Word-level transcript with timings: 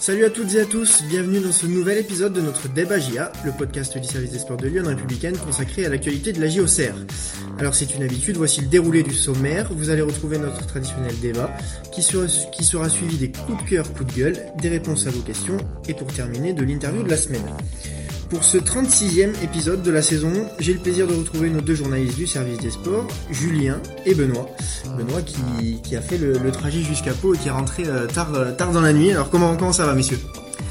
Salut 0.00 0.24
à 0.24 0.30
toutes 0.30 0.54
et 0.54 0.60
à 0.60 0.64
tous, 0.64 1.02
bienvenue 1.10 1.40
dans 1.40 1.52
ce 1.52 1.66
nouvel 1.66 1.98
épisode 1.98 2.32
de 2.32 2.40
notre 2.40 2.70
débat 2.70 2.98
JA, 2.98 3.30
le 3.44 3.52
podcast 3.52 3.98
du 3.98 4.08
service 4.08 4.30
des 4.30 4.38
sports 4.38 4.56
de 4.56 4.66
Lyon 4.66 4.84
républicaine 4.86 5.36
consacré 5.36 5.84
à 5.84 5.90
l'actualité 5.90 6.32
de 6.32 6.40
la 6.40 6.48
JOCR. 6.48 6.94
Alors 7.58 7.74
c'est 7.74 7.94
une 7.94 8.02
habitude, 8.02 8.38
voici 8.38 8.62
le 8.62 8.68
déroulé 8.68 9.02
du 9.02 9.12
sommaire, 9.12 9.68
vous 9.70 9.90
allez 9.90 10.00
retrouver 10.00 10.38
notre 10.38 10.66
traditionnel 10.66 11.12
débat 11.20 11.54
qui 11.92 12.02
sera, 12.02 12.88
suivi 12.88 13.18
des 13.18 13.30
coups 13.30 13.62
de 13.62 13.68
cœur, 13.68 13.92
coups 13.92 14.14
de 14.14 14.18
gueule, 14.18 14.38
des 14.62 14.70
réponses 14.70 15.06
à 15.06 15.10
vos 15.10 15.20
questions 15.20 15.58
et 15.86 15.92
pour 15.92 16.06
terminer 16.06 16.54
de 16.54 16.64
l'interview 16.64 17.02
de 17.02 17.10
la 17.10 17.18
semaine. 17.18 17.44
Pour 18.30 18.44
ce 18.44 18.58
36e 18.58 19.32
épisode 19.42 19.82
de 19.82 19.90
la 19.90 20.02
saison, 20.02 20.32
j'ai 20.60 20.72
le 20.72 20.78
plaisir 20.78 21.08
de 21.08 21.14
retrouver 21.14 21.50
nos 21.50 21.60
deux 21.60 21.74
journalistes 21.74 22.16
du 22.16 22.28
service 22.28 22.58
des 22.58 22.70
sports, 22.70 23.04
Julien 23.30 23.80
et 24.06 24.14
Benoît. 24.14 24.46
Benoît 24.96 25.20
qui, 25.22 25.80
qui 25.82 25.96
a 25.96 26.00
fait 26.00 26.16
le, 26.16 26.34
le 26.38 26.52
trajet 26.52 26.80
jusqu'à 26.80 27.12
Pau 27.12 27.34
et 27.34 27.38
qui 27.38 27.48
est 27.48 27.52
rentré 27.52 27.82
euh, 27.86 28.06
tard, 28.06 28.32
euh, 28.34 28.52
tard 28.52 28.70
dans 28.70 28.82
la 28.82 28.92
nuit. 28.92 29.10
Alors 29.10 29.30
comment, 29.30 29.56
comment 29.56 29.72
ça 29.72 29.84
va 29.84 29.94
messieurs? 29.94 30.20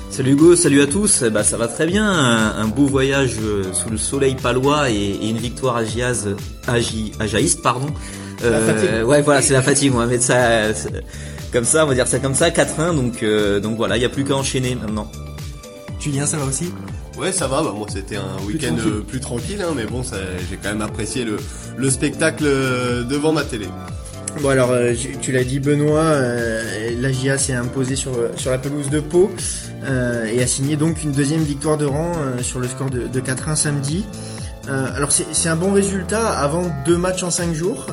Salut 0.10 0.32
Hugo, 0.32 0.56
salut 0.56 0.82
à 0.82 0.88
tous. 0.88 1.24
Bah 1.24 1.44
ça 1.44 1.58
va 1.58 1.68
très 1.68 1.86
bien, 1.86 2.10
un, 2.10 2.56
un 2.62 2.68
beau 2.68 2.86
voyage 2.88 3.36
euh, 3.44 3.64
sous 3.74 3.90
le 3.90 3.98
soleil 3.98 4.36
palois 4.42 4.90
et, 4.90 4.94
et 4.96 5.30
une 5.30 5.38
victoire 5.38 5.76
à 5.76 5.84
Giaz, 5.84 6.30
pardon. 6.66 7.88
fatigue. 8.40 9.06
ouais 9.06 9.22
voilà, 9.22 9.42
c'est 9.42 9.54
la 9.54 9.62
fatigue, 9.62 9.92
on 9.94 9.98
va 9.98 10.06
mettre 10.06 10.24
ça 10.24 10.72
comme 11.52 11.66
ça, 11.66 11.84
on 11.84 11.90
va 11.90 11.94
dire 11.94 12.08
ça 12.08 12.20
comme 12.20 12.36
ça, 12.36 12.50
4-1, 12.50 12.96
donc 12.96 13.22
euh, 13.22 13.60
donc 13.60 13.76
voilà, 13.76 13.98
il 13.98 14.02
y 14.02 14.06
a 14.06 14.10
plus 14.10 14.24
qu'à 14.24 14.36
enchaîner 14.36 14.76
maintenant. 14.76 15.12
Julien 16.00 16.26
ça 16.26 16.38
va 16.38 16.46
aussi? 16.46 16.72
Ouais, 17.20 17.32
ça 17.34 17.48
va. 17.48 17.62
Bah, 17.62 17.74
moi, 17.76 17.88
c'était 17.92 18.16
un 18.16 18.38
week-end 18.48 18.76
euh, 18.80 19.02
plus 19.02 19.20
tranquille, 19.20 19.62
hein, 19.62 19.74
mais 19.76 19.86
bon, 19.86 20.04
ça, 20.04 20.16
j'ai 20.50 20.56
quand 20.58 20.70
même 20.70 20.82
apprécié 20.82 21.26
le, 21.26 21.38
le 21.78 21.90
spectacle 21.90 22.46
euh, 22.46 23.04
devant 23.04 23.34
ma 23.34 23.44
télé. 23.44 23.68
Bon 24.42 24.50
alors 24.50 24.70
euh, 24.72 24.94
tu 25.22 25.32
l'as 25.32 25.44
dit 25.44 25.60
Benoît, 25.60 26.02
euh, 26.02 26.92
la 27.00 27.12
GIA 27.12 27.40
s'est 27.40 27.56
imposée 27.56 27.96
sur, 27.96 28.12
sur 28.36 28.52
la 28.52 28.60
pelouse 28.60 28.90
de 28.90 29.00
Pau 29.00 29.32
euh, 29.84 30.26
et 30.26 30.42
a 30.44 30.48
signé 30.48 30.76
donc 30.76 31.04
une 31.04 31.12
deuxième 31.12 31.42
victoire 31.42 31.78
de 31.78 31.88
rang 31.88 32.12
sur 32.44 32.60
le 32.60 32.68
score 32.68 32.92
de, 32.92 33.08
de 33.08 33.20
4-1 33.20 33.56
samedi. 33.56 34.06
Alors 34.68 35.12
c'est 35.12 35.50
un 35.50 35.56
bon 35.56 35.74
résultat 35.74 36.30
avant 36.30 36.72
deux 36.86 36.96
matchs 36.98 37.24
en 37.24 37.32
cinq 37.32 37.56
jours 37.56 37.88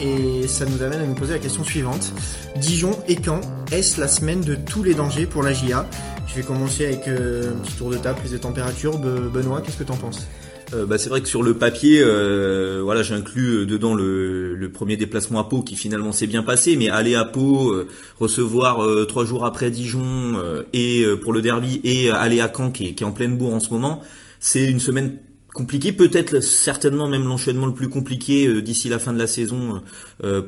et 0.00 0.46
ça 0.46 0.64
nous 0.64 0.80
amène 0.80 1.00
à 1.00 1.06
nous 1.06 1.14
poser 1.14 1.32
la 1.32 1.40
question 1.40 1.64
suivante. 1.64 2.12
Dijon 2.56 2.96
et 3.08 3.18
Caen, 3.20 3.40
est-ce 3.72 4.00
la 4.00 4.06
semaine 4.06 4.40
de 4.42 4.54
tous 4.54 4.84
les 4.84 4.94
dangers 4.94 5.26
pour 5.26 5.42
la 5.42 5.52
GIA 5.52 5.86
Je 6.28 6.34
vais 6.34 6.42
commencer 6.42 6.84
avec 6.86 7.08
euh, 7.08 7.52
un 7.52 7.56
petit 7.64 7.76
tour 7.76 7.90
de 7.90 7.96
table, 7.96 8.18
prise 8.18 8.32
de 8.32 8.38
température. 8.38 8.98
Be- 8.98 9.30
Benoît, 9.30 9.60
qu'est-ce 9.60 9.78
que 9.78 9.84
t'en 9.84 9.96
penses? 9.96 10.26
Euh, 10.74 10.84
bah, 10.84 10.98
c'est 10.98 11.08
vrai 11.08 11.22
que 11.22 11.28
sur 11.28 11.42
le 11.42 11.54
papier, 11.54 12.00
euh, 12.02 12.80
voilà, 12.84 13.02
j'inclus 13.02 13.60
euh, 13.60 13.66
dedans 13.66 13.94
le, 13.94 14.54
le 14.54 14.70
premier 14.70 14.98
déplacement 14.98 15.40
à 15.40 15.44
Pau 15.44 15.62
qui 15.62 15.74
finalement 15.76 16.12
s'est 16.12 16.26
bien 16.26 16.42
passé, 16.42 16.76
mais 16.76 16.90
aller 16.90 17.14
à 17.14 17.24
Pau, 17.24 17.72
euh, 17.72 17.88
recevoir 18.20 18.84
euh, 18.84 19.06
trois 19.06 19.24
jours 19.24 19.46
après 19.46 19.70
Dijon 19.70 20.34
et 20.74 21.04
pour 21.22 21.32
le 21.32 21.40
derby 21.40 21.80
et 21.84 22.10
aller 22.10 22.40
à 22.40 22.52
Caen 22.54 22.70
qui 22.70 22.88
est, 22.88 22.92
qui 22.94 23.02
est 23.02 23.06
en 23.06 23.12
pleine 23.12 23.36
bourre 23.38 23.54
en 23.54 23.60
ce 23.60 23.70
moment, 23.70 24.02
c'est 24.40 24.66
une 24.66 24.80
semaine 24.80 25.16
compliquée, 25.54 25.92
peut-être 25.92 26.40
certainement 26.40 27.08
même 27.08 27.24
l'enchaînement 27.24 27.66
le 27.66 27.72
plus 27.74 27.88
compliqué 27.88 28.60
d'ici 28.62 28.88
la 28.90 28.98
fin 28.98 29.12
de 29.14 29.18
la 29.18 29.26
saison 29.26 29.82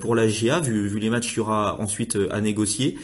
pour 0.00 0.14
la 0.14 0.28
GA, 0.28 0.60
vu, 0.60 0.86
vu 0.86 0.98
les 1.00 1.08
matchs 1.10 1.28
qu'il 1.28 1.38
y 1.38 1.40
aura 1.40 1.80
ensuite 1.80 2.16
à 2.30 2.40
négocier. 2.42 2.96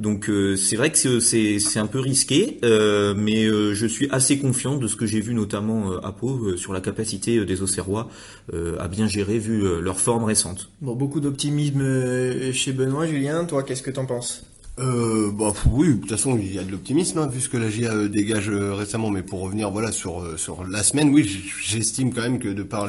Donc 0.00 0.28
euh, 0.30 0.56
c'est 0.56 0.76
vrai 0.76 0.90
que 0.90 1.20
c'est- 1.20 1.60
un 1.78 1.86
peu 1.86 2.00
risqué, 2.00 2.58
euh, 2.64 3.14
mais 3.16 3.44
euh, 3.44 3.74
je 3.74 3.86
suis 3.86 4.08
assez 4.10 4.38
confiant 4.38 4.76
de 4.76 4.86
ce 4.88 4.96
que 4.96 5.06
j'ai 5.06 5.20
vu 5.20 5.34
notamment 5.34 5.92
à 6.02 6.10
Pau 6.12 6.56
sur 6.56 6.72
la 6.72 6.80
capacité 6.80 7.44
des 7.44 7.62
Auxerrois 7.62 8.08
à 8.52 8.88
bien 8.88 9.06
gérer 9.06 9.38
vu 9.38 9.62
leur 9.80 10.00
forme 10.00 10.24
récente. 10.24 10.70
Bon, 10.80 10.94
beaucoup 10.94 11.20
d'optimisme 11.20 12.52
chez 12.52 12.72
Benoît. 12.72 13.06
Julien, 13.06 13.44
toi, 13.44 13.62
qu'est-ce 13.62 13.82
que 13.82 13.90
t'en 13.90 14.06
penses? 14.06 14.42
Euh, 14.80 15.30
bah, 15.30 15.52
oui, 15.70 15.88
de 15.88 16.00
toute 16.00 16.10
façon, 16.10 16.38
il 16.38 16.54
y 16.54 16.58
a 16.58 16.62
de 16.64 16.70
l'optimisme, 16.70 17.18
hein, 17.18 17.26
vu 17.26 17.40
ce 17.40 17.50
que 17.50 17.58
la 17.58 17.68
GIA 17.68 17.92
euh, 17.92 18.08
dégage 18.08 18.48
euh, 18.48 18.72
récemment. 18.74 19.10
Mais 19.10 19.22
pour 19.22 19.40
revenir, 19.40 19.70
voilà, 19.70 19.92
sur 19.92 20.22
euh, 20.22 20.36
sur 20.38 20.64
la 20.66 20.82
semaine, 20.82 21.10
oui, 21.10 21.28
j'estime 21.62 22.14
quand 22.14 22.22
même 22.22 22.38
que 22.38 22.48
de 22.48 22.62
par 22.62 22.88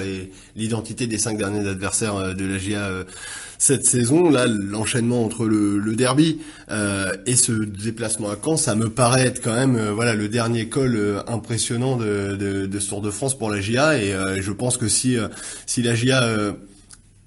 l'identité 0.55 1.05
des 1.07 1.17
cinq 1.17 1.37
derniers 1.37 1.67
adversaires 1.67 2.15
euh, 2.15 2.33
de 2.33 2.45
la 2.45 2.57
GIA 2.57 2.79
euh, 2.79 3.03
cette 3.57 3.85
saison, 3.85 4.29
là, 4.29 4.47
l'enchaînement 4.47 5.23
entre 5.23 5.45
le, 5.45 5.77
le 5.77 5.95
derby 5.95 6.39
et 7.27 7.35
ce 7.35 7.51
déplacement 7.51 8.31
à 8.31 8.35
Caen, 8.43 8.57
ça 8.57 8.73
me 8.73 8.89
paraît 8.89 9.27
être 9.27 9.39
quand 9.39 9.53
même, 9.53 9.77
voilà, 9.91 10.15
le 10.15 10.29
dernier 10.29 10.67
col 10.67 11.23
impressionnant 11.27 11.95
de, 11.95 12.35
de, 12.37 12.65
de 12.65 12.79
ce 12.79 12.89
Tour 12.89 13.01
de 13.01 13.11
France 13.11 13.37
pour 13.37 13.51
la 13.51 13.61
GIA. 13.61 14.01
Et 14.01 14.13
euh, 14.13 14.41
je 14.41 14.51
pense 14.51 14.77
que 14.77 14.87
si 14.87 15.15
si 15.67 15.83
la 15.83 15.93
GIA 15.93 16.23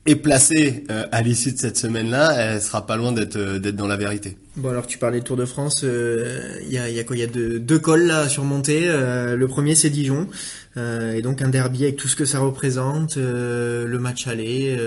est 0.06 0.16
placée 0.16 0.84
euh, 0.90 1.06
à 1.12 1.22
l'issue 1.22 1.52
de 1.52 1.58
cette 1.58 1.76
semaine-là, 1.78 2.32
elle 2.36 2.60
sera 2.60 2.86
pas 2.86 2.96
loin 2.96 3.12
d'être 3.12 3.36
euh, 3.36 3.58
d'être 3.58 3.76
dans 3.76 3.86
la 3.86 3.96
vérité. 3.96 4.36
Bon 4.56 4.68
alors 4.68 4.86
tu 4.86 4.98
parlais 4.98 5.20
de 5.20 5.24
Tour 5.24 5.36
de 5.36 5.46
France, 5.46 5.80
euh, 5.84 6.58
il 6.62 6.72
y, 6.72 6.78
a, 6.78 6.88
y 6.90 7.00
a 7.00 7.04
quoi? 7.04 7.16
Il 7.16 7.20
y 7.20 7.22
a 7.22 7.26
deux, 7.26 7.58
deux 7.58 7.78
cols 7.78 8.06
là 8.06 8.20
à 8.20 8.28
surmonter. 8.28 8.82
Euh, 8.86 9.34
le 9.34 9.48
premier 9.48 9.74
c'est 9.74 9.90
Dijon, 9.90 10.28
euh, 10.76 11.14
et 11.14 11.22
donc 11.22 11.42
un 11.42 11.48
derby 11.48 11.84
avec 11.84 11.96
tout 11.96 12.08
ce 12.08 12.16
que 12.16 12.24
ça 12.24 12.38
représente, 12.38 13.16
le 13.16 13.98
match 13.98 14.26
aller, 14.26 14.78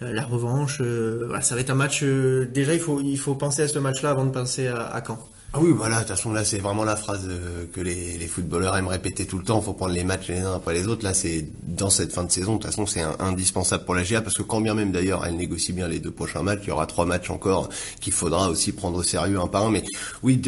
la 0.00 0.24
revanche. 0.24 0.80
voilà, 0.80 1.40
ça 1.42 1.54
va 1.54 1.60
être 1.62 1.70
un 1.70 1.74
match. 1.74 2.04
déjà 2.04 2.74
il 2.74 2.80
faut 2.80 3.00
il 3.00 3.18
faut 3.18 3.34
penser 3.34 3.62
à 3.62 3.68
ce 3.68 3.78
match-là 3.78 4.10
avant 4.10 4.26
de 4.26 4.30
penser 4.30 4.66
à, 4.68 4.82
à 4.82 5.02
Caen. 5.04 5.18
Ah 5.52 5.58
oui, 5.60 5.72
voilà, 5.76 5.96
de 5.96 6.00
toute 6.02 6.10
façon, 6.10 6.32
là, 6.32 6.44
c'est 6.44 6.58
vraiment 6.58 6.84
la 6.84 6.94
phrase 6.94 7.26
euh, 7.28 7.66
que 7.72 7.80
les, 7.80 8.24
footballeurs 8.28 8.76
aiment 8.76 8.86
répéter 8.86 9.26
tout 9.26 9.36
le 9.36 9.42
temps. 9.42 9.60
faut 9.60 9.72
prendre 9.72 9.92
les 9.92 10.04
matchs 10.04 10.28
les 10.28 10.38
uns 10.38 10.54
après 10.54 10.74
les 10.74 10.86
autres. 10.86 11.02
Là, 11.02 11.12
c'est 11.12 11.44
dans 11.64 11.90
cette 11.90 12.12
fin 12.12 12.22
de 12.22 12.30
saison, 12.30 12.52
de 12.52 12.58
toute 12.58 12.70
façon, 12.70 12.86
c'est 12.86 13.02
indispensable 13.18 13.84
pour 13.84 13.96
la 13.96 14.04
GA 14.04 14.22
parce 14.22 14.36
que 14.36 14.44
quand 14.44 14.60
bien 14.60 14.74
même, 14.74 14.92
d'ailleurs, 14.92 15.26
elle 15.26 15.34
négocie 15.34 15.72
bien 15.72 15.88
les 15.88 15.98
deux 15.98 16.12
prochains 16.12 16.42
matchs, 16.42 16.60
il 16.64 16.68
y 16.68 16.70
aura 16.70 16.86
trois 16.86 17.04
matchs 17.04 17.30
encore 17.30 17.68
qu'il 18.00 18.12
faudra 18.12 18.48
aussi 18.48 18.70
prendre 18.70 18.98
au 18.98 19.02
sérieux 19.02 19.40
un 19.40 19.48
par 19.48 19.66
un. 19.66 19.70
Mais 19.70 19.82
oui, 20.22 20.40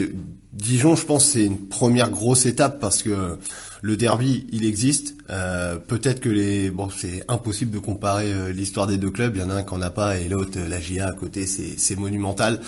Dijon, 0.53 0.95
je 0.95 1.05
pense, 1.05 1.25
c'est 1.25 1.47
une 1.47 1.67
première 1.67 2.11
grosse 2.11 2.47
étape 2.47 2.79
parce 2.79 3.03
que 3.03 3.39
le 3.83 3.97
derby, 3.97 4.47
il 4.53 4.65
existe. 4.65 5.17
Euh, 5.29 5.77
Peut-être 5.77 6.21
que 6.21 6.29
les, 6.29 6.71
bon, 6.71 6.89
c'est 6.89 7.25
impossible 7.27 7.73
de 7.73 7.81
comparer 7.81 8.33
euh, 8.33 8.53
l'histoire 8.53 8.87
des 8.87 8.97
deux 8.97 9.11
clubs. 9.11 9.35
Il 9.35 9.43
y 9.43 9.45
en 9.45 9.51
a 9.51 9.55
un 9.55 9.63
qui 9.65 9.75
en 9.75 9.83
a 9.83 9.91
pas 9.91 10.19
et 10.19 10.29
l'autre, 10.29 10.53
euh, 10.57 10.69
la 10.69 10.81
GIA 10.81 11.09
à 11.09 11.13
côté, 11.13 11.47
c'est 11.47 11.97
monumental. 11.97 12.61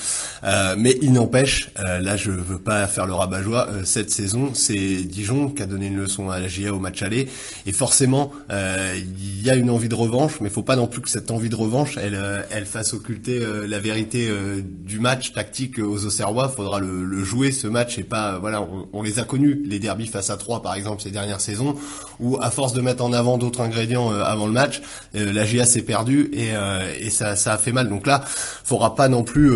Euh, 0.43 0.75
mais 0.77 0.99
il 1.03 1.13
n'empêche, 1.13 1.71
euh, 1.79 2.01
là, 2.01 2.17
je 2.17 2.33
veux 2.33 2.59
pas 2.59 2.89
faire 2.89 3.07
le 3.07 3.15
rabat-joie. 3.15 3.69
cette 3.85 4.11
saison, 4.11 4.51
c'est 4.55 5.05
Dijon 5.05 5.51
qui 5.51 5.63
a 5.63 5.67
donné 5.67 5.87
une 5.87 5.99
leçon 5.99 6.31
à 6.31 6.41
la 6.41 6.49
GIA 6.49 6.75
au 6.75 6.81
match 6.81 7.01
aller. 7.03 7.29
Et 7.67 7.73
forcément, 7.73 8.33
il 8.51 9.43
y 9.43 9.51
a 9.51 9.55
une 9.55 9.71
envie 9.71 9.89
de 9.89 9.95
revanche, 9.95 10.41
mais 10.41 10.51
faut 10.51 10.63
pas 10.63 10.77
non 10.77 10.89
plus 10.89 11.01
que 11.01 11.09
cette 11.09 11.31
envie 11.31 11.49
de 11.49 11.57
revanche, 11.57 11.97
elle, 11.97 12.19
elle 12.51 12.67
fasse 12.67 12.93
occulter 12.93 13.41
la 13.67 13.79
vérité 13.79 14.29
du 14.63 14.99
match 14.99 15.33
tactique 15.33 15.79
aux 15.79 16.05
Auxerrois. 16.07 16.49
Faudra 16.49 16.81
le, 16.81 17.05
le 17.05 17.25
jouer 17.25 17.53
ce 17.53 17.69
match 17.69 17.99
et 17.99 18.05
pas, 18.05 18.39
voilà, 18.39 18.63
on, 18.63 18.89
on 18.93 19.03
les 19.03 19.19
a 19.19 19.25
connus 19.25 19.63
les 19.65 19.79
derbies 19.79 20.07
face 20.07 20.31
à 20.31 20.37
3 20.37 20.63
par 20.63 20.75
exemple 20.75 21.04
ces 21.05 21.11
dernières 21.11 21.41
saisons, 21.41 21.77
où 22.19 22.37
à 22.41 22.51
force 22.51 22.73
de 22.73 22.81
mettre 22.81 23.05
en 23.05 23.13
avant 23.13 23.39
d'autres 23.39 23.61
ingrédients 23.61 24.13
euh, 24.13 24.23
avant 24.25 24.47
le 24.47 24.53
match, 24.53 24.83
euh, 25.15 25.33
la 25.33 25.45
GIA 25.47 25.65
s'est 25.65 25.83
perdue 25.83 26.31
et, 26.33 26.49
euh, 26.57 26.81
et 26.99 27.11
ça, 27.11 27.37
ça 27.37 27.53
a 27.53 27.59
fait 27.59 27.73
mal. 27.73 27.89
Donc 27.89 28.07
là, 28.07 28.25
faudra 28.27 28.95
pas 28.97 29.09
non 29.09 29.23
plus 29.23 29.51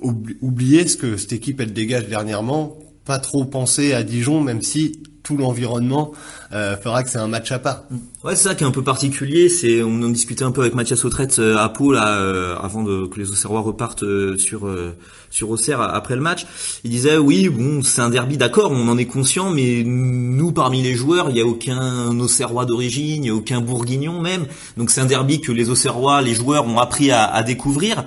oubli- 0.00 0.36
oublier 0.40 0.86
ce 0.88 0.96
que 0.96 1.16
cette 1.16 1.32
équipe 1.32 1.60
elle 1.60 1.72
dégage 1.72 2.08
dernièrement. 2.08 2.78
Pas 3.04 3.18
trop 3.18 3.44
penser 3.44 3.92
à 3.94 4.02
Dijon, 4.04 4.40
même 4.40 4.62
si 4.62 5.02
tout 5.22 5.36
l'environnement 5.36 6.12
euh, 6.52 6.76
fera 6.76 7.02
que 7.02 7.10
c'est 7.10 7.18
un 7.18 7.28
match 7.28 7.50
à 7.52 7.58
part. 7.58 7.84
Ouais, 8.24 8.36
c'est 8.36 8.44
ça 8.44 8.54
qui 8.54 8.62
est 8.62 8.66
un 8.66 8.72
peu 8.72 8.84
particulier. 8.84 9.48
C'est 9.48 9.82
on 9.82 10.02
en 10.02 10.08
discutait 10.08 10.44
un 10.44 10.52
peu 10.52 10.60
avec 10.60 10.74
Mathias 10.74 11.04
Autrette 11.04 11.40
euh, 11.40 11.56
à 11.56 11.68
Pau 11.68 11.92
là 11.92 12.18
euh, 12.18 12.56
avant 12.62 12.84
de, 12.84 13.06
que 13.06 13.18
les 13.18 13.30
Auxerrois 13.30 13.60
repartent 13.60 14.04
euh, 14.04 14.36
sur 14.38 14.66
euh, 14.66 14.94
sur 15.30 15.50
Auxerre 15.50 15.80
après 15.80 16.14
le 16.14 16.20
match. 16.20 16.46
Il 16.84 16.90
disait 16.90 17.18
oui 17.18 17.48
bon 17.48 17.82
c'est 17.82 18.00
un 18.00 18.10
derby 18.10 18.36
d'accord, 18.36 18.70
on 18.70 18.88
en 18.88 18.96
est 18.96 19.06
conscient, 19.06 19.50
mais 19.50 19.82
nous 19.84 20.52
parmi 20.52 20.82
les 20.82 20.94
joueurs 20.94 21.30
il 21.30 21.36
y 21.36 21.40
a 21.40 21.46
aucun 21.46 22.16
Auxerrois 22.20 22.64
d'origine, 22.64 23.24
il 23.24 23.30
a 23.30 23.34
aucun 23.34 23.60
Bourguignon 23.60 24.20
même. 24.20 24.46
Donc 24.76 24.90
c'est 24.90 25.00
un 25.00 25.06
derby 25.06 25.40
que 25.40 25.50
les 25.50 25.70
Auxerrois, 25.70 26.22
les 26.22 26.34
joueurs 26.34 26.66
ont 26.66 26.78
appris 26.78 27.10
à, 27.10 27.24
à 27.24 27.42
découvrir. 27.42 28.04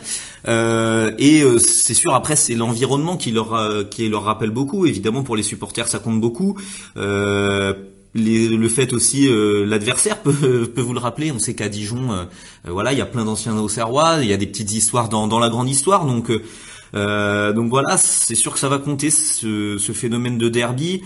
Euh, 0.48 1.12
et 1.18 1.44
c'est 1.58 1.96
sûr 1.96 2.14
après 2.14 2.36
c'est 2.36 2.54
l'environnement 2.54 3.18
qui 3.18 3.32
leur 3.32 3.90
qui 3.90 4.08
leur 4.08 4.24
rappelle 4.24 4.52
beaucoup. 4.52 4.86
Évidemment 4.86 5.24
pour 5.24 5.36
les 5.36 5.44
supporters 5.44 5.88
ça 5.88 6.00
compte 6.00 6.22
beaucoup. 6.22 6.56
Les- 8.16 8.48
le 8.48 8.70
fait 8.70 8.94
aussi, 8.94 9.28
euh, 9.28 9.66
l'adversaire 9.66 10.18
peut, 10.24 10.72
vous 10.78 10.94
le 10.94 11.00
rappeler. 11.00 11.32
On 11.32 11.40
sait 11.40 11.54
qu'à 11.54 11.70
Dijon, 11.70 12.12
euh, 12.12 12.24
euh, 12.68 12.72
voilà, 12.72 12.94
il 12.94 12.98
y 12.98 13.02
a 13.02 13.06
plein 13.06 13.26
d'anciens 13.26 13.56
Auxerrois, 13.58 14.18
il 14.22 14.30
y 14.30 14.34
a 14.34 14.38
des 14.38 14.48
petites 14.48 14.72
histoires 14.72 15.10
dans, 15.10 15.40
la 15.40 15.50
grande 15.50 15.70
histoire. 15.70 16.06
Donc, 16.06 16.32
euh, 16.32 16.42
euh, 16.96 17.54
donc 17.54 17.70
voilà, 17.70 17.98
c'est 17.98 18.36
sûr 18.36 18.54
que 18.54 18.60
ça 18.60 18.70
va 18.70 18.78
compter 18.80 19.10
ce 19.12 19.92
phénomène 19.94 20.38
de 20.38 20.50
derby. 20.50 21.02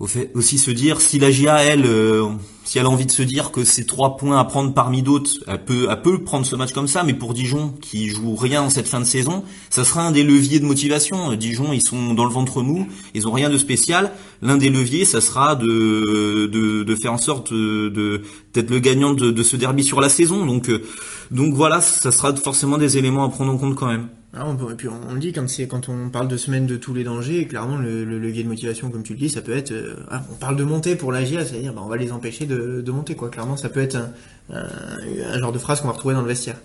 Au 0.00 0.06
fait, 0.08 0.32
aussi 0.34 0.58
se 0.58 0.72
dire 0.72 1.00
si 1.00 1.20
la 1.20 1.30
GIA 1.30 1.62
elle, 1.62 1.86
euh, 1.86 2.26
si 2.64 2.78
elle 2.80 2.86
a 2.86 2.90
envie 2.90 3.06
de 3.06 3.12
se 3.12 3.22
dire 3.22 3.52
que 3.52 3.62
c'est 3.62 3.84
trois 3.84 4.16
points 4.16 4.38
à 4.40 4.44
prendre 4.44 4.74
parmi 4.74 5.02
d'autres, 5.02 5.30
elle 5.46 5.64
peut, 5.64 5.86
elle 5.88 6.02
peut 6.02 6.18
prendre 6.24 6.44
ce 6.44 6.56
match 6.56 6.72
comme 6.72 6.88
ça. 6.88 7.04
Mais 7.04 7.14
pour 7.14 7.32
Dijon 7.32 7.72
qui 7.80 8.08
joue 8.08 8.34
rien 8.34 8.62
en 8.62 8.70
cette 8.70 8.88
fin 8.88 8.98
de 8.98 9.04
saison, 9.04 9.44
ça 9.70 9.84
sera 9.84 10.02
un 10.04 10.10
des 10.10 10.24
leviers 10.24 10.58
de 10.58 10.64
motivation. 10.66 11.32
Dijon 11.36 11.72
ils 11.72 11.80
sont 11.80 12.12
dans 12.12 12.24
le 12.24 12.32
ventre 12.32 12.60
mou, 12.60 12.88
ils 13.14 13.28
ont 13.28 13.32
rien 13.32 13.48
de 13.48 13.56
spécial. 13.56 14.10
L'un 14.42 14.56
des 14.56 14.68
leviers, 14.68 15.04
ça 15.04 15.20
sera 15.20 15.54
de 15.54 16.46
de, 16.52 16.82
de 16.82 16.94
faire 16.96 17.12
en 17.12 17.18
sorte 17.18 17.52
de- 17.52 18.22
d'être 18.52 18.70
le 18.70 18.80
gagnant 18.80 19.14
de, 19.14 19.30
de 19.30 19.42
ce 19.44 19.54
derby 19.56 19.84
sur 19.84 20.00
la 20.00 20.08
saison. 20.08 20.44
Donc 20.44 20.70
euh, 20.70 20.82
donc 21.30 21.54
voilà, 21.54 21.80
ça 21.80 22.10
sera 22.10 22.34
forcément 22.34 22.78
des 22.78 22.98
éléments 22.98 23.24
à 23.24 23.28
prendre 23.28 23.52
en 23.52 23.56
compte 23.58 23.76
quand 23.76 23.86
même. 23.86 24.08
Peut- 24.34 24.72
et 24.72 24.74
puis 24.74 24.88
on, 24.88 25.14
le 25.14 25.20
dit 25.20 25.32
quand 25.32 25.46
quand 25.68 25.88
on 25.88 26.10
parle 26.10 26.28
de 26.28 26.36
semaine 26.36 26.66
de 26.66 26.76
tous 26.76 26.92
les 26.92 27.04
dangers, 27.04 27.46
clairement 27.46 27.76
le, 27.76 28.04
le 28.04 28.18
levier 28.18 28.42
de 28.42 28.48
motivation, 28.48 28.90
comme 28.90 29.02
tu 29.04 29.12
le 29.12 29.18
dis, 29.18 29.28
ça 29.28 29.42
peut 29.42 29.56
être. 29.56 29.70
euh, 29.72 29.94
ah, 30.10 30.22
on 30.32 30.34
parle 30.34 30.56
de 30.56 30.64
monter 30.64 30.96
pour 30.96 31.12
la 31.12 31.24
GIA, 31.24 31.44
c'est-à-dire 31.44 31.72
bah, 31.72 31.82
on 31.84 31.88
va 31.88 31.96
les 31.96 32.10
empêcher 32.10 32.44
de, 32.46 32.80
de 32.80 32.90
monter 32.92 33.14
quoi. 33.14 33.28
Clairement, 33.28 33.56
ça 33.56 33.68
peut 33.68 33.80
être 33.80 33.96
un, 33.96 34.10
un, 34.52 35.38
genre 35.38 35.52
de 35.52 35.58
phrase 35.58 35.80
qu'on 35.80 35.86
va 35.86 35.92
retrouver 35.94 36.14
dans 36.14 36.22
le 36.22 36.28
vestiaire. 36.28 36.56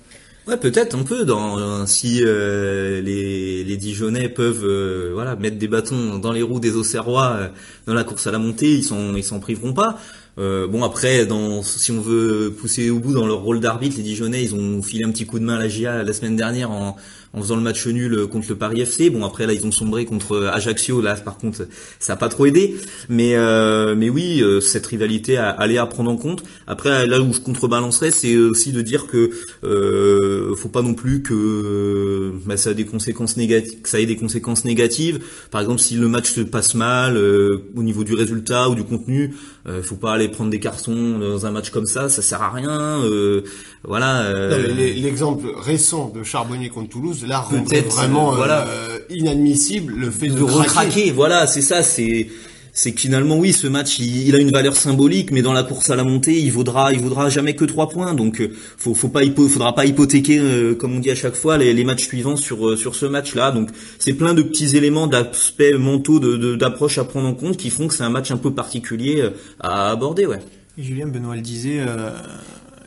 Ouais, 0.47 0.57
peut-être 0.57 0.95
un 0.95 1.03
peu. 1.03 1.25
Dans 1.25 1.85
si 1.85 2.21
euh, 2.23 3.01
les 3.01 3.63
les 3.63 3.77
Dijonais 3.77 4.29
peuvent 4.29 4.63
euh, 4.65 5.11
voilà 5.13 5.35
mettre 5.35 5.57
des 5.57 5.67
bâtons 5.67 6.17
dans 6.17 6.31
les 6.31 6.41
roues 6.41 6.59
des 6.59 6.75
Auxerrois 6.75 7.33
euh, 7.39 7.47
dans 7.85 7.93
la 7.93 8.03
course 8.03 8.25
à 8.25 8.31
la 8.31 8.39
montée, 8.39 8.73
ils 8.73 8.83
s'en 8.83 9.15
ils 9.15 9.23
s'en 9.23 9.39
priveront 9.39 9.73
pas. 9.73 9.99
Euh, 10.39 10.67
bon 10.67 10.83
après, 10.83 11.25
dans, 11.25 11.61
si 11.63 11.91
on 11.91 11.99
veut 11.99 12.53
pousser 12.57 12.89
au 12.89 12.99
bout 12.99 13.13
dans 13.13 13.27
leur 13.27 13.39
rôle 13.39 13.59
d'arbitre, 13.59 13.97
les 13.97 14.03
Dijonais 14.03 14.41
ils 14.41 14.55
ont 14.55 14.81
filé 14.81 15.03
un 15.03 15.11
petit 15.11 15.25
coup 15.25 15.37
de 15.37 15.43
main 15.43 15.55
à 15.55 15.59
la 15.59 15.67
GIA 15.67 16.01
la 16.03 16.13
semaine 16.13 16.37
dernière 16.37 16.71
en, 16.71 16.95
en 17.33 17.41
faisant 17.41 17.55
le 17.55 17.61
match 17.61 17.85
nul 17.87 18.27
contre 18.27 18.47
le 18.49 18.55
Paris 18.55 18.81
FC. 18.81 19.09
Bon 19.09 19.23
après 19.25 19.45
là 19.45 19.53
ils 19.53 19.65
ont 19.65 19.71
sombré 19.71 20.05
contre 20.05 20.47
Ajaccio. 20.51 21.01
Là 21.01 21.15
par 21.15 21.37
contre 21.37 21.67
ça 21.99 22.13
a 22.13 22.15
pas 22.15 22.29
trop 22.29 22.45
aidé. 22.45 22.75
Mais 23.07 23.35
euh, 23.35 23.95
mais 23.95 24.09
oui 24.09 24.41
euh, 24.41 24.59
cette 24.61 24.85
rivalité 24.87 25.37
allait 25.37 25.77
à 25.77 25.85
prendre 25.85 26.11
en 26.11 26.17
compte. 26.17 26.43
Après 26.67 27.05
là 27.07 27.21
où 27.21 27.33
je 27.33 27.39
contrebalancerais 27.39 28.11
c'est 28.11 28.35
aussi 28.37 28.71
de 28.71 28.81
dire 28.81 29.07
que 29.07 29.29
euh, 29.63 30.55
faut 30.55 30.69
pas 30.69 30.81
non 30.81 30.93
plus 30.93 31.21
que 31.21 32.33
bah, 32.45 32.57
ça 32.57 32.71
a 32.71 32.73
des 32.73 32.85
conséquences 32.85 33.35
ça 33.83 33.99
ait 33.99 34.05
des 34.05 34.15
conséquences 34.15 34.65
négatives. 34.65 35.19
Par 35.51 35.61
exemple 35.61 35.79
si 35.79 35.95
le 35.95 36.07
match 36.07 36.31
se 36.31 36.41
passe 36.41 36.73
mal 36.75 37.17
euh, 37.17 37.63
au 37.75 37.83
niveau 37.83 38.03
du 38.03 38.13
résultat 38.13 38.69
ou 38.69 38.75
du 38.75 38.83
contenu, 38.83 39.33
euh, 39.67 39.81
faut 39.83 39.95
pas 39.95 40.13
aller 40.13 40.29
prendre 40.29 40.49
des 40.49 40.59
cartons 40.59 41.19
dans 41.19 41.45
un 41.45 41.51
match 41.51 41.69
comme 41.69 41.85
ça, 41.85 42.09
ça 42.09 42.21
sert 42.21 42.41
à 42.41 42.51
rien. 42.51 43.03
euh, 43.03 43.41
voilà. 43.83 44.21
euh, 44.23 44.67
L'exemple 44.75 45.47
récent 45.55 46.09
de 46.09 46.23
Charbonnier 46.23 46.69
contre 46.69 46.89
Toulouse, 46.89 47.18
là, 47.25 47.39
rendrait 47.39 47.63
Peut-être, 47.63 47.95
vraiment 47.95 48.33
euh, 48.33 48.35
voilà. 48.35 48.67
euh, 48.67 48.99
inadmissible 49.09 49.93
le 49.95 50.11
fait 50.11 50.27
de, 50.27 50.33
de 50.35 50.43
craquer. 50.43 50.59
recraquer. 50.69 51.11
Voilà, 51.11 51.47
c'est 51.47 51.61
ça. 51.61 51.83
C'est 51.83 52.27
c'est 52.71 52.91
que 52.93 53.01
finalement 53.01 53.37
oui, 53.37 53.51
ce 53.51 53.67
match 53.67 53.97
il, 53.99 54.27
il 54.27 54.35
a 54.35 54.39
une 54.39 54.51
valeur 54.51 54.75
symbolique, 54.75 55.31
mais 55.31 55.41
dans 55.41 55.51
la 55.53 55.63
course 55.63 55.89
à 55.89 55.95
la 55.95 56.03
montée, 56.03 56.39
il 56.39 56.51
vaudra 56.51 56.93
il 56.93 56.99
vaudra 56.99 57.27
jamais 57.29 57.53
que 57.55 57.65
trois 57.65 57.89
points. 57.89 58.13
Donc 58.13 58.39
euh, 58.39 58.51
faut 58.77 58.93
faut 58.93 59.09
pas 59.09 59.23
hypo, 59.23 59.49
faudra 59.49 59.73
pas 59.75 59.85
hypothéquer 59.85 60.37
euh, 60.39 60.75
comme 60.75 60.95
on 60.95 60.99
dit 60.99 61.09
à 61.11 61.15
chaque 61.15 61.35
fois 61.35 61.57
les, 61.57 61.73
les 61.73 61.83
matchs 61.83 62.05
suivants 62.07 62.35
sur 62.37 62.69
euh, 62.69 62.75
sur 62.77 62.95
ce 62.95 63.05
match-là. 63.07 63.51
Donc 63.51 63.69
c'est 63.97 64.13
plein 64.13 64.33
de 64.33 64.43
petits 64.43 64.77
éléments 64.77 65.07
d'aspects 65.07 65.63
mentaux 65.77 66.19
de 66.19 66.37
de- 66.37 66.55
d'approche 66.55 66.99
à 66.99 67.03
prendre 67.03 67.27
en 67.27 67.33
compte 67.33 67.57
qui 67.57 67.69
font 67.71 67.87
que 67.87 67.93
c'est 67.93 68.03
un 68.03 68.09
match 68.09 68.29
un 68.31 68.37
peu 68.37 68.53
particulier 68.53 69.19
euh, 69.21 69.31
à 69.59 69.89
aborder. 69.91 70.25
Ouais. 70.27 70.39
Et 70.77 70.83
Julien 70.83 71.07
Benoît 71.07 71.35
le 71.35 71.41
disait, 71.41 71.79
euh, 71.85 72.11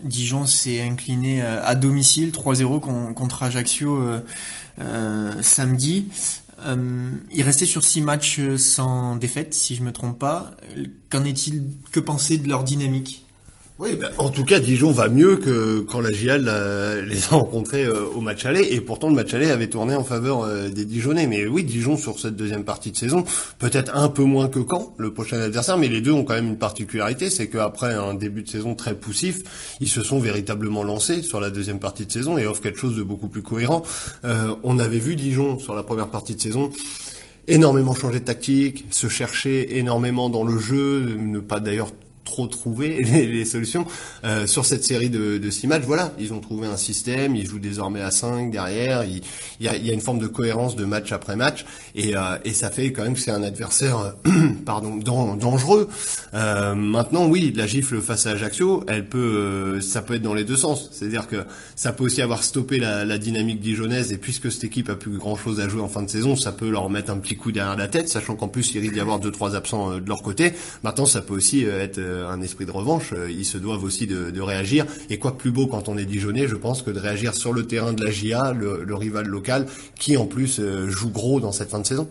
Dijon 0.04 0.46
s'est 0.46 0.80
incliné 0.82 1.42
euh, 1.42 1.64
à 1.64 1.74
domicile 1.74 2.30
3-0 2.30 2.80
con- 2.80 3.14
contre 3.14 3.42
Ajaccio 3.42 3.96
euh, 4.00 4.20
euh, 4.80 5.32
samedi. 5.42 6.06
Il 7.32 7.42
restait 7.42 7.66
sur 7.66 7.82
six 7.82 8.00
matchs 8.02 8.40
sans 8.56 9.16
défaite, 9.16 9.52
si 9.52 9.74
je 9.74 9.82
me 9.82 9.90
trompe 9.92 10.16
pas. 10.18 10.52
Qu'en 11.10 11.24
est-il 11.24 11.64
Que 11.90 11.98
penser 11.98 12.38
de 12.38 12.48
leur 12.48 12.62
dynamique? 12.62 13.26
Oui, 13.82 13.96
ben, 13.96 14.10
en 14.18 14.28
tout 14.28 14.44
cas, 14.44 14.60
Dijon 14.60 14.92
va 14.92 15.08
mieux 15.08 15.34
que 15.34 15.80
quand 15.80 16.00
la 16.00 16.12
GIAL 16.12 16.44
euh, 16.46 17.02
les 17.04 17.24
a 17.24 17.30
rencontrés 17.30 17.82
euh, 17.82 18.04
au 18.14 18.20
match 18.20 18.46
aller, 18.46 18.62
et 18.70 18.80
pourtant 18.80 19.08
le 19.08 19.16
match 19.16 19.34
aller 19.34 19.50
avait 19.50 19.66
tourné 19.66 19.96
en 19.96 20.04
faveur 20.04 20.44
euh, 20.44 20.68
des 20.68 20.84
Dijonais. 20.84 21.26
Mais 21.26 21.48
oui, 21.48 21.64
Dijon 21.64 21.96
sur 21.96 22.20
cette 22.20 22.36
deuxième 22.36 22.62
partie 22.62 22.92
de 22.92 22.96
saison, 22.96 23.24
peut-être 23.58 23.96
un 23.96 24.08
peu 24.08 24.22
moins 24.22 24.46
que 24.46 24.60
quand 24.60 24.94
le 24.98 25.12
prochain 25.12 25.40
adversaire, 25.40 25.78
mais 25.78 25.88
les 25.88 26.00
deux 26.00 26.12
ont 26.12 26.22
quand 26.22 26.34
même 26.34 26.46
une 26.46 26.58
particularité, 26.58 27.28
c'est 27.28 27.48
qu'après 27.48 27.92
un 27.92 28.14
début 28.14 28.44
de 28.44 28.48
saison 28.48 28.76
très 28.76 28.94
poussif, 28.94 29.40
ils 29.80 29.88
se 29.88 30.02
sont 30.02 30.20
véritablement 30.20 30.84
lancés 30.84 31.20
sur 31.20 31.40
la 31.40 31.50
deuxième 31.50 31.80
partie 31.80 32.06
de 32.06 32.12
saison 32.12 32.38
et 32.38 32.46
offrent 32.46 32.62
quelque 32.62 32.78
chose 32.78 32.94
de 32.94 33.02
beaucoup 33.02 33.26
plus 33.26 33.42
cohérent. 33.42 33.82
On 34.62 34.78
avait 34.78 35.00
vu 35.00 35.16
Dijon 35.16 35.58
sur 35.58 35.74
la 35.74 35.82
première 35.82 36.08
partie 36.08 36.36
de 36.36 36.40
saison 36.40 36.70
énormément 37.48 37.94
changer 37.94 38.20
de 38.20 38.24
tactique, 38.24 38.84
se 38.90 39.08
chercher 39.08 39.78
énormément 39.78 40.30
dans 40.30 40.44
le 40.44 40.58
jeu, 40.58 41.16
ne 41.18 41.40
pas 41.40 41.58
d'ailleurs 41.58 41.90
trop 42.48 42.74
les, 42.80 43.02
les 43.26 43.44
solutions 43.44 43.86
Euh, 44.24 44.46
sur 44.46 44.64
cette 44.64 44.84
série 44.84 45.10
de, 45.10 45.38
de 45.38 45.50
six 45.50 45.66
matchs. 45.66 45.82
Voilà, 45.84 46.12
ils 46.18 46.32
ont 46.32 46.40
trouvé 46.40 46.66
un 46.66 46.76
système, 46.76 47.34
ils 47.36 47.46
jouent 47.46 47.58
désormais 47.58 48.00
à 48.00 48.10
5 48.10 48.50
derrière. 48.50 49.04
Il, 49.04 49.20
il 49.60 49.66
y, 49.66 49.68
a, 49.68 49.76
il 49.76 49.84
y 49.86 49.90
a 49.90 49.92
une 49.92 50.00
forme 50.00 50.18
de 50.20 50.26
cohérence 50.28 50.76
de 50.76 50.84
match 50.84 51.10
après 51.12 51.34
match 51.36 51.64
et, 51.94 52.16
euh, 52.16 52.20
et 52.44 52.52
ça 52.52 52.70
fait 52.70 52.92
quand 52.92 53.02
même 53.02 53.14
que 53.14 53.20
c'est 53.20 53.30
un 53.32 53.42
adversaire 53.42 54.14
pardon 54.64 54.96
dan- 54.96 55.36
dangereux. 55.36 55.88
Euh, 56.34 56.74
maintenant, 56.74 57.26
oui, 57.26 57.52
la 57.56 57.66
gifle 57.66 58.00
face 58.00 58.26
à 58.26 58.30
Ajaccio, 58.30 58.84
elle 58.88 59.08
peut, 59.08 59.18
euh, 59.18 59.80
ça 59.80 60.02
peut 60.02 60.14
être 60.14 60.22
dans 60.22 60.34
les 60.34 60.44
deux 60.44 60.56
sens. 60.56 60.88
C'est-à-dire 60.92 61.26
que 61.28 61.44
ça 61.76 61.92
peut 61.92 62.04
aussi 62.04 62.22
avoir 62.22 62.42
stoppé 62.44 62.78
la, 62.78 63.04
la 63.04 63.18
dynamique 63.18 63.60
dijonnaise 63.60 64.12
et 64.12 64.18
puisque 64.18 64.50
cette 64.52 64.64
équipe 64.64 64.88
a 64.88 64.94
plus 64.94 65.18
grand 65.18 65.36
chose 65.36 65.60
à 65.60 65.68
jouer 65.68 65.80
en 65.82 65.88
fin 65.88 66.02
de 66.02 66.10
saison, 66.10 66.36
ça 66.36 66.52
peut 66.52 66.70
leur 66.70 66.88
mettre 66.90 67.10
un 67.10 67.18
petit 67.18 67.36
coup 67.36 67.52
derrière 67.52 67.76
la 67.76 67.88
tête, 67.88 68.08
sachant 68.08 68.36
qu'en 68.36 68.48
plus 68.48 68.74
il 68.74 68.80
risque 68.80 68.94
d'y 68.94 69.00
avoir 69.00 69.18
deux 69.18 69.30
trois 69.32 69.54
absents 69.56 69.92
euh, 69.92 70.00
de 70.00 70.08
leur 70.08 70.22
côté. 70.22 70.52
Maintenant, 70.84 71.06
ça 71.06 71.20
peut 71.22 71.34
aussi 71.34 71.64
euh, 71.66 71.82
être 71.82 71.98
un 72.22 72.40
esprit 72.40 72.66
de 72.66 72.70
revanche. 72.70 73.12
Euh, 73.12 73.30
Ils 73.30 73.44
se 73.44 73.58
doivent 73.58 73.84
aussi 73.84 74.06
de, 74.06 74.40
réagir. 74.40 74.86
Et 75.10 75.18
quoi 75.18 75.30
de 75.30 75.36
plus 75.36 75.50
beau 75.50 75.66
quand 75.66 75.88
on 75.88 75.96
est 75.96 76.04
dijonnais, 76.04 76.48
je 76.48 76.56
pense, 76.56 76.82
que 76.82 76.90
de 76.90 76.98
réagir 76.98 77.34
sur 77.34 77.52
le 77.52 77.66
terrain 77.66 77.92
de 77.92 78.04
la 78.04 78.10
GIA, 78.10 78.52
le, 78.52 78.94
rival 78.94 79.26
local, 79.26 79.66
qui 79.98 80.16
en 80.16 80.26
plus 80.26 80.58
euh, 80.58 80.88
joue 80.88 81.10
gros 81.10 81.40
dans 81.40 81.52
cette 81.52 81.70
fin 81.70 81.80
de 81.80 81.86
saison. 81.86 82.08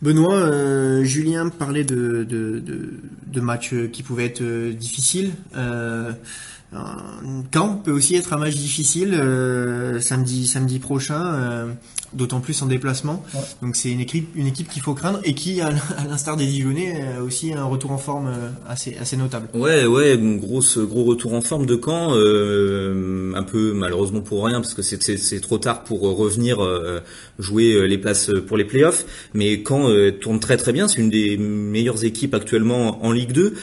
Benoît, 0.00 0.34
euh, 0.34 1.02
Julien 1.02 1.48
parlait 1.48 1.84
de, 1.84 2.24
de, 2.24 3.40
matchs 3.40 3.74
qui 3.92 4.02
pouvaient 4.02 4.26
être 4.26 4.42
difficiles. 4.70 5.32
Euh, 5.56 6.12
peut 7.84 7.90
aussi 7.90 8.14
être 8.14 8.32
un 8.32 8.38
match 8.38 8.54
difficile 8.54 9.14
samedi 10.00 10.46
samedi 10.46 10.78
prochain, 10.78 11.68
d'autant 12.12 12.40
plus 12.40 12.60
en 12.62 12.66
déplacement. 12.66 13.22
Donc 13.62 13.76
c'est 13.76 13.90
une 13.90 14.00
équipe 14.00 14.28
une 14.34 14.46
équipe 14.46 14.68
qu'il 14.68 14.82
faut 14.82 14.94
craindre 14.94 15.20
et 15.24 15.34
qui, 15.34 15.60
à 15.60 15.70
l'instar 16.08 16.36
des 16.36 16.46
Dijonais, 16.46 17.02
a 17.18 17.22
aussi 17.22 17.52
un 17.52 17.64
retour 17.64 17.92
en 17.92 17.98
forme 17.98 18.28
euh, 18.28 18.48
assez 18.68 18.96
assez 19.00 19.16
notable. 19.16 19.48
Ouais, 19.54 19.86
ouais, 19.86 20.18
grosse, 20.18 20.78
gros 20.78 21.04
retour 21.04 21.34
en 21.34 21.40
forme 21.40 21.66
de 21.66 21.78
Caen, 21.82 22.14
euh, 22.14 23.32
un 23.34 23.42
peu 23.42 23.72
malheureusement 23.72 24.20
pour 24.20 24.44
rien 24.44 24.60
parce 24.60 24.74
que 24.74 24.82
c'est 24.82 25.40
trop 25.40 25.58
tard 25.58 25.84
pour 25.84 26.00
revenir 26.00 26.62
euh, 26.62 27.00
jouer 27.38 27.86
les 27.86 27.98
places 27.98 28.30
pour 28.46 28.56
les 28.56 28.64
playoffs. 28.64 29.04
Mais 29.34 29.62
Caen 29.66 29.88
euh, 29.90 30.10
tourne 30.12 30.40
très 30.40 30.56
très 30.56 30.72
bien, 30.72 30.88
c'est 30.88 31.00
une 31.00 31.10
des 31.10 31.36
meilleures 31.36 32.04
équipes 32.04 32.34
actuellement 32.34 33.04
en 33.04 33.12
Ligue 33.12 33.32
2. 33.32 33.54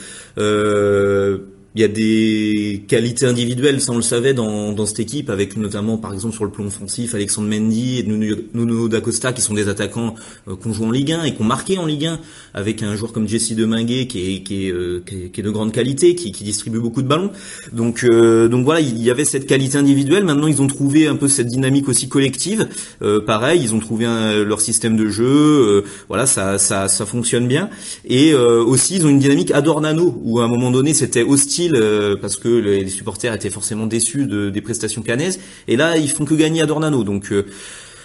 Il 1.78 1.80
y 1.80 1.84
a 1.84 1.88
des 1.88 2.84
qualités 2.88 3.26
individuelles, 3.26 3.82
ça 3.82 3.92
on 3.92 3.96
le 3.96 4.02
savait 4.02 4.32
dans, 4.32 4.72
dans 4.72 4.86
cette 4.86 4.98
équipe, 5.00 5.28
avec 5.28 5.58
notamment 5.58 5.98
par 5.98 6.14
exemple 6.14 6.34
sur 6.34 6.46
le 6.46 6.50
plan 6.50 6.64
offensif 6.64 7.14
Alexandre 7.14 7.48
Mendy 7.50 7.98
et 7.98 8.02
Nuno, 8.02 8.88
D'Acosta 8.88 9.34
qui 9.34 9.42
sont 9.42 9.52
des 9.52 9.68
attaquants 9.68 10.14
euh, 10.48 10.56
qu'on 10.56 10.72
joue 10.72 10.86
en 10.86 10.90
Ligue 10.90 11.12
1 11.12 11.24
et 11.24 11.34
qu'on 11.34 11.44
marqué 11.44 11.76
en 11.76 11.84
Ligue 11.84 12.06
1, 12.06 12.18
avec 12.54 12.82
un 12.82 12.96
joueur 12.96 13.12
comme 13.12 13.28
Jesse 13.28 13.52
Deminguet 13.54 14.06
qui 14.06 14.20
est, 14.20 14.72
euh, 14.72 15.00
qui 15.04 15.14
est, 15.24 15.28
qui 15.28 15.40
est 15.40 15.42
de 15.42 15.50
grande 15.50 15.70
qualité, 15.70 16.14
qui, 16.14 16.32
qui 16.32 16.44
distribue 16.44 16.80
beaucoup 16.80 17.02
de 17.02 17.08
ballons. 17.08 17.30
Donc, 17.74 18.04
euh, 18.04 18.48
donc 18.48 18.64
voilà, 18.64 18.80
il 18.80 18.96
y 19.02 19.10
avait 19.10 19.26
cette 19.26 19.46
qualité 19.46 19.76
individuelle. 19.76 20.24
Maintenant, 20.24 20.46
ils 20.46 20.62
ont 20.62 20.68
trouvé 20.68 21.06
un 21.08 21.16
peu 21.16 21.28
cette 21.28 21.48
dynamique 21.48 21.90
aussi 21.90 22.08
collective. 22.08 22.68
Euh, 23.02 23.20
pareil, 23.20 23.60
ils 23.62 23.74
ont 23.74 23.80
trouvé 23.80 24.06
un- 24.06 24.42
leur 24.44 24.62
système 24.62 24.96
de 24.96 25.10
jeu. 25.10 25.26
euh, 25.26 25.82
voilà, 26.08 26.24
ça, 26.24 26.56
ça, 26.56 26.88
ça 26.88 27.04
fonctionne 27.04 27.46
bien. 27.46 27.68
Et 28.08 28.32
aussi, 28.34 28.96
ils 28.96 29.04
ont 29.04 29.10
une 29.10 29.18
dynamique 29.18 29.50
Adornano 29.50 30.18
où 30.24 30.40
à 30.40 30.44
un 30.44 30.48
moment 30.48 30.70
donné, 30.70 30.94
c'était 30.94 31.22
hostile 31.22 31.65
euh, 31.74 32.16
parce 32.20 32.36
que 32.36 32.48
les, 32.48 32.84
les 32.84 32.90
supporters 32.90 33.34
étaient 33.34 33.50
forcément 33.50 33.86
déçus 33.86 34.26
de, 34.26 34.50
des 34.50 34.60
prestations 34.60 35.02
canaises. 35.02 35.40
Et 35.66 35.76
là, 35.76 35.96
ils 35.96 36.08
font 36.10 36.24
que 36.24 36.34
gagner 36.34 36.62
Adornano. 36.62 37.02
Donc 37.02 37.32
euh, 37.32 37.46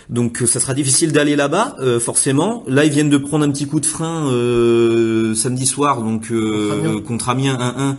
donc 0.10 0.42
euh, 0.42 0.46
ça 0.48 0.60
sera 0.60 0.74
difficile 0.74 1.12
d'aller 1.12 1.36
là-bas, 1.36 1.76
euh, 1.80 2.00
forcément. 2.00 2.64
Là, 2.68 2.84
ils 2.86 2.92
viennent 2.92 3.10
de 3.10 3.18
prendre 3.18 3.46
un 3.46 3.52
petit 3.52 3.68
coup 3.68 3.80
de 3.80 3.86
frein 3.86 4.30
euh, 4.32 5.36
samedi 5.36 5.66
soir, 5.66 6.02
donc 6.02 6.32
euh, 6.32 7.00
contre 7.02 7.30
Amiens 7.30 7.58
1-1. 7.58 7.96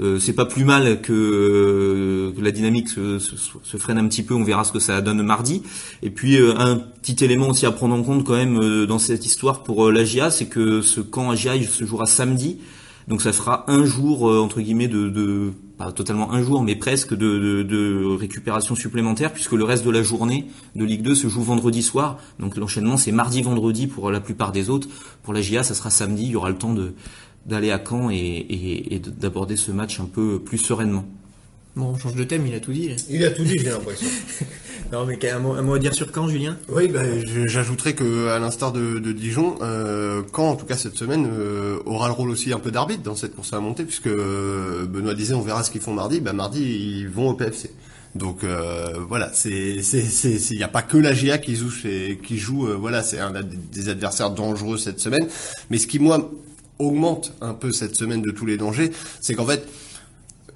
Euh, 0.00 0.18
c'est 0.18 0.32
pas 0.32 0.46
plus 0.46 0.64
mal 0.64 1.02
que, 1.02 1.12
euh, 1.12 2.32
que 2.34 2.42
la 2.42 2.50
dynamique 2.50 2.88
se, 2.88 3.18
se- 3.18 3.34
se 3.62 3.76
freine 3.76 3.98
un 3.98 4.06
petit 4.08 4.22
peu. 4.22 4.32
On 4.32 4.42
verra 4.44 4.64
ce 4.64 4.72
que 4.72 4.78
ça 4.78 5.02
donne 5.02 5.22
mardi. 5.22 5.62
Et 6.02 6.08
puis 6.08 6.36
euh, 6.38 6.54
un 6.56 6.76
petit 6.76 7.22
élément 7.22 7.48
aussi 7.50 7.66
à 7.66 7.70
prendre 7.72 7.94
en 7.94 8.02
compte 8.02 8.24
quand 8.24 8.34
même 8.36 8.58
euh, 8.58 8.86
dans 8.86 8.98
cette 8.98 9.26
histoire 9.26 9.62
pour 9.62 9.90
l'AGIA, 9.90 10.30
c'est 10.30 10.46
que 10.46 10.80
ce 10.80 11.02
camp 11.02 11.30
AGIA 11.30 11.56
il 11.56 11.66
se 11.68 11.84
jouera 11.84 12.06
samedi. 12.06 12.56
Donc 13.08 13.20
ça 13.22 13.32
fera 13.32 13.64
un 13.70 13.84
jour 13.84 14.28
euh, 14.30 14.38
entre 14.40 14.60
guillemets 14.60 14.88
de, 14.88 15.52
pas 15.76 15.90
totalement 15.92 16.32
un 16.32 16.42
jour 16.42 16.62
mais 16.62 16.76
presque 16.76 17.14
de, 17.14 18.16
récupération 18.16 18.74
supplémentaire 18.74 19.32
puisque 19.32 19.52
le 19.52 19.64
reste 19.64 19.84
de 19.84 19.90
la 19.90 20.02
journée 20.02 20.46
de 20.76 20.84
Ligue 20.84 21.02
2 21.02 21.14
se 21.14 21.28
joue 21.28 21.42
vendredi 21.42 21.82
soir. 21.82 22.18
Donc 22.38 22.56
l'enchaînement 22.56 22.96
c'est 22.96 23.12
mardi 23.12 23.42
vendredi 23.42 23.86
pour 23.86 24.10
la 24.10 24.20
plupart 24.20 24.52
des 24.52 24.70
autres. 24.70 24.88
Pour 25.22 25.32
la 25.34 25.40
GIA 25.40 25.62
ça 25.62 25.74
sera 25.74 25.90
samedi. 25.90 26.24
Il 26.24 26.30
y 26.30 26.36
aura 26.36 26.50
le 26.50 26.56
temps 26.58 26.74
d'aller 27.46 27.70
à 27.72 27.82
Caen 27.84 28.10
et, 28.10 28.14
et, 28.16 28.94
et 28.94 28.98
de- 29.00 29.10
d'aborder 29.10 29.56
ce 29.56 29.72
match 29.72 29.98
un 29.98 30.04
peu 30.06 30.38
plus 30.38 30.58
sereinement. 30.58 31.04
Bon, 31.74 31.86
on 31.86 31.98
change 31.98 32.14
de 32.14 32.24
thème, 32.24 32.46
il 32.46 32.54
a 32.54 32.60
tout 32.60 32.72
dit. 32.72 32.88
là. 32.88 32.96
Il 33.08 33.24
a 33.24 33.30
tout 33.30 33.44
dit, 33.44 33.58
j'ai 33.58 33.70
l'impression. 33.70 34.08
Non, 34.92 35.06
mais 35.06 35.18
un 35.30 35.38
mot, 35.38 35.54
un 35.54 35.62
mot 35.62 35.72
à 35.74 35.78
dire 35.78 35.94
sur 35.94 36.14
Caen, 36.14 36.28
Julien? 36.28 36.58
Oui, 36.68 36.86
bah, 36.88 37.00
j'ajouterais 37.46 37.94
que 37.94 38.28
à 38.28 38.38
l'instar 38.38 38.72
de, 38.72 38.98
de 38.98 39.12
Dijon, 39.12 39.56
euh, 39.62 40.20
quand 40.32 40.50
en 40.50 40.54
tout 40.54 40.66
cas 40.66 40.76
cette 40.76 40.98
semaine 40.98 41.26
euh, 41.32 41.78
aura 41.86 42.08
le 42.08 42.12
rôle 42.12 42.28
aussi 42.28 42.52
un 42.52 42.58
peu 42.58 42.70
d'arbitre 42.70 43.02
dans 43.02 43.14
cette 43.14 43.34
course 43.34 43.54
à 43.54 43.56
la 43.56 43.62
montée, 43.62 43.84
puisque 43.84 44.08
euh, 44.08 44.84
Benoît 44.84 45.14
disait 45.14 45.32
on 45.32 45.40
verra 45.40 45.62
ce 45.62 45.70
qu'ils 45.70 45.80
font 45.80 45.94
mardi. 45.94 46.20
Bah 46.20 46.34
mardi 46.34 46.60
ils 46.62 47.08
vont 47.08 47.30
au 47.30 47.34
PFC. 47.34 47.70
Donc 48.14 48.44
euh, 48.44 48.92
voilà, 49.08 49.30
c'est 49.32 49.82
c'est 49.82 50.02
c'est 50.02 50.36
il 50.50 50.58
n'y 50.58 50.62
a 50.62 50.68
pas 50.68 50.82
que 50.82 50.98
la 50.98 51.14
GIA 51.14 51.38
qui 51.38 51.56
joue 51.56 51.72
qui 52.22 52.36
joue 52.36 52.68
voilà, 52.78 53.02
c'est 53.02 53.18
un 53.18 53.32
des 53.32 53.88
adversaires 53.88 54.30
dangereux 54.30 54.76
cette 54.76 55.00
semaine, 55.00 55.26
mais 55.70 55.78
ce 55.78 55.86
qui 55.86 56.00
moi 56.00 56.30
augmente 56.78 57.32
un 57.40 57.54
peu 57.54 57.72
cette 57.72 57.94
semaine 57.94 58.20
de 58.20 58.30
tous 58.30 58.44
les 58.44 58.58
dangers, 58.58 58.90
c'est 59.22 59.34
qu'en 59.34 59.46
fait 59.46 59.66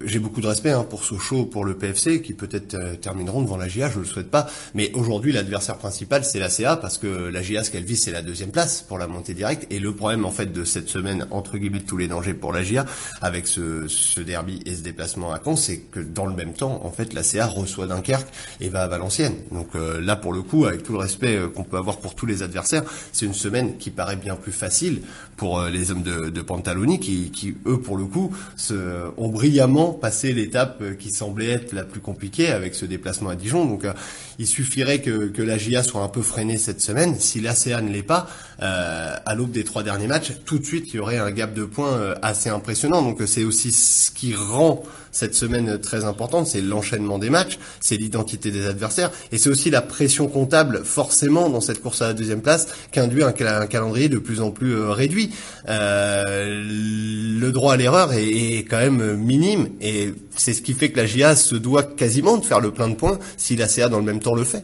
j'ai 0.05 0.19
beaucoup 0.19 0.41
de 0.41 0.47
respect 0.47 0.71
hein, 0.71 0.85
pour 0.87 1.03
Sochaux, 1.03 1.45
pour 1.45 1.65
le 1.65 1.75
PFC, 1.75 2.21
qui 2.21 2.33
peut-être 2.33 2.75
euh, 2.75 2.95
termineront 2.95 3.41
devant 3.41 3.57
la 3.57 3.67
GIA, 3.67 3.89
je 3.89 3.99
le 3.99 4.05
souhaite 4.05 4.29
pas. 4.29 4.47
Mais 4.75 4.91
aujourd'hui, 4.93 5.31
l'adversaire 5.31 5.77
principal, 5.77 6.23
c'est 6.23 6.39
la 6.39 6.49
CA, 6.49 6.77
parce 6.77 6.97
que 6.97 7.07
la 7.07 7.41
GIA, 7.41 7.63
ce 7.63 7.71
qu'elle 7.71 7.83
vise, 7.83 8.03
c'est 8.03 8.11
la 8.11 8.21
deuxième 8.21 8.51
place 8.51 8.81
pour 8.81 8.97
la 8.99 9.07
montée 9.07 9.33
directe. 9.33 9.65
Et 9.71 9.79
le 9.79 9.93
problème, 9.93 10.25
en 10.25 10.31
fait, 10.31 10.51
de 10.51 10.63
cette 10.63 10.89
semaine, 10.89 11.25
entre 11.31 11.57
guillemets, 11.57 11.79
de 11.79 11.85
tous 11.85 11.97
les 11.97 12.07
dangers 12.07 12.33
pour 12.33 12.53
la 12.53 12.63
GIA, 12.63 12.85
avec 13.21 13.47
ce, 13.47 13.87
ce 13.87 14.21
derby 14.21 14.61
et 14.65 14.75
ce 14.75 14.81
déplacement 14.81 15.33
à 15.33 15.39
Caen, 15.43 15.55
c'est 15.55 15.79
que 15.79 15.99
dans 15.99 16.25
le 16.25 16.35
même 16.35 16.53
temps, 16.53 16.81
en 16.83 16.91
fait, 16.91 17.13
la 17.13 17.23
CA 17.23 17.47
reçoit 17.47 17.87
Dunkerque 17.87 18.27
et 18.61 18.69
va 18.69 18.83
à 18.83 18.87
Valenciennes. 18.87 19.35
Donc 19.51 19.69
euh, 19.75 19.99
là, 19.99 20.15
pour 20.15 20.33
le 20.33 20.41
coup, 20.41 20.65
avec 20.65 20.83
tout 20.83 20.93
le 20.93 20.99
respect 20.99 21.35
euh, 21.35 21.47
qu'on 21.47 21.63
peut 21.63 21.77
avoir 21.77 21.97
pour 21.97 22.13
tous 22.13 22.25
les 22.25 22.43
adversaires, 22.43 22.83
c'est 23.11 23.25
une 23.25 23.33
semaine 23.33 23.77
qui 23.77 23.89
paraît 23.89 24.15
bien 24.15 24.35
plus 24.35 24.51
facile 24.51 25.01
pour 25.37 25.61
les 25.63 25.91
hommes 25.91 26.03
de, 26.03 26.29
de 26.29 26.41
Pantaloni, 26.41 26.99
qui, 26.99 27.31
qui, 27.31 27.55
eux, 27.65 27.79
pour 27.79 27.97
le 27.97 28.05
coup, 28.05 28.35
se, 28.55 28.73
ont 29.17 29.29
brillamment 29.29 29.86
passer 29.93 30.33
l'étape 30.33 30.77
euh, 30.81 30.93
qui 30.93 31.09
semblait 31.09 31.49
être 31.49 31.73
la 31.73 31.83
plus 31.83 31.99
compliquée 31.99 32.49
avec 32.49 32.75
ce 32.75 32.85
déplacement 32.85 33.29
à 33.29 33.35
Dijon. 33.35 33.65
Donc 33.65 33.85
euh, 33.85 33.93
il 34.39 34.47
suffirait 34.47 35.01
que, 35.01 35.27
que 35.27 35.41
la 35.41 35.57
GIA 35.57 35.83
soit 35.83 36.01
un 36.01 36.07
peu 36.07 36.21
freinée 36.21 36.57
cette 36.57 36.81
semaine. 36.81 37.19
Si 37.19 37.39
l'ACA 37.39 37.81
ne 37.81 37.91
l'est 37.91 38.03
pas, 38.03 38.27
euh, 38.61 39.15
à 39.25 39.35
l'aube 39.35 39.51
des 39.51 39.63
trois 39.63 39.83
derniers 39.83 40.07
matchs, 40.07 40.33
tout 40.45 40.59
de 40.59 40.65
suite 40.65 40.93
il 40.93 40.97
y 40.97 40.99
aurait 40.99 41.17
un 41.17 41.31
gap 41.31 41.53
de 41.53 41.65
points 41.65 42.15
assez 42.21 42.49
impressionnant. 42.49 43.01
Donc 43.01 43.21
c'est 43.25 43.43
aussi 43.43 43.71
ce 43.71 44.11
qui 44.11 44.33
rend 44.35 44.83
cette 45.11 45.35
semaine 45.35 45.79
très 45.79 46.05
importante, 46.05 46.47
c'est 46.47 46.61
l'enchaînement 46.61 47.19
des 47.19 47.29
matchs, 47.29 47.59
c'est 47.79 47.97
l'identité 47.97 48.51
des 48.51 48.65
adversaires, 48.65 49.11
et 49.31 49.37
c'est 49.37 49.49
aussi 49.49 49.69
la 49.69 49.81
pression 49.81 50.27
comptable 50.27 50.83
forcément 50.83 51.49
dans 51.49 51.61
cette 51.61 51.81
course 51.81 52.01
à 52.01 52.07
la 52.07 52.13
deuxième 52.13 52.41
place 52.41 52.67
qu'induit 52.91 53.23
un, 53.23 53.31
calendrier 53.31 54.09
de 54.09 54.17
plus 54.17 54.41
en 54.41 54.51
plus 54.51 54.75
euh, 54.75 54.91
réduit. 54.91 55.31
Euh, 55.69 56.63
le 57.39 57.51
droit 57.51 57.73
à 57.73 57.77
l'erreur 57.77 58.13
est, 58.13 58.27
est, 58.27 58.63
quand 58.63 58.79
même 58.79 59.15
minime, 59.15 59.69
et 59.81 60.13
c'est 60.35 60.53
ce 60.53 60.61
qui 60.61 60.73
fait 60.73 60.89
que 60.89 60.97
la 60.97 61.05
GIA 61.05 61.35
se 61.35 61.55
doit 61.55 61.83
quasiment 61.83 62.37
de 62.37 62.45
faire 62.45 62.59
le 62.59 62.71
plein 62.71 62.87
de 62.87 62.95
points 62.95 63.19
si 63.37 63.55
la 63.55 63.67
CA 63.67 63.89
dans 63.89 63.99
le 63.99 64.05
même 64.05 64.19
temps 64.19 64.35
le 64.35 64.43
fait. 64.43 64.63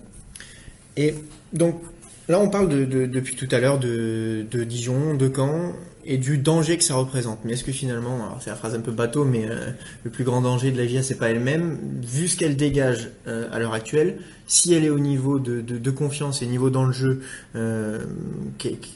Et 0.97 1.15
donc 1.53 1.81
là 2.27 2.39
on 2.39 2.49
parle 2.49 2.69
de, 2.69 3.05
depuis 3.05 3.35
tout 3.35 3.47
à 3.51 3.59
l'heure 3.59 3.79
de, 3.79 4.45
Dijon, 4.51 5.13
de 5.13 5.31
Caen 5.33 5.73
et 6.05 6.17
du 6.17 6.37
danger 6.37 6.77
que 6.77 6.83
ça 6.83 6.95
représente. 6.95 7.39
Mais 7.45 7.53
est-ce 7.53 7.63
que 7.63 7.71
finalement, 7.71 8.37
c'est 8.41 8.49
la 8.49 8.55
phrase 8.55 8.75
un 8.75 8.81
peu 8.81 8.91
bateau, 8.91 9.23
mais 9.23 9.45
euh, 9.49 9.71
le 10.03 10.11
plus 10.11 10.23
grand 10.23 10.41
danger 10.41 10.71
de 10.71 10.77
la 10.77 10.85
GIA, 10.85 11.01
c'est 11.01 11.17
pas 11.17 11.29
elle-même, 11.29 11.77
vu 12.01 12.27
ce 12.27 12.37
qu'elle 12.37 12.57
dégage 12.57 13.11
euh, 13.27 13.47
à 13.51 13.59
l'heure 13.59 13.73
actuelle, 13.73 14.17
si 14.45 14.73
elle 14.73 14.83
est 14.83 14.89
au 14.89 14.99
niveau 14.99 15.39
de, 15.39 15.91
confiance 15.91 16.41
et 16.41 16.45
niveau 16.45 16.69
dans 16.69 16.85
le 16.85 16.91
jeu 16.91 17.21
euh, 17.55 17.99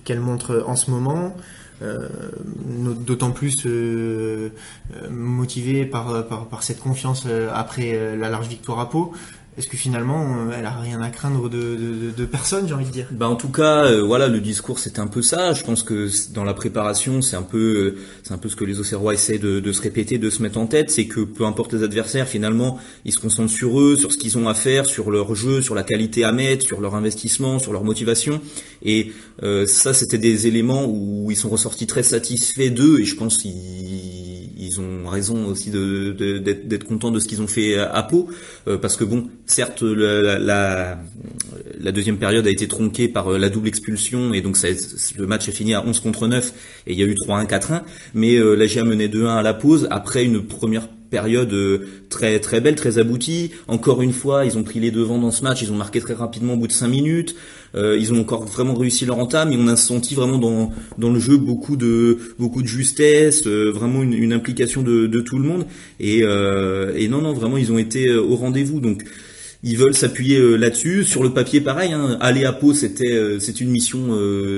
qu'elle 0.04 0.20
montre 0.20 0.64
en 0.68 0.76
ce 0.76 0.92
moment, 0.92 1.36
d'autant 3.06 3.30
plus 3.32 3.68
motivée 5.12 5.86
par, 5.86 6.28
par, 6.28 6.48
par, 6.48 6.64
cette 6.64 6.80
confiance 6.80 7.28
après 7.54 8.18
la 8.18 8.30
large 8.30 8.48
victoire 8.48 8.80
à 8.80 8.90
Pau, 8.90 9.14
est-ce 9.58 9.68
que 9.68 9.78
finalement, 9.78 10.48
euh, 10.48 10.52
elle 10.56 10.66
a 10.66 10.72
rien 10.72 11.02
à 11.02 11.10
craindre 11.10 11.50
de, 11.50 11.58
de, 11.58 12.12
de 12.16 12.26
personne, 12.26 12.68
j'ai 12.68 12.76
envie 12.76 12.86
de 12.86 12.92
dire 12.92 13.08
Bah 13.12 13.28
en 13.28 13.36
tout 13.36 13.50
cas, 13.50 13.86
euh, 13.86 14.04
voilà, 14.04 14.28
le 14.28 14.40
discours 14.40 14.78
c'est 14.78 15.00
un 15.00 15.08
peu 15.08 15.24
ça. 15.24 15.54
Je 15.54 15.64
pense 15.64 15.82
que 15.82 16.10
dans 16.32 16.44
la 16.44 16.54
préparation, 16.54 17.24
c'est 17.24 17.36
un 17.36 17.42
peu, 17.42 17.58
euh, 17.58 17.98
c'est 18.22 18.34
un 18.34 18.38
peu 18.38 18.50
ce 18.50 18.56
que 18.56 18.66
les 18.66 18.80
Auxerrois 18.80 19.16
essaient 19.16 19.40
de, 19.40 19.60
de, 19.60 19.72
se 19.72 19.82
répéter, 19.82 20.20
de 20.20 20.30
se 20.30 20.44
mettre 20.44 20.60
en 20.60 20.68
tête, 20.68 20.92
c'est 20.92 21.08
que 21.08 21.22
peu 21.22 21.44
importe 21.44 21.74
les 21.74 21.82
adversaires, 21.82 22.28
finalement, 22.28 22.78
ils 23.04 23.12
se 23.12 23.20
concentrent 23.20 23.52
sur 23.52 23.80
eux, 23.80 23.96
sur 23.96 24.12
ce 24.12 24.18
qu'ils 24.20 24.38
ont 24.38 24.48
à 24.48 24.54
faire, 24.54 24.86
sur 24.86 25.10
leur 25.10 25.34
jeu, 25.34 25.64
sur 25.64 25.74
la 25.74 25.84
qualité 25.84 26.24
à 26.24 26.32
mettre, 26.32 26.64
sur 26.64 26.80
leur 26.80 26.94
investissement, 26.94 27.58
sur 27.58 27.74
leur 27.74 27.84
motivation. 27.84 28.40
Et 28.84 29.12
euh, 29.42 29.66
ça, 29.66 29.94
c'était 29.94 30.20
des 30.20 30.46
éléments 30.46 30.86
où 30.86 31.32
ils 31.32 31.38
sont 31.38 31.50
ressortis 31.50 31.88
très 31.88 32.04
satisfaits 32.04 32.70
d'eux, 32.70 33.00
et 33.00 33.06
je 33.06 33.16
pense 33.16 33.40
qu'ils 33.40 34.27
ils 34.60 34.80
ont 34.80 35.08
raison 35.08 35.46
aussi 35.46 35.70
d'être, 35.70 36.68
d'être 36.68 36.84
contents 36.84 37.12
de 37.12 37.20
ce 37.20 37.28
qu'ils 37.28 37.42
ont 37.42 37.48
fait 37.48 37.78
à 37.78 38.04
Pau, 38.04 38.30
euh, 38.68 38.78
parce 38.78 38.96
que 38.96 39.04
bon, 39.04 39.28
certes, 39.46 39.82
la, 39.82 40.40
la, 40.40 40.98
la, 41.80 41.92
deuxième 41.92 42.18
période 42.18 42.46
a 42.48 42.50
été 42.50 42.68
tronquée 42.68 43.08
par 43.08 43.34
euh, 43.34 43.38
la 43.38 43.50
double 43.50 43.68
expulsion, 43.68 44.34
et 44.34 44.42
donc 44.42 44.58
ça, 44.58 44.68
le 45.18 45.28
match 45.28 45.48
est 45.48 45.52
fini 45.52 45.74
à 45.74 45.86
11 45.86 46.00
contre 46.00 46.28
9, 46.28 46.54
et 46.88 46.94
il 46.94 47.00
y 47.00 47.04
a 47.04 47.06
eu 47.06 47.14
3-1, 47.14 47.48
4-1, 47.48 47.82
mais 48.14 48.36
euh, 48.36 48.56
la 48.56 48.66
GIA 48.66 48.84
menait 48.84 49.08
2-1 49.08 49.28
à 49.28 49.42
la 49.42 49.54
pause, 49.54 49.88
après 49.92 50.24
une 50.24 50.42
première 50.44 50.88
période 51.10 51.56
très 52.10 52.38
très 52.40 52.60
belle, 52.60 52.76
très 52.76 52.98
aboutie. 52.98 53.52
Encore 53.70 54.02
une 54.02 54.12
fois, 54.12 54.44
ils 54.44 54.58
ont 54.58 54.64
pris 54.64 54.82
les 54.82 54.92
devants 54.92 55.18
dans 55.18 55.32
ce 55.32 55.42
match, 55.42 55.62
ils 55.62 55.72
ont 55.72 55.76
marqué 55.78 56.02
très 56.02 56.14
rapidement 56.14 56.54
au 56.54 56.58
bout 56.58 56.68
de 56.68 56.74
5 56.74 56.90
minutes. 56.90 57.36
Euh, 57.76 57.98
ils 58.00 58.14
ont 58.14 58.20
encore 58.20 58.46
vraiment 58.46 58.74
réussi 58.74 59.06
leur 59.06 59.20
entame 59.20 59.52
et 59.52 59.58
on 59.58 59.68
a 59.68 59.76
senti 59.76 60.16
vraiment 60.16 60.38
dans, 60.38 60.72
dans 60.98 61.12
le 61.12 61.20
jeu 61.20 61.38
beaucoup 61.38 61.76
de 61.76 62.18
beaucoup 62.40 62.62
de 62.62 62.68
justesse, 62.68 63.46
euh, 63.46 63.72
vraiment 63.72 64.04
une, 64.04 64.14
une, 64.14 64.34
implication 64.34 64.82
de, 64.82 65.06
de, 65.08 65.20
tout 65.20 65.38
le 65.38 65.48
monde 65.48 65.66
et, 66.00 66.22
euh, 66.24 66.94
et 66.96 67.08
non 67.08 67.22
non 67.22 67.34
vraiment 67.34 67.58
ils 67.58 67.72
ont 67.72 67.78
été 67.78 68.14
au 68.16 68.36
rendez-vous 68.36 68.80
donc 68.80 69.04
ils 69.64 69.76
veulent 69.76 69.96
s'appuyer 69.96 70.40
là-dessus. 70.56 71.04
Sur 71.04 71.24
le 71.24 71.34
papier, 71.34 71.62
pareil. 71.62 71.92
Hein, 71.92 72.20
aller 72.22 72.46
à 72.46 72.54
Pau, 72.54 72.76
c'était 72.76 73.40
c'est 73.40 73.60
une 73.60 73.72
mission 73.72 74.16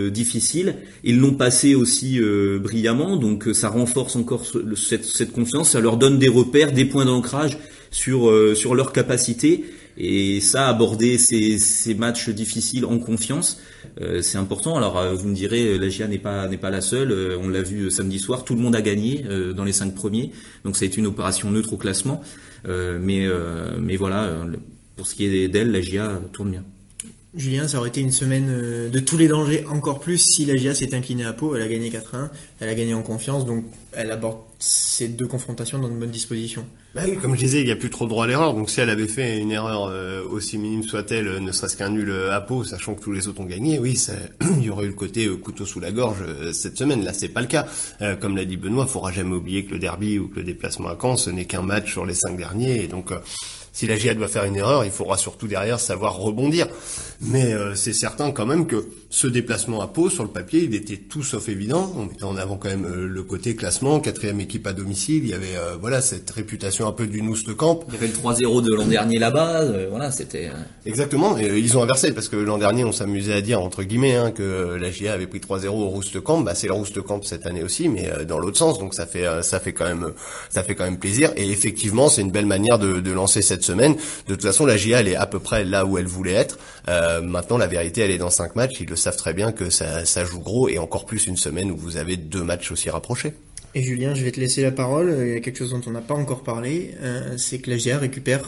difficile. 0.09 0.75
Ils 1.05 1.17
l'ont 1.17 1.33
passé 1.33 1.73
aussi 1.73 2.19
brillamment, 2.61 3.15
donc 3.15 3.47
ça 3.53 3.69
renforce 3.69 4.17
encore 4.17 4.43
cette, 4.75 5.05
cette, 5.05 5.31
confiance. 5.31 5.71
Ça 5.71 5.79
leur 5.79 5.95
donne 5.95 6.19
des 6.19 6.27
repères, 6.27 6.73
des 6.73 6.83
points 6.83 7.05
d'ancrage 7.05 7.57
sur 7.91 8.29
sur 8.55 8.75
leur 8.75 8.91
capacité. 8.91 9.63
Et 9.99 10.39
ça, 10.39 10.69
aborder 10.69 11.17
ces, 11.17 11.57
ces 11.57 11.93
matchs 11.93 12.29
difficiles 12.29 12.85
en 12.85 12.99
confiance, 12.99 13.59
euh, 14.01 14.21
c'est 14.21 14.37
important. 14.37 14.77
Alors 14.77 14.97
euh, 14.97 15.13
vous 15.13 15.27
me 15.27 15.35
direz, 15.35 15.77
la 15.77 15.89
GIA 15.89 16.07
n'est 16.07 16.19
pas 16.19 16.47
n'est 16.47 16.57
pas 16.57 16.69
la 16.69 16.81
seule. 16.81 17.11
Euh, 17.11 17.37
on 17.41 17.49
l'a 17.49 17.61
vu 17.61 17.91
samedi 17.91 18.17
soir, 18.17 18.45
tout 18.45 18.55
le 18.55 18.61
monde 18.61 18.75
a 18.75 18.81
gagné 18.81 19.25
dans 19.55 19.65
les 19.65 19.73
cinq 19.73 19.93
premiers. 19.93 20.31
Donc 20.63 20.77
ça 20.77 20.85
a 20.85 20.87
été 20.87 20.97
une 20.97 21.07
opération 21.07 21.51
neutre 21.51 21.73
au 21.73 21.77
classement. 21.77 22.21
mais 22.65 23.27
mais 23.79 23.97
voilà, 23.97 24.45
pour 24.95 25.07
ce 25.07 25.15
qui 25.15 25.25
est 25.25 25.47
d'elle, 25.49 25.71
la 25.71 25.81
GIA 25.81 26.21
tourne 26.31 26.51
bien. 26.51 26.63
Julien, 27.35 27.67
ça 27.67 27.77
aurait 27.77 27.89
été 27.89 28.01
une 28.01 28.11
semaine 28.11 28.89
de 28.89 28.99
tous 28.99 29.17
les 29.17 29.27
dangers, 29.27 29.63
encore 29.69 29.99
plus 29.99 30.17
si 30.17 30.45
la 30.45 30.55
GIA 30.55 30.73
s'est 30.73 30.95
inclinée 30.95 31.25
à 31.25 31.33
Pau. 31.33 31.55
Elle 31.55 31.61
a 31.61 31.67
gagné 31.67 31.91
4-1, 31.91 32.29
elle 32.59 32.69
a 32.69 32.73
gagné 32.73 32.95
en 32.95 33.03
confiance, 33.03 33.45
donc 33.45 33.65
elle 33.93 34.11
aborde 34.11 34.39
ces 34.59 35.07
deux 35.07 35.27
confrontations 35.27 35.79
dans 35.79 35.87
de 35.87 35.93
bonnes 35.93 36.11
dispositions. 36.11 36.65
Bah 36.93 37.03
comme 37.21 37.35
je 37.35 37.39
disais, 37.39 37.61
il 37.61 37.65
n'y 37.65 37.71
a 37.71 37.75
plus 37.75 37.89
trop 37.89 38.07
droit 38.07 38.25
à 38.25 38.27
l'erreur. 38.27 38.53
Donc 38.53 38.69
si 38.69 38.81
elle 38.81 38.89
avait 38.89 39.07
fait 39.07 39.39
une 39.39 39.51
erreur 39.51 39.85
euh, 39.85 40.23
aussi 40.29 40.57
minime 40.57 40.83
soit-elle, 40.83 41.27
euh, 41.27 41.39
ne 41.39 41.51
serait-ce 41.51 41.77
qu'un 41.77 41.89
nul 41.89 42.09
euh, 42.09 42.35
à 42.35 42.41
peau, 42.41 42.63
sachant 42.63 42.95
que 42.95 43.01
tous 43.01 43.11
les 43.11 43.27
autres 43.27 43.39
ont 43.41 43.45
gagné, 43.45 43.79
oui, 43.79 43.95
ça, 43.95 44.13
il 44.41 44.63
y 44.63 44.69
aurait 44.69 44.85
eu 44.85 44.89
le 44.89 44.93
côté 44.93 45.27
couteau 45.37 45.65
sous 45.65 45.79
la 45.79 45.91
gorge 45.91 46.23
cette 46.51 46.77
semaine. 46.77 47.03
Là, 47.03 47.13
c'est 47.13 47.29
pas 47.29 47.41
le 47.41 47.47
cas. 47.47 47.67
comme 48.19 48.35
l'a 48.35 48.45
dit 48.45 48.57
Benoît, 48.57 48.85
il 48.87 48.91
faudra 48.91 49.11
jamais 49.11 49.35
oublier 49.35 49.65
que 49.65 49.71
le 49.71 49.79
derby 49.79 50.19
ou 50.19 50.27
que 50.27 50.37
le 50.37 50.43
déplacement 50.43 50.89
à 50.89 50.97
Caen, 50.99 51.15
ce 51.15 51.29
n'est 51.29 51.45
qu'un 51.45 51.61
match 51.61 51.91
sur 51.91 52.05
les 52.05 52.15
cinq 52.15 52.37
derniers. 52.37 52.83
Et 52.83 52.87
donc 52.87 53.13
si 53.79 53.87
la 53.87 53.95
GIA 53.95 54.13
doit 54.13 54.27
faire 54.27 54.43
une 54.43 54.57
erreur, 54.57 54.83
il 54.83 54.91
faudra 54.91 55.15
surtout 55.15 55.47
derrière 55.47 55.79
savoir 55.79 56.17
rebondir. 56.17 56.67
Mais 57.21 57.53
euh, 57.53 57.75
c'est 57.75 57.93
certain 57.93 58.31
quand 58.31 58.45
même 58.45 58.67
que 58.67 58.89
ce 59.09 59.25
déplacement 59.25 59.81
à 59.81 59.87
Pau, 59.87 60.09
sur 60.09 60.23
le 60.23 60.29
papier, 60.29 60.63
il 60.63 60.75
était 60.75 60.97
tout 60.97 61.23
sauf 61.23 61.47
évident. 61.47 61.91
On 61.95 62.05
mettait 62.05 62.25
en 62.25 62.35
avant 62.35 62.57
quand 62.57 62.67
même 62.67 62.85
euh, 62.85 63.07
le 63.07 63.23
côté 63.23 63.55
classement, 63.55 64.01
quatrième 64.01 64.41
équipe 64.41 64.67
à 64.67 64.73
domicile. 64.73 65.23
Il 65.23 65.29
y 65.29 65.33
avait 65.33 65.55
euh, 65.55 65.77
voilà 65.79 66.01
cette 66.01 66.29
réputation 66.29 66.87
un 66.87 66.91
peu 66.91 67.07
du 67.07 67.21
Camp. 67.55 67.81
Il 67.87 67.93
y 67.93 67.97
avait 67.97 68.07
le 68.07 68.13
3-0 68.13 68.63
de 68.63 68.73
l'an 68.73 68.85
dernier 68.85 69.17
là-bas. 69.17 69.63
voilà, 69.89 70.11
c'était. 70.11 70.49
Exactement. 70.85 71.37
Et, 71.37 71.57
ils 71.57 71.77
ont 71.77 71.83
inversé 71.83 72.13
parce 72.13 72.27
que 72.27 72.35
l'an 72.35 72.57
dernier, 72.57 72.83
on 72.83 72.91
s'amusait 72.91 73.33
à 73.33 73.41
dire 73.41 73.61
entre 73.61 73.83
guillemets 73.83 74.15
hein, 74.15 74.31
que 74.31 74.77
la 74.79 74.91
GIA 74.91 75.13
avait 75.13 75.27
pris 75.27 75.39
3-0 75.39 75.67
au 75.67 76.21
Camp. 76.21 76.41
Bah, 76.41 76.53
c'est 76.53 76.67
le 76.67 77.01
Camp 77.01 77.21
cette 77.23 77.45
année 77.45 77.63
aussi, 77.63 77.87
mais 77.87 78.09
dans 78.27 78.39
l'autre 78.39 78.57
sens. 78.57 78.77
Donc 78.77 78.93
ça 78.93 79.05
fait 79.05 79.25
ça 79.41 79.61
fait 79.61 79.71
quand 79.73 79.85
même 79.85 80.11
ça 80.49 80.63
fait 80.63 80.75
quand 80.75 80.85
même 80.85 80.99
plaisir. 80.99 81.31
Et 81.37 81.49
effectivement, 81.49 82.09
c'est 82.09 82.21
une 82.21 82.31
belle 82.31 82.45
manière 82.45 82.77
de, 82.77 82.99
de 82.99 83.11
lancer 83.11 83.41
cette 83.41 83.68
De 83.75 84.33
toute 84.35 84.41
façon, 84.41 84.65
la 84.65 84.77
GIA 84.77 84.99
elle 84.99 85.07
est 85.07 85.15
à 85.15 85.25
peu 85.25 85.39
près 85.39 85.63
là 85.63 85.85
où 85.85 85.97
elle 85.97 86.07
voulait 86.07 86.33
être. 86.33 86.57
Euh, 86.87 87.21
maintenant, 87.21 87.57
la 87.57 87.67
vérité, 87.67 88.01
elle 88.01 88.11
est 88.11 88.17
dans 88.17 88.29
cinq 88.29 88.55
matchs. 88.55 88.79
Ils 88.79 88.89
le 88.89 88.95
savent 88.95 89.17
très 89.17 89.33
bien 89.33 89.51
que 89.51 89.69
ça, 89.69 90.05
ça 90.05 90.25
joue 90.25 90.39
gros 90.39 90.69
et 90.69 90.77
encore 90.77 91.05
plus 91.05 91.27
une 91.27 91.37
semaine 91.37 91.71
où 91.71 91.77
vous 91.77 91.97
avez 91.97 92.17
deux 92.17 92.43
matchs 92.43 92.71
aussi 92.71 92.89
rapprochés. 92.89 93.33
Et 93.75 93.83
Julien, 93.83 94.15
je 94.15 94.23
vais 94.23 94.31
te 94.31 94.39
laisser 94.39 94.63
la 94.63 94.71
parole. 94.71 95.15
Il 95.19 95.33
y 95.33 95.35
a 95.35 95.39
quelque 95.41 95.57
chose 95.57 95.69
dont 95.69 95.81
on 95.85 95.91
n'a 95.91 96.01
pas 96.01 96.15
encore 96.15 96.41
parlé, 96.41 96.95
euh, 97.01 97.37
c'est 97.37 97.59
que 97.59 97.69
la 97.69 97.97
récupère 97.99 98.41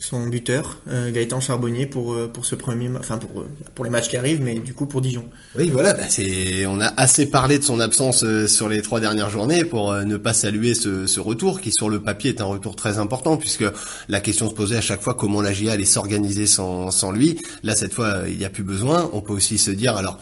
son 0.00 0.28
buteur, 0.28 0.78
euh, 0.86 1.10
Gaëtan 1.10 1.40
Charbonnier, 1.40 1.86
pour 1.86 2.12
euh, 2.12 2.28
pour 2.28 2.46
ce 2.46 2.54
premier, 2.54 2.88
enfin 2.96 3.18
pour 3.18 3.44
pour 3.74 3.84
les 3.84 3.90
matchs 3.90 4.08
qui 4.08 4.16
arrivent, 4.16 4.40
mais 4.40 4.54
du 4.60 4.72
coup 4.74 4.86
pour 4.86 5.00
Dijon. 5.00 5.24
Oui, 5.58 5.70
voilà, 5.70 5.94
bah 5.94 6.04
c'est, 6.08 6.64
on 6.66 6.80
a 6.80 6.92
assez 6.96 7.26
parlé 7.26 7.58
de 7.58 7.64
son 7.64 7.80
absence 7.80 8.24
sur 8.46 8.68
les 8.68 8.80
trois 8.80 9.00
dernières 9.00 9.30
journées 9.30 9.64
pour 9.64 9.92
ne 9.92 10.16
pas 10.16 10.32
saluer 10.32 10.74
ce, 10.74 11.18
retour, 11.18 11.60
qui 11.60 11.72
sur 11.72 11.88
le 11.88 12.00
papier 12.00 12.30
est 12.30 12.40
un 12.40 12.44
retour 12.44 12.76
très 12.76 12.98
important, 12.98 13.36
puisque 13.36 13.64
la 14.08 14.20
question 14.20 14.48
se 14.48 14.54
posait 14.54 14.76
à 14.76 14.80
chaque 14.80 15.02
fois 15.02 15.14
comment 15.14 15.42
la 15.42 15.52
GIA 15.52 15.72
allait 15.72 15.84
s'organiser 15.84 16.46
sans 16.46 16.92
sans 16.92 17.10
lui. 17.10 17.40
Là, 17.64 17.74
cette 17.74 17.92
fois, 17.92 18.22
il 18.28 18.38
n'y 18.38 18.44
a 18.44 18.50
plus 18.50 18.62
besoin. 18.62 19.10
On 19.12 19.22
peut 19.22 19.32
aussi 19.32 19.58
se 19.58 19.72
dire 19.72 19.96
alors 19.96 20.20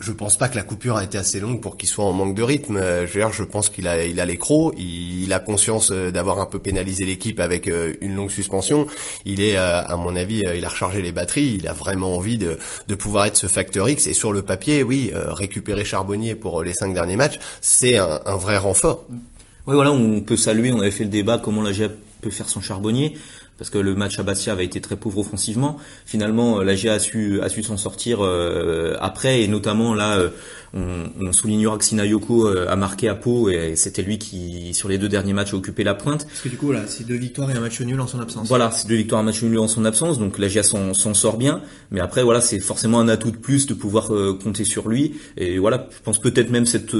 je 0.00 0.10
pense 0.10 0.36
pas 0.36 0.48
que 0.48 0.56
la 0.56 0.62
coupure 0.62 0.96
a 0.96 1.04
été 1.04 1.18
assez 1.18 1.38
longue 1.38 1.60
pour 1.60 1.76
qu'il 1.76 1.88
soit 1.88 2.04
en 2.04 2.12
manque 2.12 2.34
de 2.34 2.42
rythme. 2.42 2.76
Euh, 2.76 3.06
je 3.06 3.12
dire, 3.12 3.32
je 3.32 3.44
pense 3.44 3.68
qu'il 3.68 3.86
a, 3.86 4.04
il 4.04 4.20
a 4.20 4.26
les 4.26 4.38
crocs, 4.38 4.74
il, 4.78 5.32
a 5.32 5.38
conscience 5.38 5.90
euh, 5.92 6.10
d'avoir 6.10 6.40
un 6.40 6.46
peu 6.46 6.58
pénalisé 6.58 7.04
l'équipe 7.04 7.40
avec 7.40 7.68
euh, 7.68 7.94
une 8.00 8.14
longue 8.14 8.30
suspension. 8.30 8.86
Il 9.24 9.40
est, 9.40 9.56
à 9.56 9.96
mon 9.96 10.16
avis, 10.16 10.42
il 10.56 10.64
a 10.64 10.68
rechargé 10.68 11.02
les 11.02 11.12
batteries. 11.12 11.58
Il 11.58 11.68
a 11.68 11.72
vraiment 11.72 12.16
envie 12.16 12.38
de, 12.38 12.58
de 12.88 12.94
pouvoir 12.94 13.26
être 13.26 13.36
ce 13.36 13.46
facteur 13.46 13.88
X. 13.88 14.06
Et 14.06 14.14
sur 14.14 14.32
le 14.32 14.42
papier, 14.42 14.82
oui, 14.82 15.12
récupérer 15.14 15.84
Charbonnier 15.84 16.34
pour 16.34 16.62
les 16.62 16.72
cinq 16.72 16.94
derniers 16.94 17.16
matchs, 17.16 17.38
c'est 17.60 17.98
un, 17.98 18.36
vrai 18.36 18.56
renfort. 18.56 19.04
Oui, 19.66 19.74
voilà, 19.74 19.92
on 19.92 20.20
peut 20.20 20.36
saluer. 20.36 20.72
On 20.72 20.80
avait 20.80 20.90
fait 20.90 21.04
le 21.04 21.10
débat 21.10 21.38
comment 21.38 21.62
la 21.62 21.72
GIA 21.72 21.88
peut 22.20 22.30
faire 22.30 22.48
son 22.48 22.60
Charbonnier 22.60 23.16
parce 23.62 23.70
que 23.70 23.78
le 23.78 23.94
match 23.94 24.18
à 24.18 24.24
Bastia 24.24 24.54
avait 24.54 24.64
été 24.64 24.80
très 24.80 24.96
pauvre 24.96 25.18
offensivement. 25.18 25.76
Finalement, 26.04 26.58
euh, 26.58 26.64
la 26.64 26.74
GA 26.74 26.94
a 26.94 26.98
su, 26.98 27.40
a 27.42 27.48
su 27.48 27.62
s'en 27.62 27.76
sortir 27.76 28.18
euh, 28.20 28.96
après, 29.00 29.42
et 29.42 29.46
notamment 29.46 29.94
là, 29.94 30.18
euh, 30.18 30.30
on, 30.74 31.04
on, 31.20 31.32
soulignera 31.32 31.78
que 31.78 31.84
Sinayoko 31.84 32.48
a 32.48 32.74
marqué 32.74 33.08
à 33.08 33.14
Pau, 33.14 33.50
et 33.50 33.76
c'était 33.76 34.02
lui 34.02 34.18
qui, 34.18 34.74
sur 34.74 34.88
les 34.88 34.98
deux 34.98 35.08
derniers 35.08 35.32
matchs, 35.32 35.54
a 35.54 35.56
occupé 35.56 35.84
la 35.84 35.94
pointe. 35.94 36.26
Parce 36.26 36.40
que 36.40 36.48
du 36.48 36.56
coup, 36.56 36.72
là, 36.72 36.88
c'est 36.88 37.06
deux 37.06 37.14
victoires 37.14 37.52
et 37.52 37.54
un 37.54 37.60
match 37.60 37.80
nul 37.82 38.00
en 38.00 38.08
son 38.08 38.18
absence. 38.18 38.48
Voilà, 38.48 38.72
c'est 38.72 38.88
deux 38.88 38.96
victoires 38.96 39.20
et 39.20 39.22
un 39.22 39.26
match 39.26 39.40
nul 39.44 39.56
en 39.60 39.68
son 39.68 39.84
absence, 39.84 40.18
donc 40.18 40.40
la 40.40 40.48
GA 40.48 40.64
s'en 40.64 41.14
sort 41.14 41.38
bien. 41.38 41.60
Mais 41.92 42.00
après, 42.00 42.24
voilà, 42.24 42.40
c'est 42.40 42.58
forcément 42.58 42.98
un 42.98 43.08
atout 43.08 43.30
de 43.30 43.36
plus 43.36 43.68
de 43.68 43.74
pouvoir 43.74 44.08
compter 44.42 44.64
sur 44.64 44.88
lui. 44.88 45.14
Et 45.36 45.60
voilà, 45.60 45.86
je 45.88 46.02
pense 46.02 46.20
peut-être 46.20 46.50
même 46.50 46.66
cette 46.66 46.96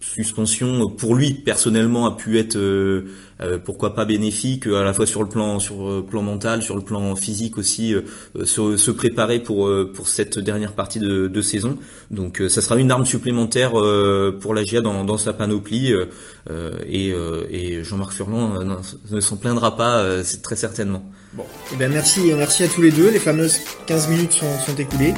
suspension 0.00 0.88
pour 0.88 1.14
lui 1.14 1.34
personnellement 1.34 2.06
a 2.06 2.16
pu 2.16 2.38
être 2.38 2.56
euh, 2.56 3.04
euh, 3.42 3.58
pourquoi 3.62 3.94
pas 3.94 4.06
bénéfique 4.06 4.66
à 4.66 4.82
la 4.82 4.94
fois 4.94 5.06
sur 5.06 5.22
le 5.22 5.28
plan 5.28 5.58
sur 5.58 5.96
le 5.96 6.02
plan 6.02 6.22
mental 6.22 6.62
sur 6.62 6.74
le 6.74 6.82
plan 6.82 7.14
physique 7.16 7.58
aussi 7.58 7.94
euh, 7.94 8.02
se, 8.44 8.78
se, 8.78 8.90
préparer 8.90 9.40
pour 9.40 9.70
pour 9.94 10.08
cette 10.08 10.38
dernière 10.38 10.72
partie 10.72 10.98
de, 10.98 11.28
de 11.28 11.42
saison. 11.42 11.78
Donc 12.10 12.42
ça 12.48 12.60
sera 12.62 12.76
une 12.76 12.90
arme 12.90 13.04
supplémentaire 13.04 13.72
pour 14.40 14.54
la 14.54 14.64
GIA 14.64 14.80
dans, 14.80 15.04
dans 15.04 15.18
sa 15.18 15.32
panoplie 15.32 15.92
et, 16.86 17.14
et 17.50 17.84
Jean-Marc 17.84 18.12
Furlan 18.12 18.64
ne 19.10 19.20
s'en 19.20 19.36
plaindra 19.36 19.76
pas 19.76 20.22
c'est 20.24 20.42
très 20.42 20.56
certainement. 20.56 21.04
Bon. 21.34 21.44
Eh 21.72 21.76
ben 21.76 21.90
merci 21.92 22.32
merci 22.36 22.64
à 22.64 22.68
tous 22.68 22.82
les 22.82 22.90
deux. 22.90 23.10
Les 23.10 23.18
fameuses 23.18 23.60
15 23.86 24.08
minutes 24.08 24.32
sont, 24.32 24.58
sont 24.66 24.76
écoulées. 24.76 25.14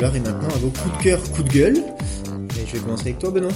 L'heure 0.00 0.16
est 0.16 0.20
maintenant 0.20 0.48
à 0.48 0.58
vos 0.58 0.70
coups 0.70 0.98
de 0.98 1.02
cœur 1.02 1.22
coups 1.32 1.48
de 1.48 1.54
gueule 1.54 1.76
je 2.74 2.80
vais 2.80 2.84
commencer 2.84 3.02
avec 3.02 3.18
toi, 3.18 3.30
Benoît. 3.30 3.52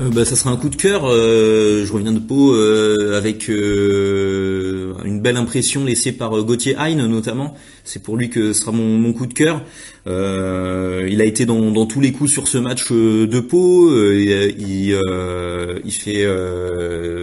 Euh, 0.00 0.10
bah, 0.10 0.26
ça 0.26 0.36
sera 0.36 0.50
un 0.50 0.56
coup 0.56 0.68
de 0.68 0.76
cœur. 0.76 1.04
Euh, 1.06 1.86
je 1.86 1.92
reviens 1.92 2.12
de 2.12 2.18
Pau 2.18 2.54
euh, 2.54 3.16
avec 3.16 3.48
une 3.48 5.20
belle 5.20 5.38
impression 5.38 5.84
laissée 5.84 6.12
par 6.12 6.42
Gauthier 6.42 6.76
Hein 6.78 6.94
notamment. 7.08 7.54
C'est 7.84 8.02
pour 8.02 8.16
lui 8.16 8.28
que 8.28 8.52
ce 8.52 8.60
sera 8.60 8.72
mon, 8.72 9.12
coup 9.14 9.26
de 9.26 9.32
cœur. 9.32 9.62
il 10.06 11.20
a 11.20 11.24
été 11.24 11.46
dans, 11.46 11.86
tous 11.86 12.00
les 12.00 12.12
coups 12.12 12.30
sur 12.30 12.46
ce 12.46 12.58
match 12.58 12.92
de 12.92 13.40
Pau. 13.40 13.90
il, 14.12 14.58
il, 14.58 15.92
fait, 15.92 16.26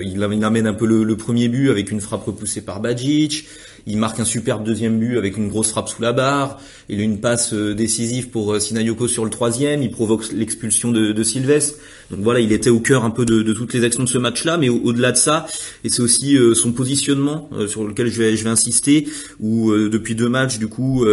il, 0.04 0.24
amène 0.44 0.68
un 0.68 0.74
peu 0.74 0.86
le, 0.88 1.04
le, 1.04 1.18
premier 1.18 1.50
but 1.50 1.70
avec 1.70 1.92
une 1.92 2.02
frappe 2.02 2.24
repoussée 2.24 2.62
par 2.62 2.80
Badjic. 2.80 3.46
Il 3.86 3.98
marque 3.98 4.20
un 4.20 4.26
superbe 4.26 4.64
deuxième 4.64 4.98
but 4.98 5.18
avec 5.18 5.36
une 5.36 5.50
grosse 5.50 5.70
frappe 5.70 5.90
sous 5.90 6.02
la 6.02 6.14
barre. 6.14 6.62
Il 6.88 7.02
a 7.02 7.04
une 7.04 7.20
passe 7.20 7.54
euh, 7.54 7.74
décisive 7.74 8.30
pour 8.30 8.54
euh, 8.54 8.60
Sinayoko 8.60 9.08
sur 9.08 9.26
le 9.26 9.30
troisième. 9.30 9.84
Il 9.84 9.92
provoque 9.92 10.32
l'expulsion 10.32 10.92
de, 10.92 11.12
de 11.12 11.24
Sylvestre. 11.24 11.80
Donc 12.10 12.22
voilà, 12.22 12.40
il 12.40 12.52
était 12.54 12.70
au 12.70 12.80
cœur 12.80 13.04
un 13.04 13.10
peu 13.10 13.26
de, 13.26 13.42
de 13.42 13.54
toutes 13.54 13.74
les 13.74 13.84
actions 13.84 14.04
de 14.04 14.10
ce 14.10 14.18
match-là, 14.18 14.58
mais 14.58 14.70
au-delà 14.70 15.12
de 15.12 15.18
ça, 15.18 15.48
et 15.84 15.90
c'est 15.90 16.02
aussi 16.02 16.38
euh, 16.38 16.54
son 16.54 16.72
positionnement 16.72 17.50
sur 17.68 17.86
lequel 17.86 18.08
je 18.08 18.22
vais, 18.22 18.38
je 18.38 18.44
vais 18.44 18.50
insister, 18.50 19.08
où 19.40 19.74
depuis 19.74 20.14
deux 20.16 20.30
matchs, 20.30 20.60
du 20.60 20.68
coup, 20.68 21.06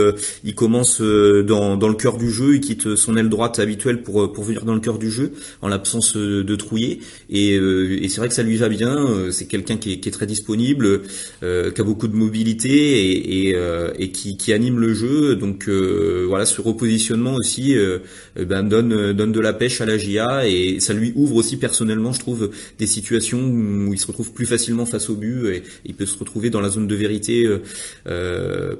il 0.44 0.54
commence 0.54 1.00
dans, 1.00 1.76
dans 1.76 1.88
le 1.88 1.94
cœur 1.94 2.18
du 2.18 2.30
jeu, 2.30 2.56
il 2.56 2.60
quitte 2.60 2.96
son 2.96 3.16
aile 3.16 3.28
droite 3.28 3.58
habituelle 3.58 4.02
pour, 4.02 4.32
pour 4.32 4.44
venir 4.44 4.64
dans 4.64 4.74
le 4.74 4.80
cœur 4.80 4.98
du 4.98 5.10
jeu, 5.10 5.32
en 5.62 5.68
l'absence 5.68 6.16
de 6.16 6.56
Trouillet. 6.56 6.98
Et, 7.30 7.54
et 7.54 8.08
c'est 8.08 8.18
vrai 8.18 8.28
que 8.28 8.34
ça 8.34 8.42
lui 8.42 8.56
va 8.56 8.68
bien. 8.68 9.30
c'est 9.30 9.46
quelqu'un 9.46 9.76
qui 9.76 10.00
qui 10.00 10.08
est, 10.08 10.12
très 10.12 10.26
disponible, 10.26 11.02
qui 11.40 11.46
a 11.46 11.84
beaucoup 11.84 12.08
de 12.08 12.16
mobilité 12.16 12.59
et, 12.68 13.48
et, 13.48 13.56
et 13.98 14.10
qui, 14.10 14.36
qui 14.36 14.52
anime 14.52 14.78
le 14.78 14.94
jeu. 14.94 15.36
Donc 15.36 15.68
euh, 15.68 16.24
voilà, 16.28 16.46
ce 16.46 16.60
repositionnement 16.60 17.34
aussi 17.34 17.76
euh, 17.76 17.98
euh, 18.38 18.44
ben, 18.44 18.62
donne 18.62 19.12
donne 19.12 19.32
de 19.32 19.40
la 19.40 19.52
pêche 19.52 19.80
à 19.80 19.86
la 19.86 19.98
GIA 19.98 20.46
et 20.46 20.80
ça 20.80 20.92
lui 20.92 21.12
ouvre 21.16 21.36
aussi 21.36 21.56
personnellement, 21.56 22.12
je 22.12 22.20
trouve, 22.20 22.50
des 22.78 22.86
situations 22.86 23.40
où 23.40 23.92
il 23.92 23.98
se 23.98 24.06
retrouve 24.06 24.32
plus 24.32 24.46
facilement 24.46 24.86
face 24.86 25.10
au 25.10 25.14
but 25.14 25.46
et 25.48 25.62
il 25.84 25.94
peut 25.94 26.06
se 26.06 26.18
retrouver 26.18 26.50
dans 26.50 26.60
la 26.60 26.70
zone 26.70 26.86
de 26.86 26.94
vérité 26.94 27.48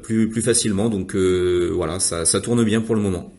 plus 0.03 0.29
plus 0.29 0.43
facilement. 0.43 0.89
Donc 0.89 1.15
voilà, 1.15 2.01
ça, 2.01 2.25
ça 2.25 2.41
tourne 2.41 2.65
bien 2.65 2.81
pour 2.81 2.95
le 2.95 3.01
moment. 3.01 3.35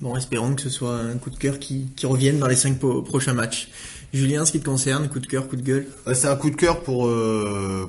Bon, 0.00 0.14
espérons 0.16 0.54
que 0.54 0.62
ce 0.62 0.68
soit 0.68 0.96
un 0.96 1.16
coup 1.16 1.30
de 1.30 1.36
cœur 1.36 1.58
qui, 1.58 1.86
qui 1.96 2.04
revienne 2.04 2.38
dans 2.38 2.48
les 2.48 2.56
cinq 2.56 2.78
prochains 2.78 3.32
matchs. 3.32 3.70
Julien, 4.12 4.44
ce 4.44 4.52
qui 4.52 4.60
te 4.60 4.64
concerne, 4.64 5.08
coup 5.08 5.20
de 5.20 5.26
cœur, 5.26 5.48
coup 5.48 5.56
de 5.56 5.62
gueule? 5.62 5.86
C'est 6.12 6.28
un 6.28 6.36
coup 6.36 6.50
de 6.50 6.56
cœur 6.56 6.80
pour 6.82 7.10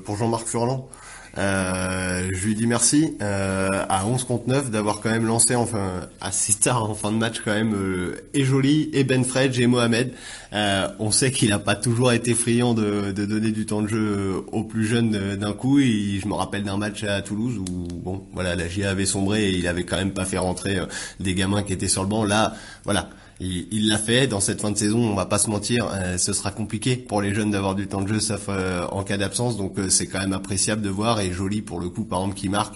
pour 0.04 0.18
Jean-Marc 0.18 0.48
Furlan. 0.48 0.90
Euh, 1.38 2.30
je 2.34 2.48
lui 2.48 2.56
dis 2.56 2.66
merci 2.66 3.16
euh, 3.22 3.86
à 3.90 4.08
11 4.08 4.24
contre 4.24 4.48
9 4.48 4.72
d'avoir 4.72 5.02
quand 5.02 5.10
même 5.12 5.26
lancé 5.26 5.56
enfin 5.56 6.08
assez 6.20 6.54
tard 6.54 6.90
en 6.90 6.96
fin 6.96 7.12
de 7.12 7.18
match 7.18 7.42
quand 7.46 7.54
même 7.54 7.76
euh, 7.76 8.16
et 8.34 8.44
Joly 8.44 8.90
et 8.94 9.04
Ben 9.04 9.24
et 9.36 9.68
Mohamed. 9.68 10.14
Euh, 10.54 10.88
on 11.00 11.12
sait 11.12 11.32
qu'il 11.32 11.50
n'a 11.50 11.60
pas 11.60 11.76
toujours 11.76 12.12
été 12.12 12.34
friand 12.34 12.74
de, 12.74 13.12
de, 13.12 13.26
donner 13.26 13.52
du 13.52 13.66
temps 13.66 13.82
de 13.82 13.88
jeu 13.88 14.44
aux 14.52 14.64
plus 14.64 14.86
jeunes 14.86 15.36
d'un 15.36 15.54
coup. 15.54 15.80
Et 15.80 16.20
je 16.22 16.28
me 16.28 16.34
rappelle 16.34 16.64
d'un 16.64 16.78
match 16.78 17.04
à 17.04 17.22
Toulouse 17.22 17.58
où 17.58 17.88
bon 17.94 18.26
voilà 18.34 18.56
la 18.56 18.68
GIA 18.68 18.90
avait 18.90 19.06
sombré 19.06 19.50
et 19.50 19.58
il 19.58 19.68
avait 19.68 19.84
quand 19.84 19.98
même 19.98 20.14
pas 20.14 20.26
fait 20.26 20.38
rentrer 20.38 20.80
des 21.20 21.34
gamins 21.36 21.64
qui 21.64 21.74
étaient 21.74 21.88
sur 21.88 22.04
le 22.04 22.10
banc. 22.10 22.24
Là 22.24 22.54
voilà 22.84 23.10
il 23.40 23.88
l'a 23.88 23.98
fait 23.98 24.28
dans 24.28 24.40
cette 24.40 24.62
fin 24.62 24.72
de 24.72 24.78
saison. 24.78 25.00
On 25.00 25.16
va 25.16 25.26
pas 25.26 25.38
se 25.38 25.50
mentir, 25.50 25.88
euh, 25.94 26.18
ce 26.18 26.34
sera 26.34 26.52
compliqué 26.52 26.96
pour 26.96 27.22
les 27.22 27.34
jeunes 27.34 27.52
d'avoir 27.52 27.76
du 27.76 27.88
temps 27.88 28.02
de 28.02 28.08
jeu, 28.08 28.20
sauf 28.20 28.46
euh, 28.50 28.86
en 28.92 29.04
cas 29.04 29.18
d'absence. 29.18 29.58
Donc 29.58 29.78
euh, 29.78 29.90
c'est 29.90 30.08
quand 30.08 30.20
même 30.20 30.34
appréciable 30.34 30.82
de 30.82 30.90
voir 30.90 31.20
et 31.20 31.32
joli 31.32 31.62
pour 31.62 31.80
le 31.80 31.90
coup, 31.90 32.04
par 32.04 32.20
exemple, 32.20 32.36
qui 32.36 32.50
marque, 32.50 32.76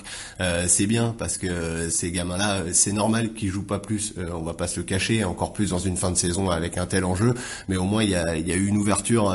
c'est 0.67 0.87
bien 0.87 1.15
parce 1.17 1.37
que 1.37 1.89
ces 1.89 2.11
gamins-là, 2.11 2.63
c'est 2.73 2.91
normal 2.91 3.33
qu'ils 3.33 3.49
jouent 3.49 3.63
pas 3.63 3.79
plus. 3.79 4.13
on 4.33 4.41
va 4.41 4.53
pas 4.53 4.67
se 4.67 4.79
le 4.79 4.85
cacher, 4.85 5.23
encore 5.23 5.53
plus 5.53 5.69
dans 5.69 5.79
une 5.79 5.97
fin 5.97 6.11
de 6.11 6.17
saison 6.17 6.49
avec 6.49 6.77
un 6.77 6.85
tel 6.85 7.05
enjeu. 7.05 7.33
Mais 7.67 7.77
au 7.77 7.83
moins 7.83 8.03
il 8.03 8.09
y 8.09 8.15
a, 8.15 8.35
y 8.35 8.51
a 8.51 8.55
eu 8.55 8.67
une 8.67 8.77
ouverture 8.77 9.31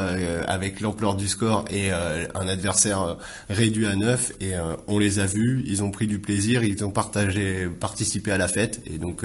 avec 0.47 0.81
l'ampleur 0.81 1.15
du 1.15 1.29
score 1.29 1.65
et 1.71 1.91
un 1.93 2.49
adversaire 2.49 3.17
réduit 3.49 3.87
à 3.87 3.95
9 3.95 4.33
et 4.41 4.53
on 4.87 4.99
les 4.99 5.19
a 5.19 5.27
vus. 5.27 5.65
Ils 5.67 5.83
ont 5.83 5.91
pris 5.91 6.07
du 6.07 6.19
plaisir, 6.19 6.65
ils 6.65 6.85
ont 6.85 6.91
partagé, 6.91 7.69
participé 7.69 8.33
à 8.33 8.39
la 8.39 8.49
fête 8.49 8.81
et 8.87 8.99
donc 8.99 9.25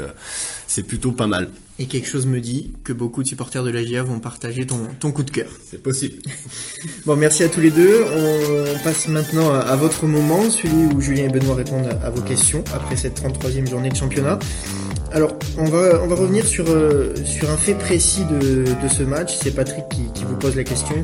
c'est 0.68 0.84
plutôt 0.84 1.12
pas 1.12 1.28
mal. 1.28 1.50
Et 1.82 1.88
quelque 1.88 2.08
chose 2.08 2.28
me 2.28 2.40
dit 2.40 2.74
que 2.84 2.94
beaucoup 2.94 3.24
de 3.24 3.28
supporters 3.28 3.64
de 3.64 3.72
la 3.72 3.84
GIA 3.84 4.04
vont 4.04 4.20
partager 4.20 4.68
ton, 4.68 4.82
ton 5.00 5.12
coup 5.12 5.24
de 5.24 5.32
cœur. 5.32 5.48
C'est 5.68 5.82
possible. 5.82 6.22
bon, 7.08 7.16
merci 7.16 7.42
à 7.42 7.50
tous 7.50 7.60
les 7.60 7.72
deux. 7.72 8.04
On 8.06 8.84
passe 8.84 9.08
maintenant 9.08 9.52
à, 9.52 9.76
votre 9.78 10.06
moment, 10.06 10.48
celui 10.52 10.94
où 10.94 11.02
Julien 11.02 11.26
et 11.26 11.30
Benoît 11.30 11.56
répondent 11.56 11.90
à, 12.04 12.12
vos 12.12 12.22
questions 12.22 12.64
après 12.72 12.98
cette 12.98 13.20
33e 13.20 13.68
journée 13.68 13.90
de 13.90 13.96
championnat. 13.96 14.38
Alors, 15.14 15.38
on 15.58 15.66
va, 15.66 16.02
on 16.02 16.08
va 16.08 16.16
revenir 16.16 16.46
sur, 16.46 16.66
euh, 16.70 17.14
sur 17.26 17.50
un 17.50 17.58
fait 17.58 17.74
précis 17.74 18.22
de, 18.32 18.64
de 18.64 18.88
ce 18.88 19.04
match. 19.04 19.36
C'est 19.42 19.52
Patrick 19.52 19.84
qui, 19.90 20.04
qui, 20.14 20.24
vous 20.24 20.38
pose 20.38 20.56
la 20.56 20.64
question. 20.64 20.96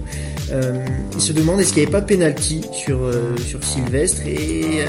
Euh, 0.52 0.86
il 1.14 1.22
se 1.22 1.34
demande 1.34 1.60
est-ce 1.60 1.74
qu'il 1.74 1.84
n'y 1.84 1.88
avait 1.88 2.00
pas 2.00 2.02
penalty 2.02 2.62
sur, 2.72 3.04
euh, 3.04 3.36
sur 3.46 3.62
Sylvestre 3.64 4.22
et 4.26 4.86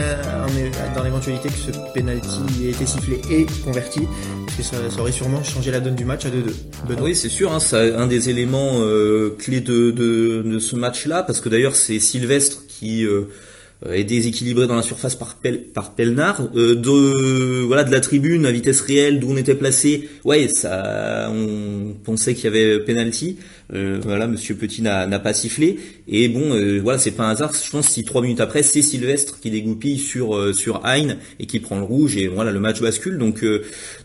dans 0.94 1.02
l'éventualité 1.02 1.48
que 1.48 1.54
ce 1.54 1.72
penalty 1.94 2.64
ait 2.64 2.70
été 2.70 2.86
sifflé 2.86 3.20
et 3.30 3.46
converti, 3.64 4.02
parce 4.46 4.56
que 4.56 4.62
ça, 4.62 4.76
ça 4.88 5.00
aurait 5.00 5.12
sûrement 5.12 5.42
changé 5.42 5.72
la 5.72 5.80
donne 5.80 5.96
du 5.96 6.04
match 6.04 6.24
à 6.26 6.28
2-2. 6.28 7.00
Oui, 7.00 7.16
c'est 7.16 7.28
sûr, 7.28 7.52
hein, 7.52 7.60
c'est 7.60 7.94
un 7.94 8.06
des 8.06 8.30
éléments 8.30 8.80
clés 9.38 9.60
de, 9.60 9.90
de, 9.90 10.42
de 10.42 10.58
ce 10.58 10.76
match-là, 10.76 11.22
parce 11.24 11.40
que 11.40 11.48
d'ailleurs 11.48 11.74
c'est 11.74 11.98
Sylvestre 11.98 12.62
qui 12.78 13.04
euh, 13.04 13.22
est 13.92 14.04
déséquilibré 14.04 14.66
dans 14.66 14.74
la 14.74 14.82
surface 14.82 15.14
par, 15.14 15.36
Pel, 15.36 15.62
par 15.62 15.94
Pelnard. 15.94 16.48
Euh, 16.56 16.74
de 16.74 17.62
voilà 17.62 17.84
de 17.84 17.92
la 17.92 18.00
tribune 18.00 18.46
à 18.46 18.50
vitesse 18.50 18.80
réelle 18.80 19.20
d'où 19.20 19.30
on 19.30 19.36
était 19.36 19.54
placé, 19.54 20.08
ouais, 20.24 20.48
ça, 20.48 21.30
on 21.32 21.94
pensait 22.04 22.34
qu'il 22.34 22.44
y 22.44 22.48
avait 22.48 22.80
penalty. 22.80 23.38
Euh, 23.74 24.00
voilà, 24.02 24.26
Monsieur 24.26 24.54
Petit 24.54 24.82
n'a 24.82 25.18
pas 25.18 25.34
sifflé. 25.34 25.78
Et 26.08 26.28
bon, 26.28 26.54
euh, 26.54 26.80
voilà, 26.82 26.98
c'est 26.98 27.10
pas 27.10 27.24
un 27.24 27.30
hasard. 27.30 27.52
Je 27.52 27.70
pense 27.70 27.88
si 27.88 28.04
trois 28.04 28.22
minutes 28.22 28.40
après, 28.40 28.62
c'est 28.62 28.82
Sylvestre 28.82 29.40
qui 29.40 29.50
dégoupille 29.50 29.98
sur 29.98 30.34
euh, 30.34 30.52
sur 30.52 30.80
Hein 30.84 31.16
et 31.38 31.46
qui 31.46 31.60
prend 31.60 31.78
le 31.78 31.84
rouge. 31.84 32.16
Et 32.16 32.28
voilà, 32.28 32.50
le 32.50 32.60
match 32.60 32.80
bascule. 32.80 33.18
Donc 33.18 33.44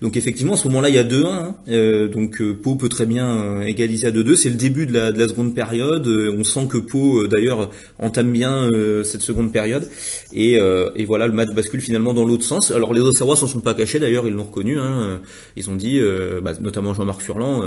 donc 0.02 0.18
effectivement, 0.18 0.54
à 0.54 0.58
ce 0.58 0.68
moment-là, 0.68 0.90
il 0.90 0.96
y 0.96 1.00
a 1.00 1.04
2-1. 1.04 1.26
Hein. 1.26 2.08
donc 2.14 2.42
Pau 2.62 2.76
peut 2.76 2.90
très 2.90 3.06
bien 3.06 3.62
égaliser 3.62 4.08
à 4.08 4.12
2-2. 4.12 4.36
C'est 4.36 4.50
le 4.50 4.56
début 4.56 4.86
de 4.86 4.94
la, 4.94 5.12
de 5.12 5.20
la 5.20 5.28
seconde 5.28 5.56
période. 5.56 6.08
on 6.08 6.44
sent 6.44 6.68
que 6.70 6.78
Pau, 6.78 7.28
d'ailleurs, 7.28 7.72
entame 8.00 8.32
bien 8.32 8.70
cette 9.04 9.22
seconde 9.22 9.52
période. 9.54 9.88
Et, 10.34 10.54
et 10.96 11.06
voilà, 11.06 11.28
le 11.28 11.34
match 11.34 11.50
bascule 11.52 11.82
finalement 11.82 12.14
dans 12.14 12.26
l'autre 12.26 12.44
sens. 12.44 12.72
Alors 12.72 12.94
les 12.94 13.02
Auxerrois 13.02 13.36
s'en 13.36 13.48
sont 13.48 13.62
pas 13.62 13.74
cachés. 13.74 14.00
D'ailleurs, 14.00 14.28
ils 14.28 14.34
l'ont 14.34 14.44
reconnu. 14.44 14.78
Hein. 14.78 15.22
Ils 15.56 15.70
ont 15.70 15.76
dit, 15.76 16.02
bah, 16.42 16.54
notamment 16.60 16.94
Jean-Marc 16.94 17.22
Furlan, 17.22 17.64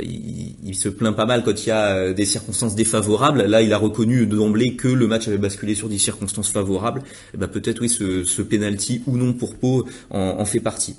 il, 0.00 0.54
il 0.64 0.74
se 0.74 0.88
plaint 0.88 1.11
pas 1.12 1.26
mal 1.26 1.42
quand 1.44 1.64
il 1.64 1.68
y 1.68 1.72
a 1.72 1.96
euh, 1.96 2.12
des 2.12 2.24
circonstances 2.24 2.74
défavorables. 2.74 3.42
Là, 3.42 3.62
il 3.62 3.72
a 3.72 3.78
reconnu 3.78 4.26
d'emblée 4.26 4.74
que 4.74 4.88
le 4.88 5.06
match 5.06 5.28
avait 5.28 5.38
basculé 5.38 5.74
sur 5.74 5.88
des 5.88 5.98
circonstances 5.98 6.50
favorables. 6.50 7.00
Et 7.00 7.34
eh 7.34 7.36
ben 7.38 7.48
peut-être 7.48 7.80
oui, 7.80 7.88
ce, 7.88 8.42
penalty 8.42 9.02
ou 9.06 9.16
non 9.16 9.32
pour 9.32 9.56
Pau 9.56 9.86
en, 10.10 10.44
fait 10.44 10.60
partie. 10.60 10.96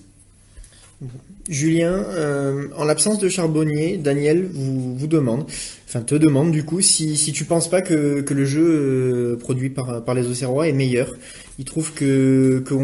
Julien, 1.50 1.92
euh, 1.92 2.70
en 2.78 2.86
l'absence 2.86 3.20
de 3.20 3.28
Charbonnier, 3.28 3.98
Daniel 3.98 4.48
vous, 4.54 4.96
vous 4.96 5.08
demande, 5.08 5.46
enfin 5.86 6.00
te 6.02 6.16
demande 6.16 6.52
du 6.52 6.64
coup, 6.64 6.80
si, 6.80 7.18
si 7.18 7.34
tu 7.34 7.44
penses 7.44 7.70
pas 7.70 7.82
que, 7.82 8.24
le 8.28 8.46
jeu 8.46 8.64
euh, 8.64 9.36
produit 9.36 9.70
par, 9.70 10.14
les 10.14 10.28
Auxerrois 10.28 10.70
est 10.70 10.74
meilleur. 10.74 11.14
Il 11.60 11.66
trouve 11.66 11.94
que, 11.94 12.64
que 12.66 12.76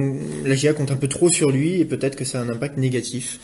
la 0.46 0.56
GIA 0.56 0.74
compte 0.74 0.92
un 0.92 0.98
peu 0.98 1.08
trop 1.08 1.30
sur 1.30 1.52
lui 1.52 1.80
et 1.80 1.86
peut-être 1.86 2.18
que 2.18 2.26
ça 2.26 2.42
a 2.42 2.44
un 2.44 2.50
impact 2.50 2.78
négatif. 2.78 3.40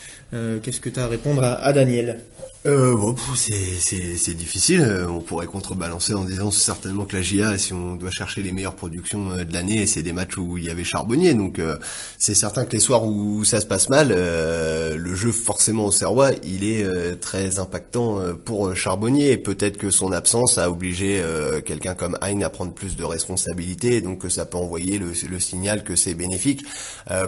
Qu'est-ce 0.62 0.80
que 0.80 0.90
tu 0.90 1.00
as 1.00 1.04
à 1.04 1.08
répondre 1.08 1.42
à 1.42 1.72
Daniel? 1.72 2.20
Euh, 2.66 2.96
bon, 2.96 3.14
c'est 3.34 4.34
difficile. 4.34 4.80
Euh, 4.80 5.06
on 5.08 5.20
pourrait 5.20 5.46
contrebalancer 5.46 6.14
en 6.14 6.24
disant 6.24 6.50
certainement 6.50 7.04
que 7.04 7.16
la 7.16 7.22
GIA, 7.22 7.58
si 7.58 7.72
on 7.72 7.94
doit 7.94 8.10
chercher 8.10 8.42
les 8.42 8.50
meilleures 8.52 8.74
productions 8.74 9.30
euh, 9.30 9.44
de 9.44 9.52
l'année, 9.52 9.86
c'est 9.86 10.02
des 10.02 10.12
matchs 10.12 10.36
où 10.36 10.58
il 10.58 10.64
y 10.64 10.70
avait 10.70 10.84
Charbonnier. 10.84 11.34
Donc 11.34 11.58
euh, 11.58 11.76
c'est 12.18 12.34
certain 12.34 12.64
que 12.64 12.72
les 12.72 12.80
soirs 12.80 13.04
où 13.04 13.44
ça 13.44 13.60
se 13.60 13.66
passe 13.66 13.88
mal, 13.88 14.08
le 14.08 15.14
jeu 15.14 15.32
forcément 15.32 15.86
au 15.86 15.92
Serrois, 15.92 16.30
il 16.42 16.64
est 16.64 17.16
très 17.20 17.58
impactant 17.58 18.20
pour 18.44 18.74
Charbonnier. 18.74 19.32
Et 19.32 19.36
peut-être 19.36 19.76
que 19.76 19.90
son 19.90 20.12
absence 20.12 20.58
a 20.58 20.70
obligé 20.70 21.22
quelqu'un 21.64 21.94
comme 21.94 22.18
Hein 22.22 22.40
à 22.42 22.50
prendre 22.50 22.72
plus 22.72 22.96
de 22.96 23.04
responsabilités, 23.04 24.00
donc 24.00 24.20
que 24.20 24.28
ça 24.28 24.46
peut 24.46 24.58
envoyer 24.58 24.98
le, 24.98 25.12
le 25.30 25.40
signal 25.40 25.84
que 25.84 25.96
c'est 25.96 26.14
bénéfique. 26.14 26.64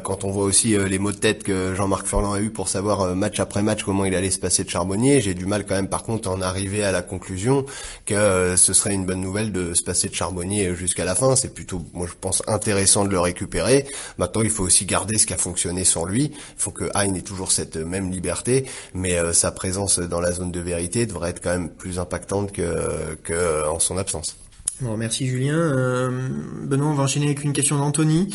quand 0.03 0.25
on 0.25 0.31
voit 0.31 0.45
aussi 0.45 0.77
les 0.77 0.99
mots 0.99 1.13
de 1.13 1.19
tête 1.19 1.43
que 1.43 1.75
Jean-Marc 1.75 2.07
Furlan 2.07 2.33
a 2.33 2.41
eu 2.41 2.51
pour 2.51 2.69
savoir 2.69 3.15
match 3.15 3.39
après 3.41 3.63
match 3.63 3.83
comment 3.85 4.05
il 4.05 4.15
allait 4.15 4.31
se 4.31 4.39
passer 4.39 4.65
de 4.65 4.71
Charbonnier 4.71 5.21
j'ai 5.29 5.35
du 5.35 5.47
mal 5.47 5.67
quand 5.67 5.75
même 5.75 5.89
par 5.89 6.05
contre 6.05 6.29
à 6.29 6.33
en 6.33 6.41
arriver 6.41 6.83
à 6.85 6.91
la 6.91 7.03
conclusion 7.03 7.67
que 8.07 8.15
euh, 8.15 8.57
ce 8.57 8.73
serait 8.73 8.95
une 8.95 9.05
bonne 9.05 9.21
nouvelle 9.21 9.53
de 9.53 9.75
se 9.75 9.83
passer 9.83 10.09
de 10.09 10.15
Charbonnier 10.15 10.75
jusqu'à 10.75 11.05
la 11.05 11.15
fin. 11.15 11.37
C'est 11.37 11.53
plutôt, 11.53 11.85
moi 11.93 12.07
je 12.09 12.15
pense, 12.19 12.43
intéressant 12.47 13.05
de 13.05 13.11
le 13.11 13.21
récupérer. 13.21 13.87
Maintenant, 14.17 14.43
il 14.43 14.51
faut 14.51 14.65
aussi 14.65 14.87
garder 14.87 15.19
ce 15.19 15.27
qui 15.27 15.35
a 15.35 15.37
fonctionné 15.37 15.85
sans 15.85 16.07
lui. 16.07 16.33
Il 16.33 16.63
faut 16.63 16.71
que 16.71 16.89
Hein 16.95 17.15
ait 17.15 17.21
toujours 17.21 17.53
cette 17.53 17.77
même 17.77 18.11
liberté, 18.11 18.65
mais 18.95 19.19
euh, 19.19 19.33
sa 19.33 19.51
présence 19.53 19.99
dans 19.99 20.21
la 20.21 20.33
zone 20.33 20.51
de 20.51 20.61
vérité 20.61 21.05
devrait 21.05 21.31
être 21.31 21.43
quand 21.43 21.51
même 21.51 21.69
plus 21.69 21.99
impactante 21.99 22.53
que, 22.53 23.15
que 23.23 23.33
euh, 23.33 23.71
en 23.71 23.79
son 23.79 23.99
absence. 23.99 24.37
Bon, 24.81 24.97
merci 24.97 25.27
Julien. 25.27 25.57
Euh, 25.57 26.29
Benoît, 26.65 26.89
on 26.89 26.95
va 26.95 27.03
enchaîner 27.03 27.27
avec 27.27 27.43
une 27.43 27.53
question 27.53 27.79
d'Anthony 27.79 28.33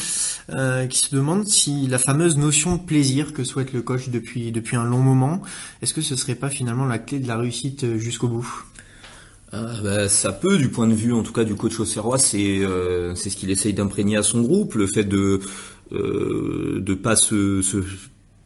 euh, 0.50 0.88
qui 0.88 1.00
se 1.00 1.16
demande 1.16 1.48
si 1.48 1.88
la 1.88 1.98
fameuse 1.98 2.38
notion 2.38 2.76
de 2.76 2.82
plaisir 2.82 3.32
que 3.32 3.46
souhaite 3.46 3.72
le 3.72 3.82
coach 3.82 4.10
depuis 4.10 4.52
depuis 4.52 4.76
un 4.76 4.84
long 4.84 5.00
moment, 5.00 5.42
est-ce 5.82 5.94
que 5.94 6.02
ce 6.02 6.18
serait 6.18 6.36
pas 6.36 6.50
finalement 6.50 6.86
la 6.86 7.00
clé 7.00 7.20
de 7.20 7.28
la 7.30 7.38
réussite 7.38 7.98
jusqu'au 7.98 8.28
bout? 8.28 8.66
Bah, 9.54 10.10
ça 10.10 10.32
peut, 10.32 10.58
du 10.58 10.70
point 10.70 10.88
de 10.88 10.96
vue 10.96 11.14
en 11.14 11.22
tout 11.22 11.32
cas 11.32 11.44
du 11.44 11.54
coach 11.54 11.80
Auxerrois, 11.80 12.18
c'est 12.18 12.60
euh, 12.66 13.14
c'est 13.14 13.30
ce 13.30 13.38
qu'il 13.38 13.52
essaye 13.52 13.74
d'imprégner 13.74 14.18
à 14.18 14.24
son 14.24 14.42
groupe, 14.42 14.74
le 14.74 14.88
fait 14.88 15.04
de 15.04 15.42
euh, 15.92 16.80
de 16.82 16.94
pas 16.96 17.16
se, 17.16 17.62
se 17.62 17.78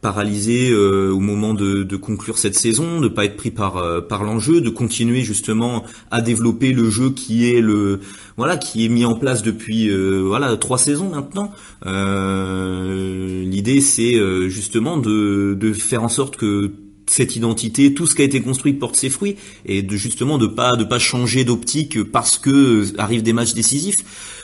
paralysé 0.00 0.70
euh, 0.70 1.10
au 1.10 1.18
moment 1.18 1.54
de, 1.54 1.82
de, 1.82 1.96
conclure 1.96 2.38
cette 2.38 2.54
saison, 2.54 3.00
de 3.00 3.08
pas 3.08 3.24
être 3.24 3.36
pris 3.36 3.50
par 3.50 3.78
euh, 3.78 4.00
par 4.00 4.22
l'enjeu, 4.22 4.60
de 4.60 4.70
continuer 4.70 5.22
justement 5.22 5.84
à 6.12 6.20
développer 6.20 6.72
le 6.72 6.88
jeu 6.88 7.10
qui 7.10 7.50
est 7.50 7.60
le 7.60 7.98
voilà 8.36 8.56
qui 8.56 8.84
est 8.84 8.88
mis 8.88 9.04
en 9.04 9.14
place 9.14 9.42
depuis 9.42 9.90
euh, 9.90 10.20
voilà 10.24 10.56
trois 10.56 10.78
saisons 10.78 11.10
maintenant. 11.10 11.50
L'idée 11.84 13.80
c'est 13.80 14.48
justement 14.48 14.98
de, 14.98 15.56
de 15.58 15.72
faire 15.72 16.04
en 16.04 16.08
sorte 16.08 16.36
que 16.36 16.70
cette 17.06 17.36
identité, 17.36 17.94
tout 17.94 18.06
ce 18.06 18.14
qui 18.14 18.22
a 18.22 18.24
été 18.26 18.42
construit 18.42 18.74
porte 18.74 18.94
ses 18.94 19.08
fruits 19.08 19.36
et 19.64 19.82
de 19.82 19.96
justement 19.96 20.36
de 20.38 20.46
pas 20.46 20.76
de 20.76 20.84
pas 20.84 20.98
changer 20.98 21.44
d'optique 21.44 22.02
parce 22.04 22.38
que 22.38 22.84
arrivent 22.98 23.22
des 23.22 23.32
matchs 23.32 23.54
décisifs. 23.54 23.96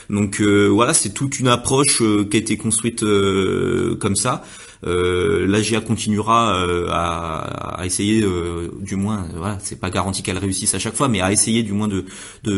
Donc 0.09 0.41
voilà, 0.41 0.93
c'est 0.93 1.13
toute 1.13 1.39
une 1.39 1.47
approche 1.47 2.01
qui 2.29 2.37
a 2.37 2.39
été 2.39 2.57
construite 2.57 3.05
comme 3.99 4.15
ça. 4.15 4.43
Euh, 4.85 5.47
la 5.47 5.61
GIA 5.61 5.81
continuera 5.81 6.59
euh, 6.59 6.87
à, 6.89 7.79
à, 7.79 7.85
essayer, 7.85 8.23
euh, 8.23 8.69
du 8.81 8.95
moins, 8.95 9.27
voilà, 9.35 9.57
c'est 9.61 9.79
pas 9.79 9.89
garanti 9.89 10.21
qu'elle 10.21 10.37
réussisse 10.37 10.75
à 10.75 10.79
chaque 10.79 10.95
fois, 10.95 11.07
mais 11.07 11.21
à 11.21 11.31
essayer 11.31 11.63
du 11.63 11.73
moins 11.73 11.87
de 11.87 12.05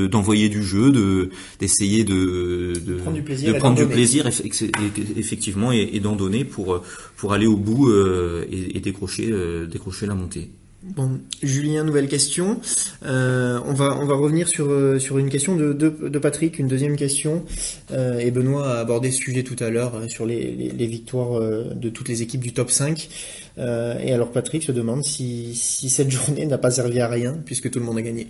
d'envoyer 0.07 0.49
du 0.49 0.63
jeu, 0.63 0.91
de 0.91 1.29
d'essayer 1.59 2.03
de, 2.03 2.73
de 2.85 2.95
prendre 2.95 3.15
du 3.15 3.23
plaisir, 3.23 3.53
de 3.53 3.59
prendre 3.59 3.77
du 3.77 3.85
plaisir 3.85 4.27
effectivement 4.27 5.71
et, 5.71 5.89
et 5.93 5.99
d'en 5.99 6.15
donner 6.15 6.43
pour 6.43 6.81
pour 7.15 7.33
aller 7.33 7.47
au 7.47 7.57
bout 7.57 7.91
et, 7.93 8.77
et 8.77 8.79
décrocher 8.79 9.31
décrocher 9.67 10.05
la 10.05 10.15
montée. 10.15 10.49
Bon, 10.95 11.19
Julien, 11.43 11.83
nouvelle 11.83 12.07
question. 12.07 12.61
Euh, 13.05 13.59
on 13.65 13.73
va 13.73 13.97
on 13.99 14.05
va 14.05 14.15
revenir 14.15 14.47
sur 14.47 14.69
euh, 14.69 14.99
sur 14.99 15.17
une 15.17 15.29
question 15.29 15.55
de, 15.55 15.73
de, 15.73 16.19
Patrick, 16.19 16.59
une 16.59 16.67
deuxième 16.67 16.95
question. 16.95 17.43
Euh, 17.91 18.19
et 18.19 18.31
Benoît 18.31 18.77
a 18.77 18.79
abordé 18.79 19.11
ce 19.11 19.17
sujet 19.17 19.43
tout 19.43 19.61
à 19.61 19.69
l'heure 19.69 20.09
sur 20.09 20.25
les, 20.25 20.51
les, 20.51 20.87
victoires 20.87 21.41
de 21.41 21.89
toutes 21.89 22.07
les 22.07 22.21
équipes 22.21 22.41
du 22.41 22.53
top 22.53 22.71
5. 22.71 23.09
et 23.57 24.13
alors 24.13 24.31
Patrick 24.31 24.63
se 24.63 24.71
demande 24.71 25.03
si 25.03 25.53
si 25.55 25.89
cette 25.89 26.09
journée 26.17 26.45
n'a 26.45 26.57
pas 26.57 26.71
servi 26.71 27.01
à 27.01 27.07
rien 27.07 27.37
puisque 27.45 27.69
tout 27.69 27.79
le 27.79 27.85
monde 27.85 27.97
a 27.97 28.01
gagné. 28.01 28.27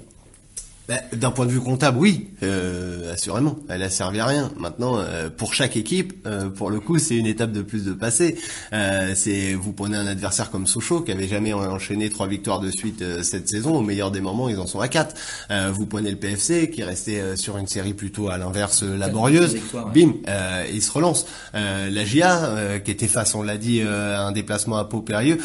Bah, 0.88 0.96
d'un 1.12 1.32
point 1.32 1.46
de 1.46 1.52
vue 1.52 1.60
comptable, 1.60 1.98
oui, 1.98 2.30
euh, 2.44 3.12
assurément, 3.12 3.58
elle 3.68 3.84
a 3.84 3.90
servi 3.90 4.22
à 4.22 4.26
rien. 4.26 4.54
Maintenant, 4.56 4.98
euh, 4.98 5.30
pour 5.30 5.54
chaque 5.54 5.76
équipe, 5.76 6.14
euh, 6.26 6.50
pour 6.50 6.70
le 6.70 6.80
coup, 6.80 6.98
c'est 6.98 7.18
une 7.18 7.26
étape 7.26 7.52
de 7.52 7.62
plus 7.62 7.84
de 7.84 7.92
passer. 7.92 8.38
Euh, 8.72 9.12
c'est 9.14 9.54
vous 9.54 9.74
prenez 9.74 9.98
un 9.98 10.08
adversaire 10.08 10.50
comme 10.50 10.66
Sochaux 10.66 11.02
qui 11.02 11.12
avait 11.12 11.28
jamais 11.28 11.52
enchaîné 11.52 12.10
trois 12.10 12.28
victoires 12.28 12.62
de 12.62 12.72
suite 12.72 13.04
cette 13.22 13.50
saison. 13.50 13.76
Au 13.76 13.82
meilleur 13.82 14.12
des 14.12 14.22
moments, 14.22 14.48
ils 14.48 14.60
en 14.60 14.66
sont 14.66 14.80
à 14.80 14.88
quatre. 14.88 15.14
vous 15.74 15.86
prenez 15.86 16.10
le 16.10 16.16
PFC 16.16 16.70
qui 16.70 16.80
est 16.80 16.86
resté 16.86 17.36
sur 17.36 17.58
une 17.58 17.68
série 17.68 17.94
plutôt 17.94 18.30
à 18.30 18.38
l'inverse 18.38 18.84
laborieuse. 18.84 19.58
Bim, 19.94 20.14
il 20.72 20.82
se 20.82 20.92
relance. 20.92 21.26
la 21.54 22.06
GIA 22.06 22.80
qui 22.80 22.92
était 22.92 23.08
face, 23.08 23.36
on 23.36 23.44
l'a 23.44 23.58
dit, 23.58 23.82
à 23.82 24.22
un 24.22 24.32
déplacement 24.32 24.78
à 24.78 24.86
peau 24.86 25.02
périlleux. 25.02 25.40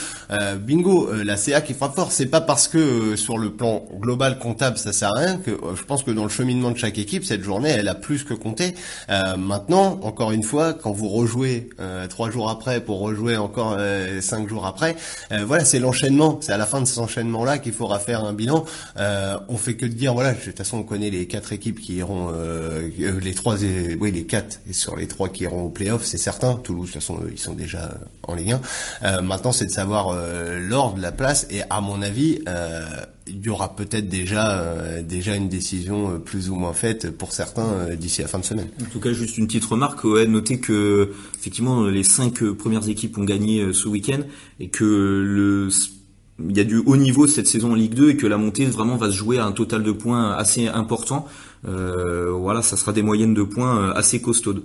bingo, 0.61 1.11
la 1.13 1.37
CA 1.37 1.61
qui 1.61 1.75
frappe 1.75 1.97
fort. 1.97 2.13
C'est 2.13 2.27
pas 2.27 2.41
parce 2.41 2.69
que 2.69 3.17
sur 3.17 3.39
le 3.39 3.51
plan 3.51 3.85
global 3.99 4.39
comptable 4.39 4.79
ça 4.79 4.93
sert 4.93 5.11
à 5.17 5.19
rien 5.19 5.32
que 5.39 5.51
euh, 5.51 5.77
je 5.77 5.83
pense 5.85 6.03
que 6.03 6.11
dans 6.11 6.25
le 6.25 6.29
cheminement 6.29 6.71
de 6.71 6.77
chaque 6.77 6.99
équipe, 6.99 7.25
cette 7.25 7.43
journée, 7.43 7.71
elle 7.71 7.89
a 7.89 7.95
plus 7.95 8.25
que 8.25 8.35
compté. 8.35 8.75
Euh, 9.11 9.37
maintenant, 9.37 10.01
encore 10.03 10.33
une 10.33 10.43
fois, 10.43 10.73
quand 10.75 10.93
vous 10.93 11.09
rejouez 11.09 11.71
euh, 11.81 12.07
trois 12.09 12.31
jours 12.31 12.51
après 12.51 12.81
pour 12.81 13.01
rejouer 13.01 13.37
encore 13.37 13.77
euh, 13.79 14.21
cinq 14.21 14.49
jours 14.49 14.67
après, 14.67 14.97
euh, 15.33 15.45
voilà, 15.45 15.65
c'est 15.65 15.79
l'enchaînement. 15.79 16.39
C'est 16.41 16.53
à 16.53 16.57
la 16.57 16.67
fin 16.67 16.81
de 16.81 16.87
cet 16.87 16.99
enchaînement-là 16.99 17.59
qu'il 17.59 17.73
faudra 17.73 17.99
faire 17.99 18.25
un 18.25 18.33
bilan. 18.33 18.65
on 18.97 19.57
fait 19.57 19.75
que 19.75 19.87
de 19.87 19.93
dire, 19.93 20.15
voilà, 20.15 20.33
de 20.33 20.39
toute 20.39 20.57
façon, 20.57 20.79
on 20.79 20.83
connaît 20.83 21.11
les 21.11 21.27
quatre 21.27 21.53
équipes 21.53 21.81
qui 21.81 21.95
iront, 21.97 22.33
les 22.99 23.35
trois, 23.35 23.63
et, 23.63 23.97
oui, 24.01 24.13
les 24.13 24.25
quatre 24.25 24.61
et 24.69 24.73
sur 24.73 24.97
les 24.97 25.07
trois 25.07 25.29
qui 25.29 25.45
iront 25.45 25.65
au 25.65 25.71
playoff, 25.71 26.05
c'est 26.05 26.19
certain. 26.19 26.55
Toulouse, 26.55 26.89
de 26.89 26.93
toute 26.93 27.03
façon, 27.03 27.21
ils 27.31 27.39
sont 27.39 27.55
déjà 27.55 27.95
en 28.23 28.35
Ligue 28.35 28.57
1. 29.03 29.23
maintenant, 29.23 29.53
c'est 29.53 29.67
de 29.67 29.71
savoir 29.71 30.17
l'ordre, 30.59 30.99
la 31.01 31.13
place, 31.13 31.47
et 31.51 31.63
à 31.71 31.81
mon 31.81 32.03
avis 32.03 32.41
il 33.33 33.45
y 33.45 33.49
aura 33.49 33.75
peut-être 33.75 34.09
déjà 34.09 34.61
euh, 34.61 35.03
déjà 35.03 35.37
une 35.37 35.49
décision 35.49 36.11
euh, 36.11 36.19
plus 36.19 36.51
ou 36.51 36.55
moins 36.55 36.73
faite 36.73 37.11
pour 37.11 37.33
certains 37.33 37.67
euh, 37.67 37.97
d'ici 37.97 38.21
la 38.21 38.29
fin 38.29 38.39
de 38.39 38.45
semaine. 38.45 38.69
En 38.81 38.91
tout 38.91 39.01
cas, 39.01 39.13
juste 39.13 39.39
une 39.39 39.47
petite 39.47 39.65
remarque. 39.65 40.05
Ouais, 40.05 40.27
notez 40.27 40.61
que 40.61 41.11
effectivement 41.39 41.87
les 41.87 42.05
cinq 42.05 42.45
premières 42.53 42.89
équipes 42.89 43.17
ont 43.19 43.25
gagné 43.25 43.73
ce 43.73 43.89
week-end 43.89 44.21
et 44.61 44.69
que 44.69 44.85
le 44.85 45.69
il 46.49 46.57
y 46.57 46.61
a 46.61 46.65
du 46.65 46.79
haut 46.79 46.97
niveau 46.97 47.27
cette 47.27 47.47
saison 47.47 47.73
en 47.73 47.75
Ligue 47.75 47.95
2 47.95 48.11
et 48.11 48.17
que 48.17 48.27
la 48.27 48.37
montée 48.37 48.65
vraiment 48.65 48.97
va 48.97 49.11
se 49.11 49.17
jouer 49.17 49.39
à 49.39 49.45
un 49.45 49.53
total 49.53 49.83
de 49.83 49.93
points 49.93 50.33
assez 50.33 50.67
important. 50.67 51.27
voilà, 51.63 52.63
ça 52.63 52.77
sera 52.77 52.93
des 52.93 53.03
moyennes 53.03 53.35
de 53.35 53.43
points 53.43 53.91
assez 53.93 54.21
costaudes. 54.21 54.63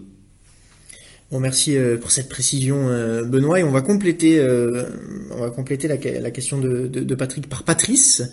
Bon, 1.29 1.41
merci 1.41 1.75
euh, 1.75 1.97
pour 1.97 2.09
cette 2.09 2.29
précision, 2.29 2.87
euh, 2.87 3.23
Benoît. 3.23 3.59
Et 3.59 3.63
on 3.63 3.71
va 3.71 3.81
compléter, 3.81 4.39
euh, 4.39 4.83
on 5.31 5.41
va 5.41 5.49
compléter 5.49 5.89
la, 5.89 5.97
question 5.97 6.57
de, 6.57 7.15
Patrick 7.15 7.49
par 7.49 7.63
Patrice, 7.63 8.23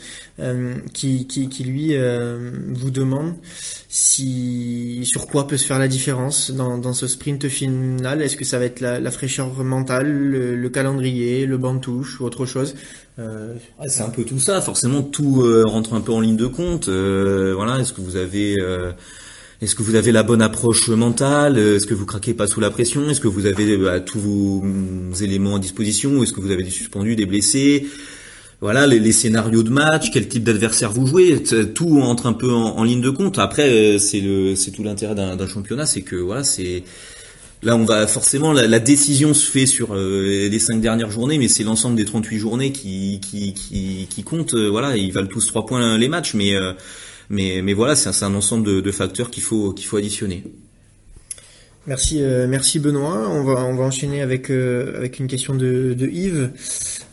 qui, 0.93 1.27
qui, 1.27 1.49
qui, 1.49 1.65
lui 1.65 1.97
vous 2.69 2.91
demande 2.91 3.35
si 3.89 5.01
sur 5.05 5.27
quoi 5.27 5.49
peut 5.49 5.57
se 5.57 5.67
faire 5.67 5.81
la 5.81 5.89
différence 5.89 6.53
dans, 6.53 6.93
ce 6.93 7.09
sprint 7.09 7.49
final. 7.49 8.23
Est-ce 8.23 8.37
que 8.37 8.45
ça 8.45 8.61
va 8.61 8.67
être 8.67 8.81
la, 8.81 9.01
la 9.01 9.11
fraîcheur 9.11 9.65
mentale, 9.65 10.07
le, 10.07 10.69
calendrier, 10.69 11.47
le 11.47 11.59
banc 11.59 11.75
de 11.75 11.81
touche 11.81 12.21
ou 12.21 12.25
autre 12.25 12.47
chose? 12.47 12.77
C'est 13.89 14.03
un 14.03 14.11
peu 14.11 14.23
tout 14.23 14.39
ça. 14.39 14.61
Forcément, 14.61 15.03
tout 15.03 15.45
rentre 15.65 15.95
un 15.95 16.01
peu 16.01 16.13
en 16.13 16.21
ligne 16.21 16.37
de 16.37 16.47
compte. 16.47 16.89
voilà. 16.89 17.81
Est-ce 17.81 17.93
que 17.93 18.03
vous 18.03 18.15
avez 18.15 18.57
est-ce 19.65 19.75
que 19.75 19.83
vous 19.83 19.95
avez 19.95 20.13
la 20.13 20.23
bonne 20.23 20.43
approche 20.43 20.89
mentale? 20.91 21.59
Est-ce 21.59 21.87
que 21.87 21.95
vous 21.95 22.05
craquez 22.05 22.35
pas 22.35 22.47
sous 22.47 22.61
la 22.61 22.71
pression? 22.71 23.09
Est-ce 23.09 23.21
que 23.21 23.29
vous 23.29 23.47
avez 23.47 23.79
bah, 23.79 23.99
tous 23.99 24.19
vos 24.19 24.61
mm, 24.61 25.15
éléments 25.23 25.57
à 25.57 25.59
disposition? 25.59 26.23
Est-ce 26.23 26.35
que 26.35 26.41
vous 26.41 26.51
avez 26.51 26.63
des 26.63 26.71
suspendus, 26.71 27.17
des 27.17 27.25
blessés? 27.25 27.87
Voilà 28.61 28.87
les, 28.87 29.13
scénarios 29.13 29.63
de 29.63 29.71
match, 29.71 30.11
quel 30.13 30.29
type 30.29 30.45
d'adversaire 30.45 30.93
vous 30.93 31.07
jouez, 31.07 31.43
tout 31.75 32.01
entre 32.01 32.27
un 32.27 32.35
peu 32.35 32.51
en, 32.53 32.85
ligne 32.85 33.01
de 33.01 33.11
compte. 33.11 33.39
Après, 33.39 33.69
euh, 33.69 33.99
c'est 33.99 34.71
tout 34.71 34.85
l'intérêt 34.85 35.15
d'un 35.15 35.47
championnat, 35.47 35.87
c'est 35.87 36.03
que 36.03 36.17
voilà, 36.17 36.45
c'est 36.45 36.83
là 37.63 37.77
on 37.77 37.85
va 37.85 38.07
forcément 38.07 38.53
la, 38.53 38.79
décision 38.79 39.33
se 39.33 39.51
fait 39.51 39.67
sur 39.67 39.95
euh, 39.95 40.49
les 40.49 40.59
cinq 40.59 40.81
dernières 40.81 41.11
journées, 41.11 41.39
mais 41.39 41.49
c'est 41.49 41.65
l'ensemble 41.65 41.97
des 41.97 42.05
38 42.05 42.39
journées 42.39 42.73
qui 42.73 43.19
qui 43.21 43.55
qui, 43.55 44.07
qui 44.09 44.23
compte. 44.23 44.55
Euh, 44.55 44.69
voilà, 44.69 44.97
ils 44.97 45.13
valent 45.13 45.29
tous 45.29 45.47
trois 45.47 45.65
points 45.65 45.97
les 45.99 46.09
matchs, 46.09 46.35
mais 46.35 46.53
mais, 47.31 47.63
mais 47.63 47.73
voilà, 47.73 47.97
c'est 47.97 48.25
un, 48.25 48.35
ensemble 48.35 48.83
de, 48.83 48.93
facteurs 48.93 49.31
qu'il 49.31 49.43
faut, 49.43 49.73
qu'il 49.73 49.87
faut 49.87 49.97
additionner. 49.97 50.45
Merci, 51.87 52.23
euh, 52.23 52.47
merci 52.49 52.79
Benoît. 52.79 53.29
On 53.29 53.45
va, 53.45 53.63
on 53.65 53.75
va 53.75 53.85
enchaîner 53.85 54.23
avec 54.23 54.51
euh, 54.51 54.97
avec 54.97 55.19
une 55.19 55.27
question 55.27 55.55
de, 55.55 55.93
de 55.93 56.07
Yves. 56.07 56.51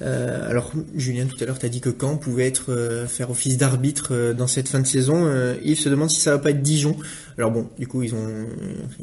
Euh, 0.02 0.50
alors 0.50 0.72
Julien, 0.96 1.26
tout 1.26 1.36
à 1.42 1.46
l'heure, 1.46 1.60
tu 1.60 1.66
as 1.66 1.70
dit 1.70 1.82
que 1.82 1.90
Caen 1.90 2.18
pouvait 2.18 2.48
être 2.48 2.72
euh, 2.72 3.06
faire 3.06 3.30
office 3.30 3.58
d'arbitre 3.58 4.10
euh, 4.12 4.34
dans 4.34 4.48
cette 4.48 4.68
fin 4.68 4.80
de 4.80 4.88
saison. 4.88 5.26
Euh, 5.26 5.56
Yves 5.64 5.80
se 5.80 5.90
demande 5.90 6.10
si 6.10 6.22
ça 6.22 6.32
va 6.32 6.40
pas 6.40 6.52
être 6.52 6.62
Dijon. 6.62 6.96
Alors 7.38 7.52
bon, 7.52 7.70
du 7.78 7.88
coup, 7.88 8.02
ils 8.02 8.16
ont 8.16 8.48